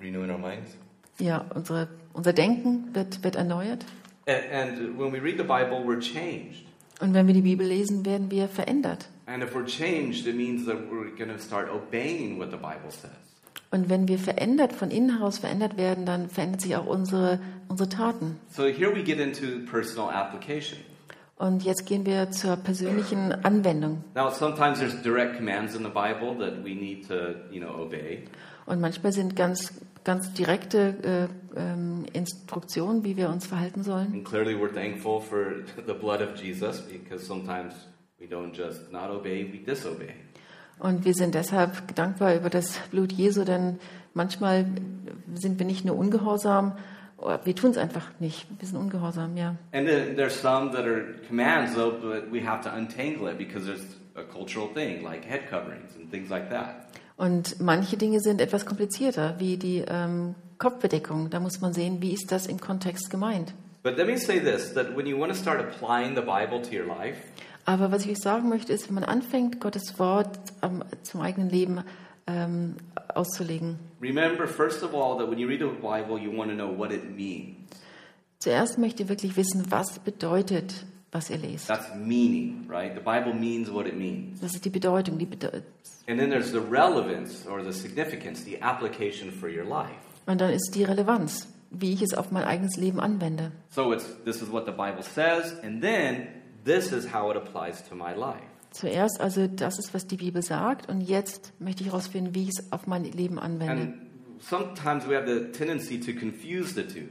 Renewing 0.00 0.30
our 0.30 0.38
minds. 0.38 0.76
Ja, 1.18 1.46
unsere, 1.54 1.88
unser 2.12 2.32
Denken 2.32 2.94
wird, 2.94 3.24
wird 3.24 3.36
erneuert. 3.36 3.84
And, 4.26 4.52
and 4.52 4.98
when 4.98 5.12
we 5.12 5.20
read 5.22 5.38
the 5.38 5.44
Bible, 5.44 5.84
we're 5.84 6.00
changed. 6.00 6.66
Und 7.00 7.14
wenn 7.14 7.26
wir 7.26 7.34
die 7.34 7.42
Bibel 7.42 7.66
lesen, 7.66 8.04
werden 8.04 8.30
wir 8.30 8.48
verändert. 8.48 9.08
And 9.26 9.42
if 9.42 9.54
we're 9.54 9.66
changed, 9.66 10.26
it 10.26 10.36
means 10.36 10.66
that 10.66 10.76
we're 10.90 11.14
going 11.16 11.30
to 11.30 11.38
start 11.38 11.68
obeying 11.70 12.38
what 12.38 12.50
the 12.50 12.56
Bible 12.56 12.90
says. 12.90 13.10
Und 13.70 13.88
wenn 13.88 14.08
wir 14.08 14.18
verändert, 14.18 14.72
von 14.72 14.90
innen 14.90 15.18
heraus 15.18 15.38
verändert 15.38 15.76
werden, 15.76 16.06
dann 16.06 16.30
verändert 16.30 16.60
sich 16.60 16.76
auch 16.76 16.86
unsere, 16.86 17.40
unsere 17.68 17.88
Taten. 17.88 18.38
So 18.50 18.64
here 18.64 18.94
we 18.94 19.02
get 19.02 19.18
into 19.18 19.66
personal 19.70 20.08
application. 20.08 20.78
Und 21.38 21.64
jetzt 21.64 21.84
gehen 21.84 22.06
wir 22.06 22.30
zur 22.30 22.56
persönlichen 22.56 23.32
Anwendung. 23.44 24.02
Now, 24.14 24.30
sometimes 24.30 24.78
there's 24.78 25.02
direct 25.02 25.36
commands 25.36 25.74
in 25.74 25.82
the 25.82 25.90
Bible 25.90 26.34
that 26.38 26.64
we 26.64 26.74
need 26.74 27.06
to, 27.08 27.34
you 27.50 27.60
know, 27.60 27.74
obey. 27.78 28.24
Und 28.64 28.80
manchmal 28.80 29.12
sind 29.12 29.36
ganz, 29.36 29.74
ganz 30.02 30.32
direkte 30.32 31.28
äh, 31.54 31.60
ähm, 31.60 32.06
Instruktionen, 32.14 33.04
wie 33.04 33.18
wir 33.18 33.28
uns 33.28 33.46
verhalten 33.46 33.82
sollen. 33.82 34.12
And 34.14 34.24
clearly, 34.24 34.54
we're 34.54 34.72
thankful 34.72 35.20
for 35.20 35.62
the 35.86 35.92
blood 35.92 36.22
of 36.22 36.42
Jesus 36.42 36.80
because 36.80 37.26
sometimes 37.26 37.74
we 38.18 38.26
don't 38.26 38.56
just 38.56 38.90
not 38.90 39.10
obey, 39.10 39.46
we 39.52 39.58
disobey. 39.58 40.14
Und 40.78 41.04
wir 41.04 41.14
sind 41.14 41.34
deshalb 41.34 41.94
dankbar 41.94 42.34
über 42.34 42.50
das 42.50 42.78
Blut 42.90 43.12
Jesu, 43.12 43.44
denn 43.44 43.78
manchmal 44.14 44.66
sind 45.34 45.58
wir 45.58 45.66
nicht 45.66 45.84
nur 45.84 45.96
ungehorsam, 45.96 46.72
wir 47.18 47.54
tun 47.54 47.70
es 47.70 47.78
einfach 47.78 48.10
nicht. 48.20 48.46
Wir 48.58 48.68
sind 48.68 48.78
ungehorsam, 48.78 49.36
ja. 49.36 49.56
And 49.72 49.86
there's 49.86 50.40
some 50.40 50.70
that 50.72 50.84
are 50.84 51.14
commands, 51.28 51.74
though, 51.74 51.92
but 51.92 52.30
we 52.30 52.44
have 52.46 52.62
to 52.62 52.74
untangle 52.74 53.28
it 53.28 53.38
because 53.38 53.66
there's 53.66 53.84
a 54.14 54.22
cultural 54.22 54.68
thing 54.72 55.02
like 55.02 55.24
head 55.24 55.48
coverings 55.48 55.94
and 55.96 56.10
things 56.10 56.28
like 56.28 56.50
that. 56.50 56.86
Und 57.16 57.60
manche 57.60 57.96
Dinge 57.96 58.20
sind 58.20 58.40
etwas 58.42 58.66
komplizierter, 58.66 59.36
wie 59.38 59.56
die 59.56 59.84
ähm, 59.88 60.34
Kopfbedeckung. 60.58 61.30
Da 61.30 61.40
muss 61.40 61.60
man 61.62 61.72
sehen, 61.72 62.02
wie 62.02 62.12
ist 62.12 62.30
das 62.30 62.46
im 62.46 62.60
Kontext 62.60 63.10
gemeint. 63.10 63.54
But 63.82 63.96
let 63.96 64.06
me 64.06 64.18
say 64.18 64.40
this 64.40 64.74
that 64.74 64.96
when 64.96 65.06
you 65.06 65.18
want 65.18 65.32
to 65.32 65.38
start 65.38 65.60
applying 65.60 66.14
the 66.14 66.20
Bible 66.20 66.60
to 66.60 66.76
your 66.76 66.86
life, 66.86 67.16
Aber 67.68 67.90
was 67.90 68.04
ich 68.04 68.12
euch 68.12 68.18
sagen 68.18 68.48
möchte, 68.48 68.72
ist, 68.72 68.88
wenn 68.88 68.94
man 68.94 69.04
anfängt, 69.04 69.60
Gottes 69.60 69.98
Wort 69.98 70.38
ähm, 70.62 70.84
zum 71.02 71.20
eigenen 71.20 71.50
Leben 71.50 71.80
ähm, 72.26 72.76
auszulegen, 73.14 73.78
remember, 74.00 74.46
first 74.46 74.82
of 74.82 74.94
all, 74.94 75.16
that 75.18 75.28
when 75.28 75.38
you 75.38 75.48
read 75.48 75.60
the 75.60 75.66
Bible, 75.66 76.18
you 76.18 76.30
want 76.30 76.50
to 76.50 76.56
know 76.56 76.68
what 76.76 76.92
it 76.92 77.16
means. 77.16 77.56
zuerst 78.38 78.78
möchte 78.78 79.04
ihr 79.04 79.08
wirklich 79.08 79.36
wissen, 79.36 79.70
was 79.70 79.98
bedeutet, 79.98 80.86
was 81.12 81.30
ihr 81.30 81.38
lest. 81.38 81.68
That's 81.68 81.94
meaning, 81.94 82.66
right? 82.68 82.94
The 82.94 83.00
Bible 83.00 83.34
means 83.34 83.70
what 83.70 83.86
it 83.86 83.96
means. 83.96 84.40
Das 84.40 84.54
ist 84.54 84.64
die 84.64 84.70
Bedeutung, 84.70 85.18
die 85.18 85.26
Bede 85.26 85.62
And 86.08 86.20
then 86.20 86.30
there's 86.30 86.52
the 86.52 86.60
relevance 86.60 87.46
or 87.48 87.62
the 87.64 87.72
significance, 87.72 88.44
the 88.44 88.60
application 88.62 89.32
for 89.32 89.48
your 89.48 89.64
life. 89.64 89.96
Und 90.26 90.40
dann 90.40 90.50
ist 90.52 90.74
die 90.74 90.84
Relevanz, 90.84 91.48
wie 91.70 91.92
ich 91.92 92.02
es 92.02 92.14
auf 92.14 92.30
mein 92.30 92.44
eigenes 92.44 92.76
Leben 92.76 93.00
anwende. 93.00 93.52
So 93.70 93.92
it's 93.92 94.06
this 94.24 94.42
is 94.42 94.50
what 94.50 94.66
the 94.66 94.72
Bible 94.72 95.02
says, 95.02 95.54
and 95.62 95.82
then 95.82 96.28
this 96.64 96.92
is 96.92 97.12
how 97.12 97.30
it 97.30 97.36
applies 97.36 97.82
to 97.88 97.94
my 97.94 98.12
life. 98.14 98.42
Zuerst 98.76 99.22
also, 99.22 99.46
das 99.46 99.78
ist, 99.78 99.94
was 99.94 100.06
die 100.06 100.18
Bibel 100.18 100.42
sagt, 100.42 100.90
und 100.90 101.00
jetzt 101.00 101.54
möchte 101.58 101.82
ich 101.82 101.88
herausfinden, 101.88 102.34
wie 102.34 102.42
ich 102.42 102.50
es 102.50 102.72
auf 102.72 102.86
mein 102.86 103.04
Leben 103.04 103.38
anwende. 103.38 103.82
And 103.82 103.94
sometimes 104.38 105.08
we 105.08 105.16
have 105.16 105.26
the 105.26 105.50
tendency 105.50 105.98
to 105.98 106.12
confuse 106.12 106.74
the 106.74 106.82
two 106.82 107.08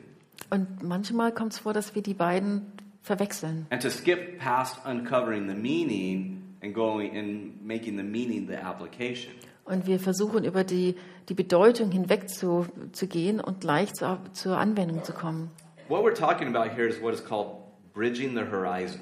Und 0.51 0.83
manchmal 0.83 1.31
kommt 1.33 1.53
es 1.53 1.59
vor, 1.59 1.73
dass 1.73 1.95
wir 1.95 2.03
die 2.03 2.13
beiden 2.13 2.67
verwechseln 3.01 3.65
and 3.71 3.81
to 3.81 3.89
skip 3.89 4.37
past 4.37 4.77
uncovering 4.85 5.49
the 5.49 5.55
meaning 5.55 6.43
and 6.61 6.71
going 6.71 7.17
and 7.17 7.65
making 7.65 7.97
the 7.97 8.03
meaning 8.03 8.47
the 8.47 8.57
application. 8.57 9.33
Und 9.63 9.87
wir 9.87 9.99
versuchen 9.99 10.43
über 10.43 10.63
die, 10.63 10.93
die 11.29 11.33
Bedeutung 11.33 11.89
hinweg 11.89 12.29
zu, 12.29 12.67
zu 12.91 13.07
gehen 13.07 13.39
und 13.39 13.61
gleich 13.61 13.91
zur, 13.95 14.19
zur 14.33 14.59
Anwendung 14.59 15.03
zu 15.03 15.13
kommen. 15.13 15.49
What 15.87 16.03
we're 16.03 16.13
talking 16.13 16.55
about 16.55 16.75
here 16.75 16.87
is 16.87 17.01
what 17.01 17.15
is 17.15 17.25
called 17.25 17.55
bridging 17.95 18.35
the 18.35 18.43
horizons. 18.43 19.01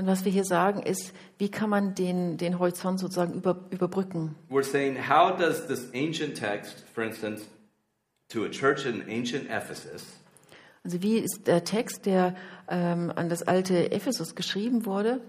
Und 0.00 0.06
was 0.06 0.24
wir 0.24 0.32
hier 0.32 0.44
sagen 0.46 0.80
ist, 0.82 1.12
wie 1.36 1.50
kann 1.50 1.68
man 1.68 1.94
den, 1.94 2.38
den 2.38 2.58
Horizont 2.58 2.98
sozusagen 2.98 3.34
über, 3.34 3.66
überbrücken? 3.68 4.34
We're 4.48 4.62
saying, 4.62 4.96
how 4.96 5.36
does 5.36 5.66
this 5.66 5.90
ancient 5.92 6.38
text, 6.38 6.86
for 6.94 7.04
instance, 7.04 7.44
to 8.30 8.44
a 8.44 8.48
church 8.48 8.86
in 8.86 9.02
ancient 9.02 9.50
Ephesus, 9.50 10.06
Also 10.82 11.02
wie 11.02 11.18
ist 11.18 11.46
der 11.46 11.64
Text, 11.64 12.06
der 12.06 12.34
ähm, 12.70 13.12
an 13.14 13.28
das 13.28 13.42
alte 13.42 13.92
Ephesus 13.92 14.34
geschrieben 14.34 14.86
wurde, 14.86 15.20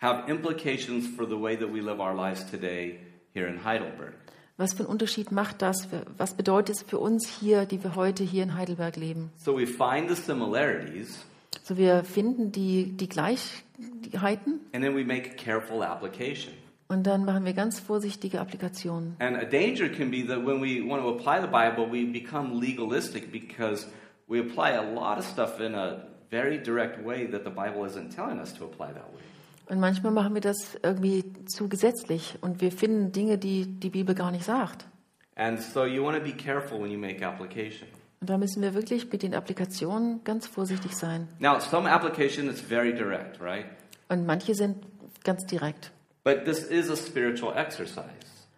have 0.00 0.30
implications 0.30 1.06
for 1.06 1.26
the 1.26 1.38
way 1.38 1.54
that 1.54 1.68
we 1.70 1.80
live 1.82 2.00
our 2.00 2.14
lives 2.14 2.50
today 2.50 2.98
here 3.34 3.46
in 3.46 3.64
Heidelberg? 3.64 4.14
was 4.56 4.72
für 4.72 4.84
einen 4.84 4.88
Unterschied 4.88 5.30
macht 5.30 5.60
das? 5.60 5.88
Was 6.16 6.32
bedeutet 6.32 6.76
es 6.76 6.82
für 6.82 6.98
uns 6.98 7.28
hier, 7.28 7.66
die 7.66 7.84
wir 7.84 7.94
heute 7.96 8.24
hier 8.24 8.44
in 8.44 8.54
Heidelberg 8.54 8.96
leben? 8.96 9.30
So 9.36 9.58
we 9.58 9.66
find 9.66 10.08
the 10.08 10.14
similarities, 10.14 11.26
So 11.66 11.76
wir 11.76 12.04
finden 12.04 12.52
die, 12.52 12.96
die 12.96 13.08
Gleichheiten 13.08 14.60
and 14.72 14.84
then 14.84 14.94
we 14.94 15.04
make 15.04 15.32
a 15.32 15.34
careful 15.34 15.82
application. 15.82 16.52
und 16.86 17.08
dann 17.08 17.24
machen 17.24 17.44
wir 17.44 17.54
ganz 17.54 17.80
vorsichtige 17.80 18.40
Applikationen. 18.40 19.16
And 19.18 19.36
a 19.36 19.44
danger 19.44 19.88
can 19.88 20.12
be 20.12 20.24
that 20.28 20.46
when 20.46 20.62
we 20.62 20.80
want 20.88 21.02
to 21.02 21.08
apply 21.08 21.40
the 21.40 21.48
Bible, 21.48 21.90
we 21.90 22.04
become 22.04 22.60
legalistic 22.60 23.32
because 23.32 23.88
we 24.28 24.38
apply 24.38 24.76
a 24.76 24.94
lot 24.94 25.18
of 25.18 25.24
stuff 25.24 25.58
in 25.58 25.74
a 25.74 26.06
very 26.30 26.62
direct 26.62 27.04
way 27.04 27.28
that 27.28 27.42
the 27.42 27.50
Bible 27.50 27.84
isn't 27.84 28.14
telling 28.14 28.38
us 28.38 28.54
to 28.54 28.64
apply 28.64 28.92
that 28.92 29.12
way. 29.12 29.22
Und 29.68 29.80
manchmal 29.80 30.12
machen 30.12 30.34
wir 30.34 30.40
das 30.40 30.78
irgendwie 30.84 31.24
zu 31.46 31.68
gesetzlich 31.68 32.38
und 32.42 32.60
wir 32.60 32.70
finden 32.70 33.10
Dinge, 33.10 33.38
die 33.38 33.66
die 33.66 33.90
Bibel 33.90 34.14
gar 34.14 34.30
nicht 34.30 34.44
sagt. 34.44 34.86
And 35.34 35.60
so 35.60 35.84
you 35.84 36.04
want 36.04 36.16
to 36.16 36.22
be 36.22 36.30
careful 36.32 36.80
when 36.80 36.92
you 36.92 36.98
make 36.98 37.26
application. 37.26 37.88
Und 38.20 38.30
da 38.30 38.38
müssen 38.38 38.62
wir 38.62 38.74
wirklich 38.74 39.10
mit 39.10 39.22
den 39.22 39.34
Applikationen 39.34 40.24
ganz 40.24 40.46
vorsichtig 40.46 40.96
sein. 40.96 41.28
Now, 41.38 41.60
some 41.60 41.88
application 41.88 42.48
is 42.48 42.60
very 42.60 42.94
direct, 42.94 43.40
right? 43.40 43.66
Und 44.08 44.26
manche 44.26 44.54
sind 44.54 44.76
ganz 45.24 45.44
direkt. 45.46 45.92
But 46.24 46.44
this 46.44 46.64
is 46.64 46.90
a 46.90 46.96
spiritual 46.96 47.56
exercise. 47.56 48.04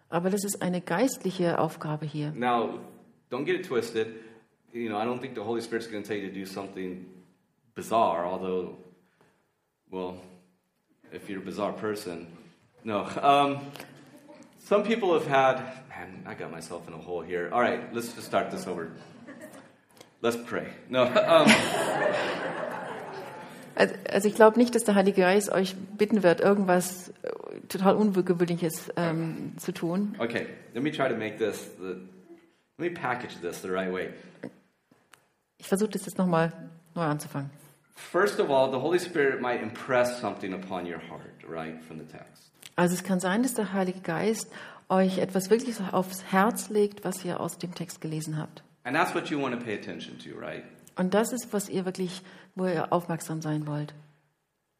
Aber 0.09 0.29
das 0.29 0.43
ist 0.43 0.61
eine 0.61 0.81
geistliche 0.81 1.59
Aufgabe 1.59 2.05
hier. 2.05 2.31
Now, 2.31 2.79
don't 3.29 3.45
get 3.45 3.59
it 3.59 3.67
twisted. 3.67 4.07
You 4.73 4.89
know, 4.89 4.97
I 4.97 5.05
don't 5.05 5.19
think 5.19 5.35
the 5.35 5.43
Holy 5.43 5.61
Spirit's 5.61 5.87
going 5.87 6.03
to 6.03 6.07
tell 6.07 6.17
you 6.17 6.27
to 6.27 6.33
do 6.33 6.45
something 6.45 7.05
bizarre, 7.75 8.25
although, 8.25 8.77
well, 9.91 10.17
if 11.11 11.29
you're 11.29 11.41
a 11.41 11.45
bizarre 11.45 11.73
person, 11.73 12.27
no. 12.83 13.05
Um, 13.21 13.71
some 14.59 14.83
people 14.83 15.13
have 15.13 15.27
had, 15.27 15.57
man, 15.89 16.23
I 16.25 16.33
got 16.33 16.51
myself 16.51 16.87
in 16.87 16.93
a 16.93 16.97
hole 16.97 17.21
here. 17.21 17.49
All 17.51 17.61
right, 17.61 17.93
let's 17.93 18.13
just 18.13 18.27
start 18.27 18.51
this 18.51 18.67
over. 18.67 18.91
Let's 20.21 20.37
pray. 20.45 20.67
No, 20.89 21.03
um, 21.05 21.51
Also 23.75 23.95
also 24.11 24.27
ich 24.27 24.35
glaube 24.35 24.59
nicht, 24.59 24.75
dass 24.75 24.83
der 24.83 24.95
Heilige 24.95 25.21
Geist 25.21 25.49
euch 25.49 25.75
bitten 25.97 26.21
wird, 26.21 26.41
irgendwas 26.41 27.09
äh, 27.23 27.31
total 27.69 27.95
Ungewöhnliches 27.95 28.91
ähm, 28.97 29.53
zu 29.57 29.71
tun. 29.71 30.15
okay, 30.19 30.47
let 30.73 30.83
me 30.83 30.91
try 30.91 31.07
to 31.07 31.15
make 31.15 31.37
this, 31.37 31.69
the, 31.79 31.95
let 32.77 32.79
me 32.79 32.89
package 32.89 33.39
this 33.41 33.61
the 33.61 33.69
right 33.69 33.91
way. 33.91 34.09
Ich 35.57 35.67
versuche 35.67 35.91
das 35.91 36.05
jetzt 36.05 36.17
nochmal 36.17 36.51
neu 36.93 37.03
anzufangen. 37.03 37.49
First 37.95 38.41
of 38.41 38.49
all, 38.49 38.69
the 38.69 38.79
Holy 38.79 38.99
Spirit 38.99 39.41
might 39.41 39.61
impress 39.61 40.19
something 40.19 40.53
upon 40.53 40.85
your 40.85 40.99
heart, 40.99 41.21
right, 41.47 41.81
from 41.83 41.99
the 41.99 42.05
text. 42.05 42.51
Also 42.75 42.95
es 42.95 43.03
kann 43.03 43.21
sein, 43.21 43.43
dass 43.43 43.53
der 43.53 43.71
Heilige 43.71 44.01
Geist 44.01 44.51
euch 44.89 45.19
etwas 45.19 45.49
wirklich 45.49 45.77
aufs 45.91 46.23
Herz 46.25 46.69
legt, 46.69 47.05
was 47.05 47.23
ihr 47.23 47.39
aus 47.39 47.57
dem 47.57 47.73
Text 47.75 48.01
gelesen 48.01 48.37
habt. 48.37 48.63
And 48.83 48.95
that's 48.95 49.13
what 49.13 49.29
you 49.29 49.39
want 49.39 49.57
to 49.57 49.63
pay 49.63 49.75
attention 49.75 50.17
to, 50.19 50.39
right? 50.39 50.63
Und 50.95 51.13
das 51.13 51.31
ist, 51.31 51.53
was 51.53 51.69
ihr 51.69 51.85
wirklich, 51.85 52.21
wo 52.55 52.65
ihr 52.65 52.91
aufmerksam 52.91 53.41
sein 53.41 53.67
wollt. 53.67 53.93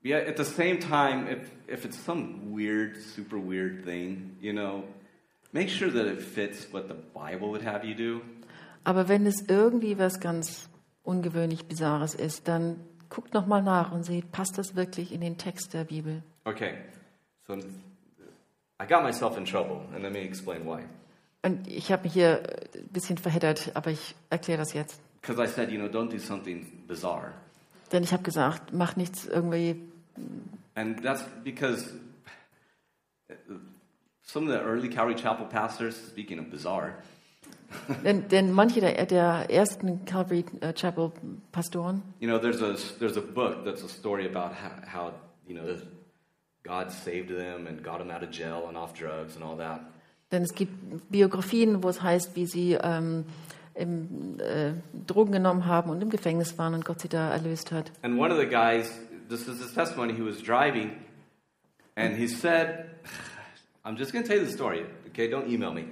Yeah, 0.03 0.17
at 0.17 0.37
the 0.37 0.45
same 0.45 0.79
time, 0.79 1.27
if, 1.29 1.51
if 1.67 1.85
it's 1.85 1.97
some 1.97 2.53
weird, 2.53 3.01
super 3.01 3.37
weird 3.37 3.83
thing, 3.83 4.37
you 4.39 4.53
know, 4.53 4.85
make 5.51 5.69
sure 5.69 5.91
that 5.91 6.07
it 6.07 6.21
fits 6.21 6.71
what 6.71 6.87
the 6.87 6.95
Bible 7.13 7.49
would 7.49 7.63
have 7.63 7.85
you 7.85 7.93
do. 7.93 8.21
Aber 8.85 9.09
wenn 9.09 9.25
es 9.25 9.43
irgendwie 9.47 9.97
was 9.99 10.19
ganz 10.19 10.69
ungewöhnlich 11.03 11.65
Bizarres 11.65 12.15
ist, 12.15 12.47
dann 12.47 12.79
guckt 13.09 13.33
noch 13.33 13.45
mal 13.45 13.61
nach 13.61 13.91
und 13.91 14.03
seht, 14.03 14.31
passt 14.31 14.57
das 14.57 14.75
wirklich 14.75 15.11
in 15.11 15.21
den 15.21 15.37
Text 15.37 15.73
der 15.73 15.83
Bibel? 15.83 16.23
Okay, 16.45 16.75
so 17.45 17.55
I 18.81 18.85
got 18.87 19.03
myself 19.03 19.37
in 19.37 19.43
trouble, 19.43 19.81
and 19.93 20.03
let 20.03 20.13
me 20.13 20.19
explain 20.19 20.65
why. 20.65 20.83
Und 21.41 21.67
ich 21.67 21.91
habe 21.91 22.03
mich 22.03 22.13
hier 22.13 22.43
ein 22.75 22.89
bisschen 22.89 23.17
verheddert, 23.17 23.71
aber 23.73 23.91
ich 23.91 24.15
erkläre 24.29 24.59
das 24.59 24.73
jetzt. 24.73 25.01
Because 25.21 25.41
I 25.41 25.47
said, 25.47 25.71
you 25.71 25.77
know, 25.77 25.87
don't 25.87 26.11
do 26.11 26.17
something 26.17 26.85
bizarre. 26.87 27.33
Denn 27.91 28.03
ich 28.03 28.13
habe 28.13 28.23
gesagt, 28.23 28.73
mach 28.73 28.95
nichts 28.95 29.25
irgendwie. 29.25 29.81
And 30.75 31.01
that's 31.01 31.23
because 31.43 31.93
some 34.23 34.47
of 34.47 34.53
the 34.53 34.63
early 34.63 34.89
Calvary 34.89 35.15
Chapel 35.15 35.45
pastors, 35.45 35.95
speaking 35.95 36.39
of 36.39 36.49
bizarre, 36.49 36.95
Denn, 38.03 38.27
denn 38.29 38.51
manche 38.51 38.79
der, 38.79 39.05
der 39.05 39.49
ersten 39.49 40.03
Calvary 40.05 40.43
äh, 40.61 40.73
Chapel 40.73 41.11
Pastoren, 41.51 42.01
You 42.19 42.27
know, 42.27 42.39
there's 42.39 42.61
a 42.61 42.75
there's 42.99 43.17
a 43.17 43.21
book 43.21 43.63
that's 43.63 43.83
a 43.83 43.87
story 43.87 44.25
about 44.25 44.53
how, 44.53 44.71
how 44.87 45.13
you 45.47 45.55
know 45.55 45.77
God 46.63 46.91
saved 46.91 47.29
them 47.29 47.67
and 47.67 47.83
got 47.83 47.99
them 47.99 48.09
out 48.09 48.23
of 48.23 48.31
jail 48.31 48.65
and 48.67 48.77
off 48.77 48.93
drugs 48.93 49.35
and 49.35 49.43
all 49.43 49.55
that. 49.57 49.81
Denn 50.31 50.43
es 50.43 50.53
gibt 50.53 51.09
Biografien, 51.09 51.83
wo 51.83 51.89
es 51.89 52.01
heißt, 52.01 52.35
wie 52.35 52.45
sie 52.45 52.77
ähm, 52.81 53.25
im, 53.73 54.39
äh, 54.39 54.73
Drogen 55.07 55.31
genommen 55.31 55.65
haben 55.65 55.89
und 55.89 56.01
im 56.01 56.09
Gefängnis 56.09 56.57
waren 56.57 56.73
und 56.73 56.85
Gott 56.85 57.01
sie 57.01 57.09
da 57.09 57.31
erlöst 57.31 57.71
hat. 57.71 57.91
And 58.01 58.19
one 58.19 58.31
of 58.31 58.39
the 58.39 58.47
guys, 58.47 58.99
this 59.29 59.47
is 59.47 59.61
his 59.61 59.73
testimony. 59.73 60.13
He 60.13 60.23
was 60.23 60.41
driving, 60.41 60.91
and 61.95 62.15
he 62.15 62.27
said, 62.27 62.85
"I'm 63.83 63.97
just 63.97 64.11
going 64.11 64.23
to 64.23 64.29
tell 64.29 64.39
you 64.39 64.45
the 64.45 64.53
story. 64.53 64.85
Okay, 65.09 65.29
don't 65.29 65.47
email 65.47 65.71
me." 65.71 65.85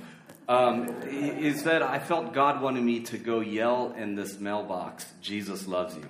Um, 0.50 0.88
he, 1.10 1.50
he 1.50 1.54
said, 1.54 1.82
"I 1.82 2.00
felt 2.00 2.34
God 2.34 2.62
wanted 2.62 2.84
me 2.84 3.02
to 3.04 3.18
go 3.18 3.42
yell 3.42 3.94
in 3.98 4.16
this 4.16 4.40
mailbox, 4.40 5.14
Jesus 5.22 5.68
loves 5.68 5.96
you." 5.96 6.04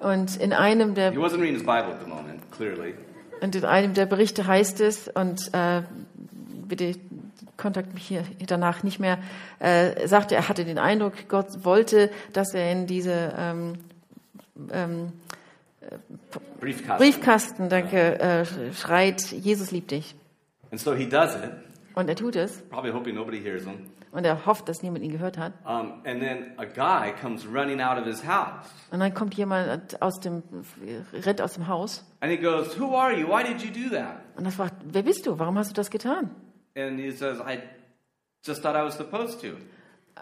Und 0.00 0.36
in 0.36 0.52
einem 0.52 0.94
der 0.94 1.12
He 1.12 1.18
wasn't 1.18 1.40
reading 1.40 1.54
his 1.54 1.64
Bible 1.64 1.92
at 1.92 2.00
the 2.00 2.08
moment, 2.08 2.50
clearly. 2.50 2.94
Und 3.40 3.54
in 3.54 3.64
einem 3.64 3.94
der 3.94 4.06
Berichte 4.06 4.46
heißt 4.46 4.80
es, 4.80 5.08
und 5.08 5.52
äh, 5.52 5.82
bitte 6.68 6.92
kontakt 7.56 7.94
mich 7.94 8.06
hier 8.06 8.24
danach 8.46 8.82
nicht 8.82 8.98
mehr, 8.98 9.18
äh, 9.58 10.06
sagte, 10.06 10.34
er 10.34 10.48
hatte 10.48 10.64
den 10.64 10.78
Eindruck, 10.78 11.14
Gott 11.28 11.64
wollte, 11.64 12.10
dass 12.32 12.54
er 12.54 12.70
in 12.72 12.86
diese 12.86 13.32
ähm, 13.38 13.74
ähm, 14.72 15.12
Briefcast. 16.60 16.98
Briefkasten, 16.98 17.68
danke, 17.68 18.18
äh, 18.18 18.44
schreit, 18.72 19.22
Jesus 19.30 19.70
liebt 19.70 19.90
dich. 19.90 20.14
And 20.70 20.80
so 20.80 20.94
he 20.94 21.08
does 21.08 21.34
it, 21.34 21.50
Und 21.94 22.08
er 22.08 22.16
tut 22.16 22.36
es 22.36 22.60
probably 22.70 22.92
hoping 22.92 23.14
nobody 23.14 23.40
hears 23.40 23.64
him. 23.64 23.86
und 24.12 24.24
er 24.24 24.46
hofft, 24.46 24.68
dass 24.68 24.82
niemand 24.82 25.04
ihn 25.04 25.12
gehört 25.12 25.38
hat. 25.38 25.52
Um, 25.64 25.92
and 26.04 26.20
then 26.20 26.52
a 26.56 26.64
guy 26.64 27.12
comes 27.20 27.46
running 27.46 27.80
out 27.80 27.98
of 27.98 28.04
his 28.04 28.24
house. 28.26 28.66
Und 28.90 29.00
dann 29.00 29.14
kommt 29.14 29.34
jemand 29.34 30.00
aus 30.02 30.18
dem, 30.20 30.42
rennt 31.12 31.40
aus 31.40 31.54
dem 31.54 31.68
Haus 31.68 32.04
And 32.20 32.32
he 32.32 32.38
goes, 32.38 32.78
Who 32.80 32.96
are 32.96 33.12
you? 33.16 33.28
Why 33.28 33.44
did 33.44 33.62
you 33.62 33.70
do 33.70 33.94
that? 33.94 34.16
und 34.36 34.44
er 34.46 34.50
fragt, 34.52 34.74
wer 34.84 35.02
bist 35.02 35.26
du? 35.26 35.38
Warum 35.38 35.56
hast 35.58 35.70
du 35.70 35.74
das 35.74 35.90
getan? 35.90 36.30
And 36.76 36.98
he 37.00 37.10
says, 37.10 37.40
I 37.40 37.60
just 38.46 38.62
thought 38.62 38.76
I 38.76 38.84
was 38.84 38.94
supposed 38.96 39.40
to. 39.40 39.56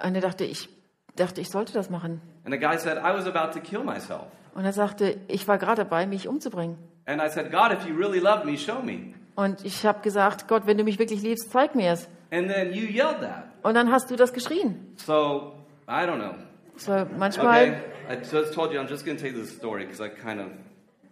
Und 0.02 0.14
er 0.14 0.20
dachte, 0.20 0.44
ich 0.44 0.68
dachte, 1.16 1.40
ich 1.40 1.50
sollte 1.50 1.72
das 1.72 1.90
machen. 1.90 2.20
And 2.44 2.54
the 2.54 2.58
guy 2.60 2.78
said, 2.78 2.98
I 2.98 3.12
was 3.12 3.26
about 3.26 3.52
to 3.58 3.60
kill 3.60 3.82
myself. 3.84 4.26
Und 4.54 4.64
er 4.64 4.72
sagte, 4.72 5.18
ich 5.28 5.46
war 5.48 5.58
gerade 5.58 5.82
dabei, 5.84 6.06
mich 6.06 6.28
umzubringen. 6.28 6.78
And 7.06 7.20
I 7.20 7.28
said, 7.28 7.50
God, 7.50 7.72
if 7.72 7.86
you 7.86 7.94
really 7.96 8.20
love 8.20 8.44
me, 8.46 8.56
show 8.56 8.80
me. 8.80 9.14
Und 9.34 9.64
ich 9.64 9.84
habe 9.84 10.00
gesagt, 10.00 10.46
Gott, 10.46 10.66
wenn 10.66 10.78
du 10.78 10.84
mich 10.84 10.98
wirklich 10.98 11.22
liebst, 11.22 11.50
zeig 11.50 11.74
mir 11.74 11.92
es. 11.92 12.08
And 12.30 12.48
then 12.48 12.72
you 12.72 12.86
yelled 12.86 13.20
that. 13.20 13.44
Und 13.62 13.74
dann 13.74 13.90
hast 13.90 14.10
du 14.10 14.16
das 14.16 14.32
geschrien. 14.32 14.94
So, 14.96 15.54
I 15.88 16.06
don't 16.06 16.18
know. 16.18 16.34
So 16.76 17.06
manchmal, 17.18 17.62
Okay? 17.62 17.76
I 18.10 18.14
just 18.32 18.54
told 18.54 18.72
you 18.72 18.78
I'm 18.80 18.88
just 18.88 19.04
going 19.04 19.16
to 19.18 19.26
you 19.26 19.32
this 19.32 19.56
story 19.56 19.84
because 19.86 20.00
I 20.00 20.08
kind 20.08 20.40
of 20.40 20.48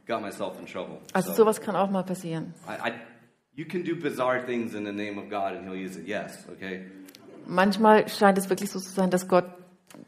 got 0.07 0.21
myself 0.21 0.59
in 0.61 0.67
trouble. 0.67 0.99
also 1.13 1.31
So, 1.31 1.45
sowas 1.45 1.61
kann 1.61 1.75
auch 1.77 1.91
mal 1.91 2.05
passieren. 2.05 2.55
I, 2.69 2.91
I, 2.91 2.93
you 3.55 3.65
can 3.65 3.83
do 3.83 3.95
bizarre 3.95 4.45
things 4.45 4.75
in 4.75 4.85
the 4.85 4.93
name 4.93 5.19
of 5.19 5.29
God 5.29 5.55
and 5.55 5.65
He'll 5.65 5.77
use 5.77 5.97
it, 5.97 6.07
yes, 6.07 6.47
okay? 6.53 6.87
Manchmal 7.47 8.09
scheint 8.09 8.39
es 8.39 8.49
wirklich 8.49 8.71
so 8.71 8.79
zu 8.79 8.91
sein, 8.91 9.11
dass 9.11 9.29
Gott 9.29 9.45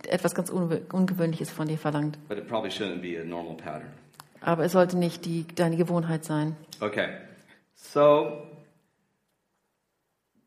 etwas 0.08 0.34
ganz 0.34 0.50
Ungewöhnliches 0.50 1.50
von 1.50 1.68
dir 1.68 1.78
verlangt. 1.78 2.16
But 2.28 2.38
it 2.38 2.48
probably 2.48 2.70
shouldn't 2.70 3.02
be 3.02 3.20
a 3.20 3.24
normal 3.24 3.56
pattern. 3.56 3.90
Aber 4.40 4.64
es 4.64 4.72
sollte 4.72 4.96
nicht 4.96 5.24
die, 5.24 5.46
deine 5.54 5.76
Gewohnheit 5.76 6.24
sein. 6.24 6.56
Okay, 6.80 7.08
so 7.74 8.46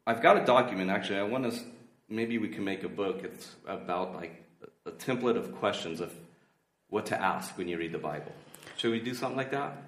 I've 0.05 0.21
got 0.21 0.37
a 0.37 0.45
document 0.45 0.89
actually. 0.89 1.19
I 1.19 1.29
want 1.29 1.45
to 1.45 1.59
maybe 2.07 2.37
we 2.39 2.47
can 2.47 2.63
make 2.63 2.83
a 2.83 2.89
book. 2.89 3.23
It's 3.23 3.55
about 3.67 4.15
like 4.15 4.43
a 4.85 4.91
template 4.91 5.37
of 5.37 5.51
questions 5.59 5.99
of 5.99 6.11
what 6.89 7.05
to 7.07 7.15
ask 7.19 7.57
when 7.57 7.67
you 7.67 7.77
read 7.77 7.91
the 7.91 7.99
Bible. 7.99 8.31
Should 8.77 8.91
we 8.91 8.99
do 8.99 9.13
something 9.13 9.37
like 9.37 9.51
that? 9.51 9.86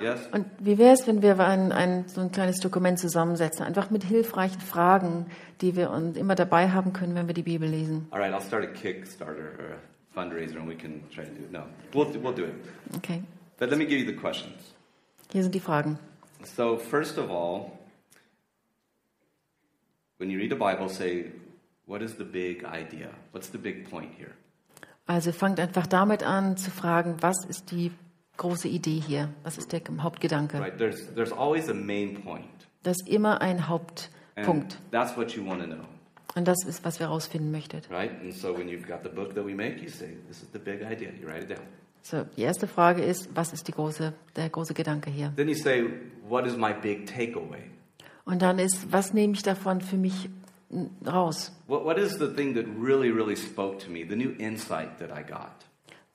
Yes? 0.00 0.20
Und 0.32 0.46
wie 0.58 0.78
wäre 0.78 0.94
es, 0.94 1.06
wenn 1.06 1.22
wir 1.22 1.38
ein, 1.40 1.72
ein, 1.72 2.06
so 2.08 2.20
ein 2.20 2.30
kleines 2.30 2.60
Dokument 2.60 2.98
zusammensetzen, 2.98 3.64
einfach 3.64 3.90
mit 3.90 4.04
hilfreichen 4.04 4.60
Fragen, 4.60 5.26
die 5.60 5.74
wir 5.76 5.90
uns 5.90 6.16
immer 6.16 6.34
dabei 6.34 6.70
haben 6.70 6.92
können, 6.92 7.14
wenn 7.14 7.26
wir 7.26 7.34
die 7.34 7.42
Bibel 7.42 7.68
lesen? 7.68 8.06
All 8.10 8.20
right, 8.20 8.32
I'll 8.32 8.44
start 8.46 8.64
a 8.64 8.68
Kickstarter 8.72 9.58
or 9.58 9.74
a 9.74 10.14
fundraiser 10.14 10.58
and 10.58 10.68
we 10.68 10.76
can 10.76 11.02
try 11.10 11.24
to 11.24 11.30
do 11.30 11.42
it. 11.44 11.52
No, 11.52 11.64
we'll, 11.92 12.06
we'll 12.22 12.34
do 12.34 12.44
it. 12.44 12.54
Okay, 12.96 13.22
But 13.58 13.70
let 13.70 13.78
me 13.78 13.86
give 13.86 13.98
you 13.98 14.06
the 14.06 14.16
questions. 14.16 14.74
hier 15.32 15.42
sind 15.42 15.54
die 15.54 15.60
Fragen. 15.60 15.98
So, 16.44 16.76
first 16.78 17.18
of 17.18 17.30
all, 17.30 17.72
when 20.18 20.30
you 20.30 20.38
read 20.38 20.50
the 20.50 20.56
Bible, 20.56 20.88
say, 20.88 21.32
what 21.86 22.02
is 22.02 22.14
the 22.16 22.24
big 22.24 22.64
idea? 22.64 23.10
What's 23.32 23.48
the 23.50 23.58
big 23.58 23.90
point 23.90 24.12
here? 24.16 24.32
Also 25.06 25.32
fangt 25.32 25.58
einfach 25.58 25.86
damit 25.86 26.22
an 26.22 26.56
zu 26.56 26.70
fragen, 26.70 27.16
was 27.22 27.44
ist 27.48 27.70
die 27.70 27.90
große 28.38 28.68
Idee 28.68 28.98
hier? 29.06 29.28
Was 29.42 29.58
ist 29.58 29.72
der 29.72 29.82
Hauptgedanke? 30.00 30.58
Right? 30.58 30.78
There's, 30.78 31.12
there's 31.14 31.32
always 31.32 31.68
a 31.68 31.74
main 31.74 32.22
point. 32.22 32.46
Das 32.84 32.96
ist 33.02 33.08
immer 33.08 33.42
ein 33.42 33.56
And 33.58 33.68
Hauptpunkt. 33.68 34.78
that's 34.90 35.14
what 35.16 35.32
you 35.32 35.44
want 35.44 35.60
to 35.60 35.66
know, 35.66 35.84
Und 36.34 36.46
das 36.48 36.64
ist, 36.66 36.84
was 36.84 36.98
wir 37.00 37.08
herausfinden 37.08 37.50
möchtet. 37.50 37.90
right? 37.90 38.10
And 38.22 38.32
so 38.32 38.56
when 38.56 38.68
you've 38.68 38.86
got 38.86 39.00
the 39.02 39.08
book 39.10 39.34
that 39.34 39.44
we 39.44 39.54
make, 39.54 39.82
you 39.82 39.88
say, 39.90 40.16
this 40.28 40.42
is 40.42 40.48
the 40.52 40.58
big 40.58 40.80
idea. 40.82 41.10
You 41.20 41.28
write 41.28 41.42
it 41.44 41.50
down. 41.50 41.66
So, 42.02 42.24
die 42.36 42.42
erste 42.42 42.66
Frage 42.66 43.02
ist, 43.02 43.28
was 43.34 43.52
ist 43.52 43.66
die 43.68 43.72
große, 43.72 44.14
der 44.36 44.48
große 44.48 44.72
Gedanke 44.72 45.10
hier? 45.10 45.32
Then 45.36 45.48
you 45.48 45.54
say, 45.56 45.84
what 46.26 46.46
is 46.46 46.56
my 46.56 46.72
big 46.72 47.06
takeaway? 47.06 47.62
Und 48.24 48.40
dann 48.42 48.58
ist, 48.58 48.92
was 48.92 49.12
nehme 49.12 49.32
ich 49.34 49.42
davon 49.42 49.80
für 49.80 49.96
mich 49.96 50.30
raus? 51.06 51.52
What, 51.66 51.84
what 51.84 51.98
is 51.98 52.18
the 52.18 52.28
thing 52.28 52.54
that 52.54 52.64
really, 52.80 53.10
really 53.10 53.36
spoke 53.36 53.78
to 53.84 53.90
me, 53.90 54.04
the 54.08 54.16
new 54.16 54.30
insight 54.38 54.98
that 54.98 55.10
I 55.10 55.22
got? 55.28 55.66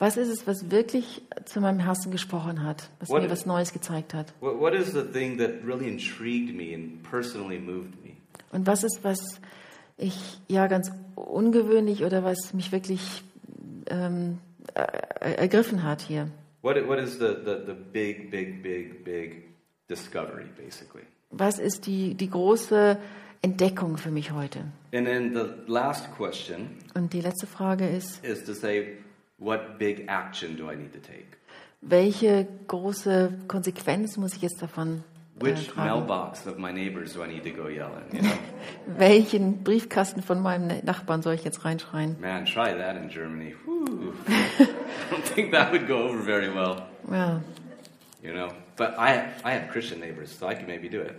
Was 0.03 0.17
ist 0.17 0.27
es, 0.27 0.45
was 0.45 0.69
wirklich 0.69 1.21
zu 1.45 1.61
meinem 1.61 1.79
Herzen 1.79 2.11
gesprochen 2.11 2.61
hat, 2.65 2.89
was 2.99 3.07
What- 3.07 3.21
mir 3.21 3.29
was 3.29 3.45
Neues 3.45 3.71
gezeigt 3.71 4.13
hat? 4.13 4.33
What, 4.41 4.59
what 4.59 4.73
is 4.73 4.91
the 4.91 5.01
thing 5.03 5.37
that 5.37 5.51
really 5.65 5.87
intrigued 5.87 6.53
me 6.53 6.75
and 6.75 7.01
personally 7.09 7.57
moved 7.57 8.03
me? 8.03 8.17
Und 8.51 8.67
was 8.67 8.83
ist, 8.83 8.99
was 9.03 9.39
ich 9.95 10.41
ja 10.49 10.67
ganz 10.67 10.91
ungewöhnlich 11.15 12.03
oder 12.03 12.21
was 12.25 12.53
mich 12.53 12.73
wirklich 12.73 13.23
ähm, 13.87 14.39
er- 14.73 15.39
ergriffen 15.39 15.83
hat 15.83 16.01
hier? 16.01 16.27
What, 16.63 16.75
what 16.85 16.99
is 16.99 17.13
the, 17.19 17.37
the, 17.45 17.65
the 17.65 17.73
big, 17.73 18.29
big, 18.29 18.61
big, 18.61 19.05
big 19.05 19.45
discovery, 19.89 20.47
basically? 20.57 21.03
Was 21.31 21.59
ist 21.59 21.85
die, 21.87 22.13
die 22.15 22.29
große 22.29 22.97
Entdeckung 23.41 23.95
für 23.95 24.11
mich 24.11 24.33
heute? 24.33 24.59
And 24.93 25.05
then 25.07 25.33
the 25.33 25.71
last 25.71 26.11
question 26.17 26.67
Und 26.93 27.13
die 27.13 27.21
letzte 27.21 27.47
Frage 27.47 27.87
ist, 27.87 28.21
is 28.25 28.43
to 28.43 28.51
say, 28.53 28.97
what 29.43 29.77
big 29.77 30.05
action 30.07 30.55
do 30.55 30.71
I 30.71 30.75
need 30.75 30.93
to 30.93 30.99
take? 30.99 31.25
welche 31.81 32.47
große 32.67 33.33
Konsequenz 33.47 34.15
muss 34.17 34.35
ich 34.35 34.41
jetzt 34.41 34.61
davon 34.61 35.03
äh, 35.39 35.45
Which 35.45 35.75
mailbox 35.75 36.47
of 36.47 36.57
my 36.57 36.71
neighbors 36.71 37.13
do 37.13 37.23
I 37.23 37.27
need 37.27 37.43
to 37.43 37.49
go 37.49 37.67
yell 37.67 37.89
in? 38.11 38.17
You 38.17 38.21
know? 38.23 38.37
Welchen 38.97 39.63
Briefkasten 39.63 40.21
von 40.21 40.41
meinem 40.41 40.85
Nachbarn 40.85 41.21
soll 41.21 41.33
ich 41.33 41.43
jetzt 41.43 41.65
reinschreien? 41.65 42.15
Man, 42.21 42.45
try 42.45 42.73
that 42.77 42.95
in 42.95 43.09
Germany. 43.09 43.53
I 43.67 44.67
don't 45.11 45.23
think 45.25 45.51
that 45.51 45.71
would 45.73 45.87
go 45.87 46.03
over 46.07 46.19
very 46.23 46.49
well. 46.53 46.83
Ja, 47.11 47.41
You 48.21 48.31
know, 48.31 48.47
but 48.77 48.97
I 48.97 49.25
I 49.43 49.51
have 49.51 49.69
Christian 49.69 49.99
neighbors, 49.99 50.31
so 50.39 50.47
I 50.47 50.55
can 50.55 50.65
maybe 50.65 50.87
do 50.87 51.01
it. 51.01 51.15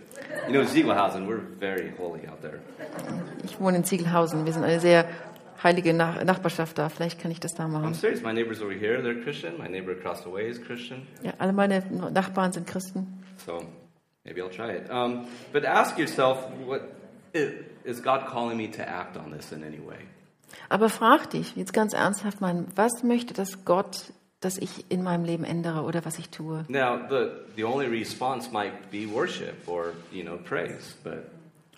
You 0.47 0.53
know, 0.53 0.63
Ziegelhausen, 0.65 1.27
we're 1.27 1.43
very 1.59 1.91
holy 1.99 2.21
out 2.27 2.41
there. 2.41 2.61
ich 3.43 3.59
wohne 3.59 3.77
in 3.77 3.83
Ziegelhausen. 3.83 4.45
Wir 4.45 4.53
sind 4.53 4.63
eine 4.63 4.79
sehr 4.79 5.05
heilige 5.65 5.93
Nach 5.93 6.23
Nachbarschaft 6.23 6.77
da. 6.77 6.87
Vielleicht 6.87 7.19
kann 7.19 7.31
ich 7.31 7.41
das 7.41 7.53
da 7.53 7.65
I'm 7.65 7.69
machen. 7.69 7.93
serious. 7.93 8.21
My 8.21 8.31
neighbors 8.31 8.61
over 8.61 8.71
here, 8.71 9.01
they're 9.01 9.21
Christian. 9.21 9.57
My 9.57 9.67
neighbor 9.67 9.91
across 9.91 10.23
the 10.23 10.31
way 10.31 10.47
is 10.49 10.61
Christian. 10.61 11.05
Ja, 11.21 11.33
alle 11.39 11.51
meine 11.51 11.83
Nachbarn 12.13 12.53
sind 12.53 12.65
Christen. 12.67 13.21
So 13.45 13.59
maybe 14.23 14.41
I'll 14.41 14.49
try 14.49 14.71
it. 14.77 14.89
Um, 14.89 15.27
but 15.51 15.65
ask 15.65 15.97
yourself, 15.97 16.37
what 16.65 16.81
is, 17.33 17.51
is 17.83 18.01
God 18.01 18.25
calling 18.27 18.55
me 18.55 18.69
to 18.71 18.81
act 18.87 19.17
on 19.17 19.31
this 19.31 19.51
in 19.51 19.63
any 19.63 19.79
way? 19.85 19.97
Aber 20.69 20.89
frag 20.89 21.31
dich, 21.31 21.55
jetzt 21.57 21.73
ganz 21.73 21.93
ernsthaft 21.93 22.39
mal, 22.39 22.65
was 22.75 23.03
möchte 23.03 23.33
das 23.33 23.65
Gott, 23.65 24.13
dass 24.39 24.57
ich 24.57 24.85
in 24.89 25.03
meinem 25.03 25.25
Leben 25.25 25.43
ändere 25.43 25.81
oder 25.81 26.05
was 26.05 26.19
ich 26.19 26.29
tue? 26.29 26.63
Now, 26.69 26.99
the 27.09 27.31
the 27.55 27.63
only 27.65 27.87
response 27.87 28.51
might 28.51 28.91
be 28.91 29.05
worship 29.11 29.67
or 29.67 29.93
you 30.11 30.23
know 30.23 30.37
praise, 30.37 30.95
but 31.03 31.25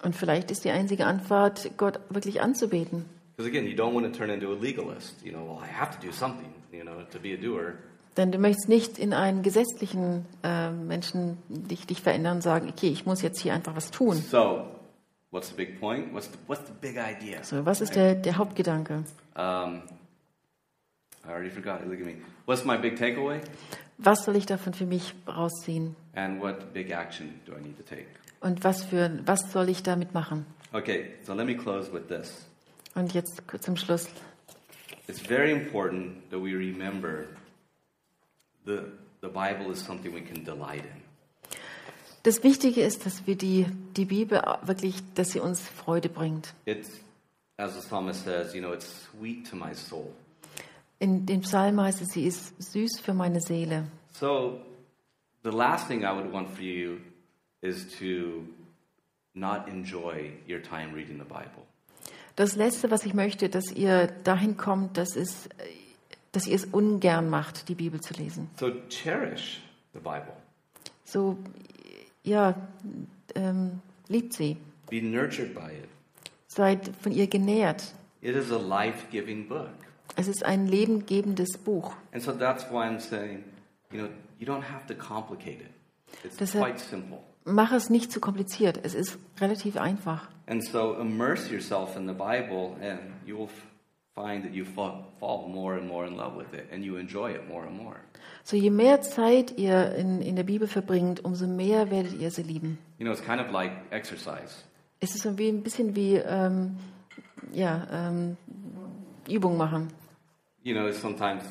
Und 0.03 0.15
vielleicht 0.15 0.51
ist 0.51 0.63
die 0.63 0.69
einzige 0.69 1.05
Antwort, 1.07 1.71
Gott 1.77 1.99
wirklich 2.09 2.39
anzubeten. 2.41 3.05
Because 3.37 3.47
again, 3.47 3.67
you 3.67 3.75
don't 3.75 3.93
want 3.93 4.11
to 4.11 4.17
turn 4.17 4.31
into 4.31 4.51
a 4.51 4.55
legalist. 4.55 5.23
You 5.23 5.31
know, 5.31 5.43
well, 5.43 5.59
I 5.61 5.67
have 5.67 5.97
to 5.97 6.05
do 6.05 6.11
something. 6.11 6.51
You 6.73 6.83
know, 6.83 7.03
to 7.11 7.19
be 7.19 7.33
a 7.33 7.37
doer. 7.37 7.75
Denn 8.17 8.31
du 8.31 8.39
möchtest 8.39 8.67
nicht 8.67 8.97
in 8.97 9.13
einen 9.13 9.43
gesetzlichen 9.43 10.25
äh, 10.43 10.71
Menschen 10.71 11.37
dich, 11.47 11.85
dich 11.85 12.01
verändern 12.01 12.37
und 12.37 12.41
sagen, 12.41 12.67
okay, 12.67 12.87
ich 12.87 13.05
muss 13.05 13.21
jetzt 13.21 13.39
hier 13.39 13.53
einfach 13.53 13.75
was 13.75 13.91
tun. 13.91 14.15
So, 14.15 14.65
what's 15.29 15.49
the 15.49 15.55
big 15.55 15.79
point? 15.79 16.11
What's 16.15 16.25
the, 16.25 16.37
what's 16.47 16.65
the 16.65 16.73
big 16.81 16.97
idea? 16.97 17.43
So, 17.43 17.63
was 17.63 17.79
ist 17.79 17.95
der, 17.95 18.15
der 18.15 18.37
Hauptgedanke? 18.39 19.03
Um, 19.35 19.83
I 21.23 21.29
already 21.29 21.51
forgot. 21.51 21.85
Look 21.85 21.99
at 21.99 22.07
me. 22.07 22.15
What's 22.47 22.65
my 22.65 22.75
big 22.75 22.97
takeaway? 22.97 23.41
Was 23.99 24.25
soll 24.25 24.35
ich 24.35 24.47
davon 24.47 24.73
für 24.73 24.87
mich 24.87 25.13
rausziehen? 25.27 25.95
And 26.15 26.41
what 26.41 26.73
big 26.73 26.89
action 26.89 27.39
do 27.45 27.51
I 27.51 27.61
need 27.61 27.77
to 27.77 27.83
take? 27.83 28.07
Und 28.39 28.63
was, 28.63 28.83
für, 28.83 29.11
was 29.25 29.51
soll 29.51 29.69
ich 29.69 29.83
damit 29.83 30.15
machen? 30.15 30.47
Okay, 30.73 31.13
so 31.23 31.35
let 31.35 31.45
me 31.45 31.55
close 31.55 31.93
with 31.93 32.07
this. 32.07 32.46
Und 32.97 33.13
jetzt 33.13 33.47
kurz 33.47 33.63
zum 33.63 33.77
Schluss. 33.77 34.07
It's 35.07 35.21
very 35.21 35.51
important 35.51 36.31
that 36.31 36.39
we 36.39 36.55
remember 36.55 37.27
the, 38.65 38.85
the 39.21 39.27
Bible 39.27 39.71
is 39.71 39.79
something 39.79 40.11
we 40.11 40.21
can 40.21 40.43
delight 40.43 40.83
in. 40.83 41.03
Das 42.23 42.43
Wichtige 42.43 42.81
ist, 42.81 43.05
dass 43.05 43.27
wir 43.27 43.35
die, 43.35 43.67
die 43.95 44.05
Bibel 44.05 44.41
wirklich, 44.63 44.95
dass 45.13 45.29
sie 45.29 45.39
uns 45.39 45.61
Freude 45.61 46.09
bringt. 46.09 46.55
It's, 46.65 46.89
as 47.57 47.75
the 47.75 47.87
psalmist 47.87 48.23
says, 48.23 48.55
you 48.55 48.61
know, 48.61 48.73
it's 48.73 49.07
sweet 49.11 49.47
to 49.51 49.55
my 49.55 49.75
soul. 49.75 50.11
In 50.97 51.27
dem 51.27 51.41
Psalm 51.41 51.79
heißt 51.79 52.01
es, 52.01 52.09
sie 52.09 52.25
ist 52.25 52.59
süß 52.59 52.99
für 52.99 53.13
meine 53.13 53.41
Seele. 53.41 53.85
So, 54.13 54.59
the 55.43 55.51
last 55.51 55.87
thing 55.87 56.01
I 56.01 56.11
would 56.15 56.33
want 56.33 56.49
for 56.49 56.63
you 56.63 56.97
is 57.61 57.85
to 57.99 58.43
not 59.35 59.67
enjoy 59.67 60.31
your 60.47 60.63
time 60.63 60.95
reading 60.95 61.19
the 61.19 61.25
Bible. 61.25 61.66
Das 62.37 62.55
Letzte, 62.55 62.91
was 62.91 63.03
ich 63.03 63.15
möchte, 63.15 63.49
dass 63.49 63.71
ihr 63.71 64.05
dahin 64.23 64.57
kommt, 64.57 64.97
dass, 64.97 65.15
es, 65.15 65.49
dass 66.31 66.45
ihr 66.45 66.55
es 66.55 66.65
ungern 66.65 67.31
macht, 67.31 67.67
die 67.67 67.73
Bibel 67.73 67.99
zu 67.99 68.13
lesen. 68.13 68.47
So, 68.59 68.71
cherish 68.89 69.59
the 69.93 69.99
Bible. 69.99 70.33
So, 71.03 71.35
ja, 72.23 72.53
ähm, 73.33 73.81
liebt 74.07 74.33
sie. 74.33 74.57
Be 74.87 75.01
nurtured 75.01 75.55
by 75.55 75.71
it. 75.71 75.89
Seid 76.47 76.91
von 77.01 77.11
ihr 77.11 77.25
genährt. 77.25 77.95
It 78.21 78.35
is 78.35 78.51
a 78.51 78.59
life 78.59 79.07
giving 79.09 79.47
book. 79.47 79.69
Es 80.15 80.27
ist 80.27 80.45
ein 80.45 80.67
lebengebendes 80.67 81.57
Buch. 81.57 81.95
And 82.13 82.21
so 82.21 82.31
that's 82.31 82.65
why 82.69 82.85
I'm 82.85 82.99
saying, 82.99 83.45
you 83.91 83.97
know, 83.97 84.09
you 84.37 84.45
don't 84.45 84.63
have 84.63 84.85
to 84.85 84.93
complicate 84.93 85.59
it. 85.61 85.71
It's 86.23 86.37
Deshalb- 86.37 86.63
quite 86.65 86.79
simple. 86.79 87.19
Mach 87.45 87.71
es 87.71 87.89
nicht 87.89 88.11
zu 88.11 88.19
kompliziert. 88.19 88.79
Es 88.83 88.93
ist 88.93 89.17
relativ 89.39 89.77
einfach. 89.77 90.27
And 90.47 90.63
so 90.63 90.95
immerse 90.99 91.49
yourself 91.51 91.95
in 91.95 92.07
the 92.07 92.13
Bible, 92.13 92.75
and 92.81 92.99
you 93.25 93.37
will 93.37 93.49
find 94.15 94.43
that 94.43 94.53
you 94.53 94.65
fall, 94.65 95.05
fall 95.19 95.47
more 95.47 95.75
and 95.77 95.87
more 95.87 96.05
in 96.07 96.15
love 96.15 96.35
with 96.37 96.53
it, 96.53 96.71
and 96.73 96.83
you 96.83 96.97
enjoy 96.97 97.31
it 97.31 97.47
more 97.47 97.65
and 97.65 97.77
more. 97.77 97.97
So 98.43 98.57
je 98.57 98.69
mehr 98.69 99.01
Zeit 99.01 99.57
ihr 99.57 99.93
in, 99.95 100.21
in 100.21 100.35
der 100.35 100.43
Bibel 100.43 100.67
verbringt, 100.67 101.23
umso 101.23 101.47
mehr 101.47 101.89
werdet 101.91 102.13
ihr 102.19 102.31
sie 102.31 102.43
lieben. 102.43 102.77
You 102.97 103.05
know, 103.05 103.11
it's 103.13 103.23
kind 103.23 103.39
of 103.39 103.51
like 103.51 103.71
exercise. 103.91 104.63
Es 104.99 105.13
ist 105.15 105.23
so 105.23 105.37
wie, 105.37 105.49
ein 105.49 105.61
bisschen 105.63 105.95
wie 105.95 106.15
ähm, 106.15 106.77
ja, 107.53 107.87
ähm, 107.91 108.35
Übung 109.29 109.57
machen. 109.57 109.89
You 110.63 110.73
know, 110.75 110.91
sometimes 110.91 111.43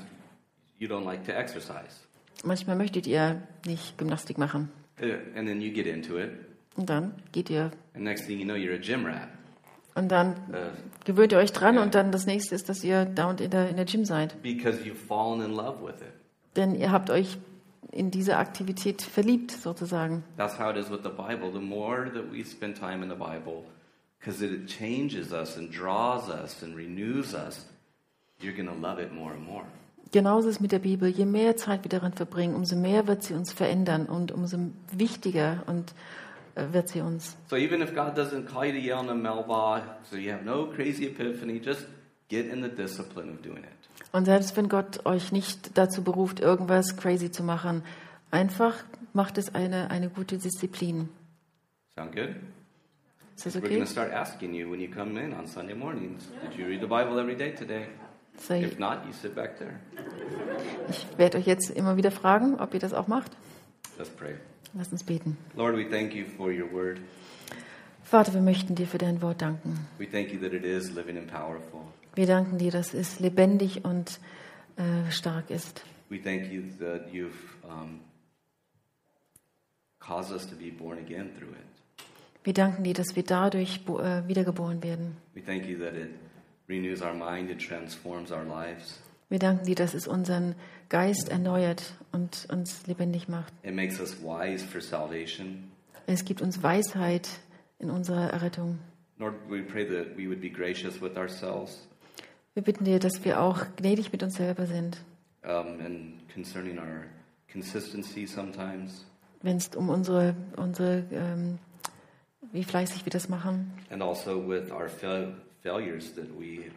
you 0.79 0.89
don't 0.89 1.05
like 1.05 1.25
to 1.27 1.33
exercise, 1.33 2.06
Manchmal 2.45 2.77
möchtet 2.77 3.07
ihr 3.07 3.43
nicht 3.67 3.97
Gymnastik 3.99 4.39
machen. 4.39 4.69
Uh, 5.01 5.07
and 5.37 5.47
then 5.49 5.61
you 5.61 5.73
get 5.73 5.87
into 5.87 6.19
it, 6.19 6.31
Und 6.77 6.89
dann 6.89 7.13
geht 7.33 7.51
ihr 7.51 7.71
and 7.95 8.05
next 8.05 8.27
thing 8.27 8.39
you 8.39 8.45
know, 8.45 8.55
you're 8.55 8.75
a 8.75 8.79
gym 8.79 9.05
rat. 9.07 9.29
und 9.95 10.09
dann 10.11 10.33
Uh, 10.51 10.71
gewöhnt 11.05 11.33
ihr 11.33 11.39
euch 11.39 11.53
dran 11.53 11.75
Ja. 11.77 11.83
und 11.83 11.95
dann 11.95 12.13
das 12.13 12.27
nächste 12.27 12.55
ist, 12.55 12.69
dass 12.69 12.83
ihr 12.85 13.05
dauernd 13.05 13.41
in 13.41 13.51
der, 13.51 13.69
in 13.69 13.77
der 13.77 13.85
Gym 13.85 14.05
seid. 14.05 14.41
because 14.43 14.79
you've 14.85 14.95
fallen 15.07 15.43
in 15.43 15.53
love 15.55 15.83
with 15.83 16.01
it. 16.01 16.13
Denn 16.57 16.75
ihr 16.75 16.91
habt 16.93 17.11
euch 17.11 17.37
in 17.93 18.11
diese 18.11 18.37
Aktivität 18.39 19.03
verliebt, 19.03 19.51
sozusagen. 19.53 20.23
That's 20.37 20.59
how 20.59 20.71
it 20.71 20.77
is 20.77 20.91
with 20.91 21.01
the 21.03 21.11
Bible. 21.11 21.51
The 21.53 21.61
more 21.65 22.11
that 22.13 22.25
we 22.33 22.45
spend 22.45 22.77
time 22.79 23.03
in 23.03 23.09
the 23.11 23.17
Bible, 23.17 23.65
because 24.19 24.43
it 24.45 24.67
changes 24.67 25.33
us 25.33 25.57
and 25.57 25.71
draws 25.71 26.29
us 26.31 26.63
and 26.63 26.75
renews 26.77 27.35
us, 27.35 27.67
you're 28.41 28.55
going 28.55 28.69
to 28.69 28.75
love 28.75 28.99
it 29.01 29.13
more 29.13 29.33
and 29.33 29.45
more. 29.47 29.65
Genauso 30.13 30.49
ist 30.49 30.57
es 30.57 30.61
mit 30.61 30.73
der 30.73 30.79
Bibel. 30.79 31.09
Je 31.09 31.27
mehr 31.27 31.57
Zeit 31.57 31.85
wir 31.85 31.89
darin 31.89 32.13
verbringen, 32.13 32.55
umso 32.55 32.77
mehr 32.77 33.07
wird 33.07 33.23
sie 33.23 33.35
uns 33.35 33.53
verändern 33.53 34.07
und 34.07 34.33
umso 34.33 34.59
wichtiger 34.93 35.63
und 35.67 35.95
äh, 36.55 36.73
wird 36.73 36.89
sie 36.89 37.01
uns. 37.01 37.37
So 37.49 37.57
even 37.57 37.83
if 37.83 37.95
God 37.95 38.17
doesn't 38.17 38.47
call 38.47 38.65
you 38.65 38.73
to 38.73 38.79
yell 38.79 39.07
the 39.07 39.15
mailbox, 39.15 39.83
so 40.11 40.17
you 40.17 40.33
have 40.33 40.45
no 40.45 40.67
crazy 40.67 41.07
epiphany, 41.07 41.61
just 41.61 41.87
get 42.29 42.47
in 42.47 42.63
the 42.63 42.69
discipline 42.69 43.31
of 43.31 43.43
doing 43.43 43.65
it. 43.65 43.71
Und 44.13 44.25
selbst 44.25 44.57
wenn 44.57 44.69
Gott 44.69 45.05
euch 45.05 45.33
nicht 45.33 45.77
dazu 45.77 46.03
beruft, 46.03 46.41
irgendwas 46.41 46.97
crazy 46.97 47.31
zu 47.31 47.43
machen, 47.43 47.83
einfach 48.31 48.75
macht 49.13 49.39
es 49.39 49.55
eine, 49.55 49.91
eine 49.91 50.09
gute 50.09 50.39
Disziplin. 50.39 51.09
Sound 51.95 52.15
good? 52.15 52.37
Ist 53.37 53.47
das 53.47 53.57
We're 53.57 53.61
going 53.61 53.73
okay? 53.73 53.85
to 53.85 53.91
start 53.91 54.13
asking 54.13 54.55
you 54.55 54.71
when 54.71 54.81
you 54.81 54.89
come 54.89 55.21
in 55.21 55.35
on 55.35 55.47
Sunday 55.47 55.75
mornings 55.75 56.23
Did 56.43 56.59
you 56.59 56.67
read 56.67 56.81
the 56.81 56.87
Bible 56.87 57.19
every 57.21 57.37
day 57.37 57.55
today? 57.55 57.89
So, 58.39 58.55
If 58.55 58.79
not, 58.79 59.07
you 59.07 59.13
sit 59.13 59.35
back 59.35 59.59
there. 59.59 59.81
ich 60.89 61.07
werde 61.17 61.39
euch 61.39 61.47
jetzt 61.47 61.71
immer 61.71 61.97
wieder 61.97 62.11
fragen, 62.11 62.61
ob 62.61 62.75
ihr 62.75 62.81
das 62.81 62.93
auch 62.93 63.09
macht. 63.09 63.33
Let's 63.99 64.11
pray. 64.11 64.35
Lasst 64.75 64.93
uns 64.93 65.05
beten. 65.05 65.39
Lord, 65.55 65.77
we 65.77 65.89
thank 65.89 66.15
you 66.15 66.25
for 66.37 66.51
your 66.51 66.71
word. 66.71 66.99
Vater, 68.03 68.35
wir 68.35 68.43
möchten 68.43 68.75
dir 68.75 68.87
für 68.87 68.99
dein 68.99 69.21
Wort 69.23 69.43
danken. 69.43 69.87
We 69.99 70.07
thank 70.09 70.33
you 70.33 70.39
that 70.41 70.53
it 70.53 70.65
is 70.65 70.91
living 70.93 71.17
and 71.17 71.27
powerful. 71.27 71.81
Wir 72.15 72.27
danken 72.27 72.59
dir, 72.59 72.71
dass 72.71 72.95
es 72.95 73.19
lebendig 73.21 73.85
und 73.85 74.21
äh, 74.77 75.11
stark 75.11 75.51
ist. 75.51 75.83
We 76.09 76.23
thank 76.23 76.53
you 76.53 76.63
that 76.79 77.09
you've 77.13 77.33
um, 77.65 78.01
caused 79.99 80.33
us 80.33 80.47
to 80.49 80.55
be 80.55 80.71
born 80.71 80.99
again 80.99 81.31
through 81.37 81.51
it. 81.51 82.05
Wir 82.45 82.55
danken 82.55 82.85
dir, 82.85 82.95
dass 82.95 83.17
wir 83.17 83.25
dadurch 83.25 83.81
äh, 83.89 84.29
wiedergeboren 84.29 84.83
werden. 84.83 85.17
We 85.35 85.43
thank 85.43 85.67
you 85.67 85.79
that 85.79 85.95
it 85.95 86.11
renews 86.69 87.03
our 87.03 87.15
mind, 87.15 87.51
it 87.51 87.59
transforms 87.61 88.31
our 88.33 88.45
lives, 88.45 88.99
Wir 89.29 89.39
danken 89.41 89.67
dir, 89.67 89.75
dass 89.75 89.95
es 89.95 90.07
unseren 90.07 90.55
Geist 90.89 91.29
erneuert 91.31 91.95
und 92.13 92.47
uns 92.51 92.87
lebendig 92.87 93.29
macht. 93.29 93.53
it 93.65 93.75
makes 93.75 94.01
us 94.01 94.17
wise 94.23 94.65
for 94.65 94.81
salvation. 94.81 95.71
Es 96.07 96.25
gibt 96.25 96.41
uns 96.43 96.63
Weisheit 96.63 97.29
in 97.81 97.91
unserer 97.91 98.31
Errettung. 98.31 98.79
Lord, 99.19 99.35
we 99.49 99.63
pray 99.63 99.85
that 99.87 100.17
we 100.17 100.29
would 100.29 100.41
be 100.41 100.51
gracious 100.51 101.01
with 101.03 101.17
ourselves 101.17 101.87
Wir 102.55 102.63
bitten 102.63 102.85
dir, 102.85 102.99
dass 103.01 103.25
wir 103.25 103.41
auch 103.41 103.65
gnädig 103.77 104.13
mit 104.13 104.23
uns 104.23 104.37
selber 104.37 104.67
sind, 104.67 104.99
um, 105.45 105.81
and 105.85 106.15
concerning 106.33 106.79
our 106.79 107.05
consistency 107.53 108.27
sometimes, 108.27 109.05
wenn 109.43 109.57
es 109.57 109.69
um 109.75 109.89
unsere, 109.89 110.35
unsere 110.57 111.03
ähm, 111.13 111.59
wie 112.53 112.63
fleißig 112.65 113.05
wir 113.05 113.11
das 113.11 113.29
machen, 113.29 113.73
and 113.91 114.03
also 114.03 114.47
with 114.49 114.71
our 114.71 114.89
fail- 114.89 115.35
failures 115.67 116.13
that 116.15 116.29
we 116.39 116.71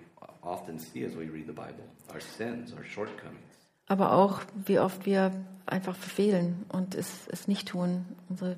often 0.44 0.80
see 0.80 1.04
as 1.06 1.16
we 1.16 1.26
read 1.26 1.46
the 1.46 1.54
Bible, 1.54 1.84
our 2.12 2.20
sins, 2.22 2.74
our 2.74 2.84
shortcomings. 2.84 3.44
aber 3.88 4.14
auch 4.14 4.42
wie 4.66 4.80
oft 4.80 5.06
wir 5.06 5.32
einfach 5.66 5.96
verfehlen 5.96 6.66
und 6.70 6.96
es, 6.96 7.28
es 7.28 7.48
nicht 7.48 7.68
tun. 7.68 8.06
Unsere, 8.30 8.56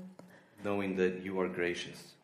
Knowing 0.62 0.96
that 0.98 1.24
you 1.24 1.40
are 1.40 1.50
gracious. 1.50 2.16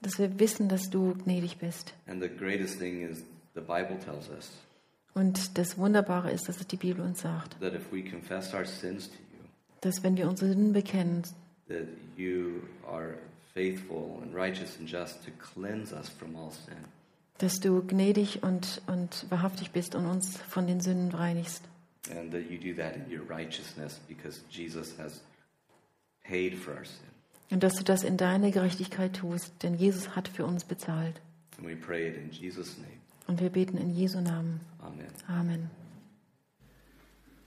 dass 0.00 0.18
wir 0.18 0.38
wissen, 0.38 0.68
dass 0.68 0.88
du 0.90 1.14
gnädig 1.24 1.58
bist. 1.58 1.92
And 2.06 2.22
the 2.22 2.28
greatest 2.28 2.78
thing 2.78 3.02
is 3.02 3.22
the 3.54 3.60
Bible 3.60 3.98
tells 3.98 4.28
us 4.30 4.50
Und 5.14 5.58
das 5.58 5.76
Wunderbare 5.76 6.30
ist, 6.30 6.48
dass 6.48 6.60
es 6.60 6.66
die 6.68 6.76
Bibel 6.76 7.04
uns 7.04 7.20
sagt, 7.20 7.58
that 7.60 7.74
if 7.74 7.92
we 7.92 8.02
confess 8.02 8.54
our 8.54 8.64
sins 8.64 9.08
to 9.08 9.14
you, 9.16 9.44
dass 9.80 10.02
wenn 10.02 10.16
wir 10.16 10.28
unsere 10.28 10.50
Sünden 10.52 10.72
bekennen, 10.72 11.22
that 11.68 11.88
you 12.16 12.62
are 12.88 13.14
faithful 13.52 14.20
and 14.22 14.34
righteous 14.34 14.78
and 14.78 14.88
just 14.88 15.24
to 15.24 15.30
cleanse 15.32 15.92
us 15.94 16.08
from 16.08 16.36
all 16.36 16.50
sin. 16.52 16.76
Dass 17.42 17.60
du 17.60 17.82
gnädig 17.82 18.42
und, 18.42 18.82
und 18.86 19.26
wahrhaftig 19.30 19.70
bist 19.70 19.94
und 19.94 20.06
uns 20.06 20.36
von 20.36 20.66
den 20.66 20.80
Sünden 20.80 21.12
reinigst. 21.12 21.62
And 22.10 22.30
that 22.32 22.50
you 22.50 22.58
do 22.58 22.74
that 22.80 22.96
in 22.96 23.04
your 23.10 23.28
righteousness 23.28 24.00
because 24.08 24.40
Jesus 24.50 24.94
has 24.98 25.20
paid 26.24 26.54
for 26.54 26.74
our 26.74 26.84
sin. 26.84 27.10
Und 27.50 27.62
dass 27.62 27.74
du 27.74 27.84
das 27.84 28.04
in 28.04 28.16
deiner 28.16 28.50
Gerechtigkeit 28.50 29.16
tust, 29.16 29.52
denn 29.62 29.74
Jesus 29.74 30.14
hat 30.14 30.28
für 30.28 30.44
uns 30.44 30.64
bezahlt. 30.64 31.20
And 31.58 31.68
we 31.68 31.76
pray 31.76 32.08
it 32.08 32.16
in 32.16 32.30
Jesus' 32.30 32.78
name. 32.78 33.00
Und 33.26 33.40
wir 33.40 33.50
beten 33.50 33.76
in 33.76 33.90
Jesu 33.94 34.20
Namen. 34.20 34.60
Amen. 34.80 35.06
Amen. 35.28 35.70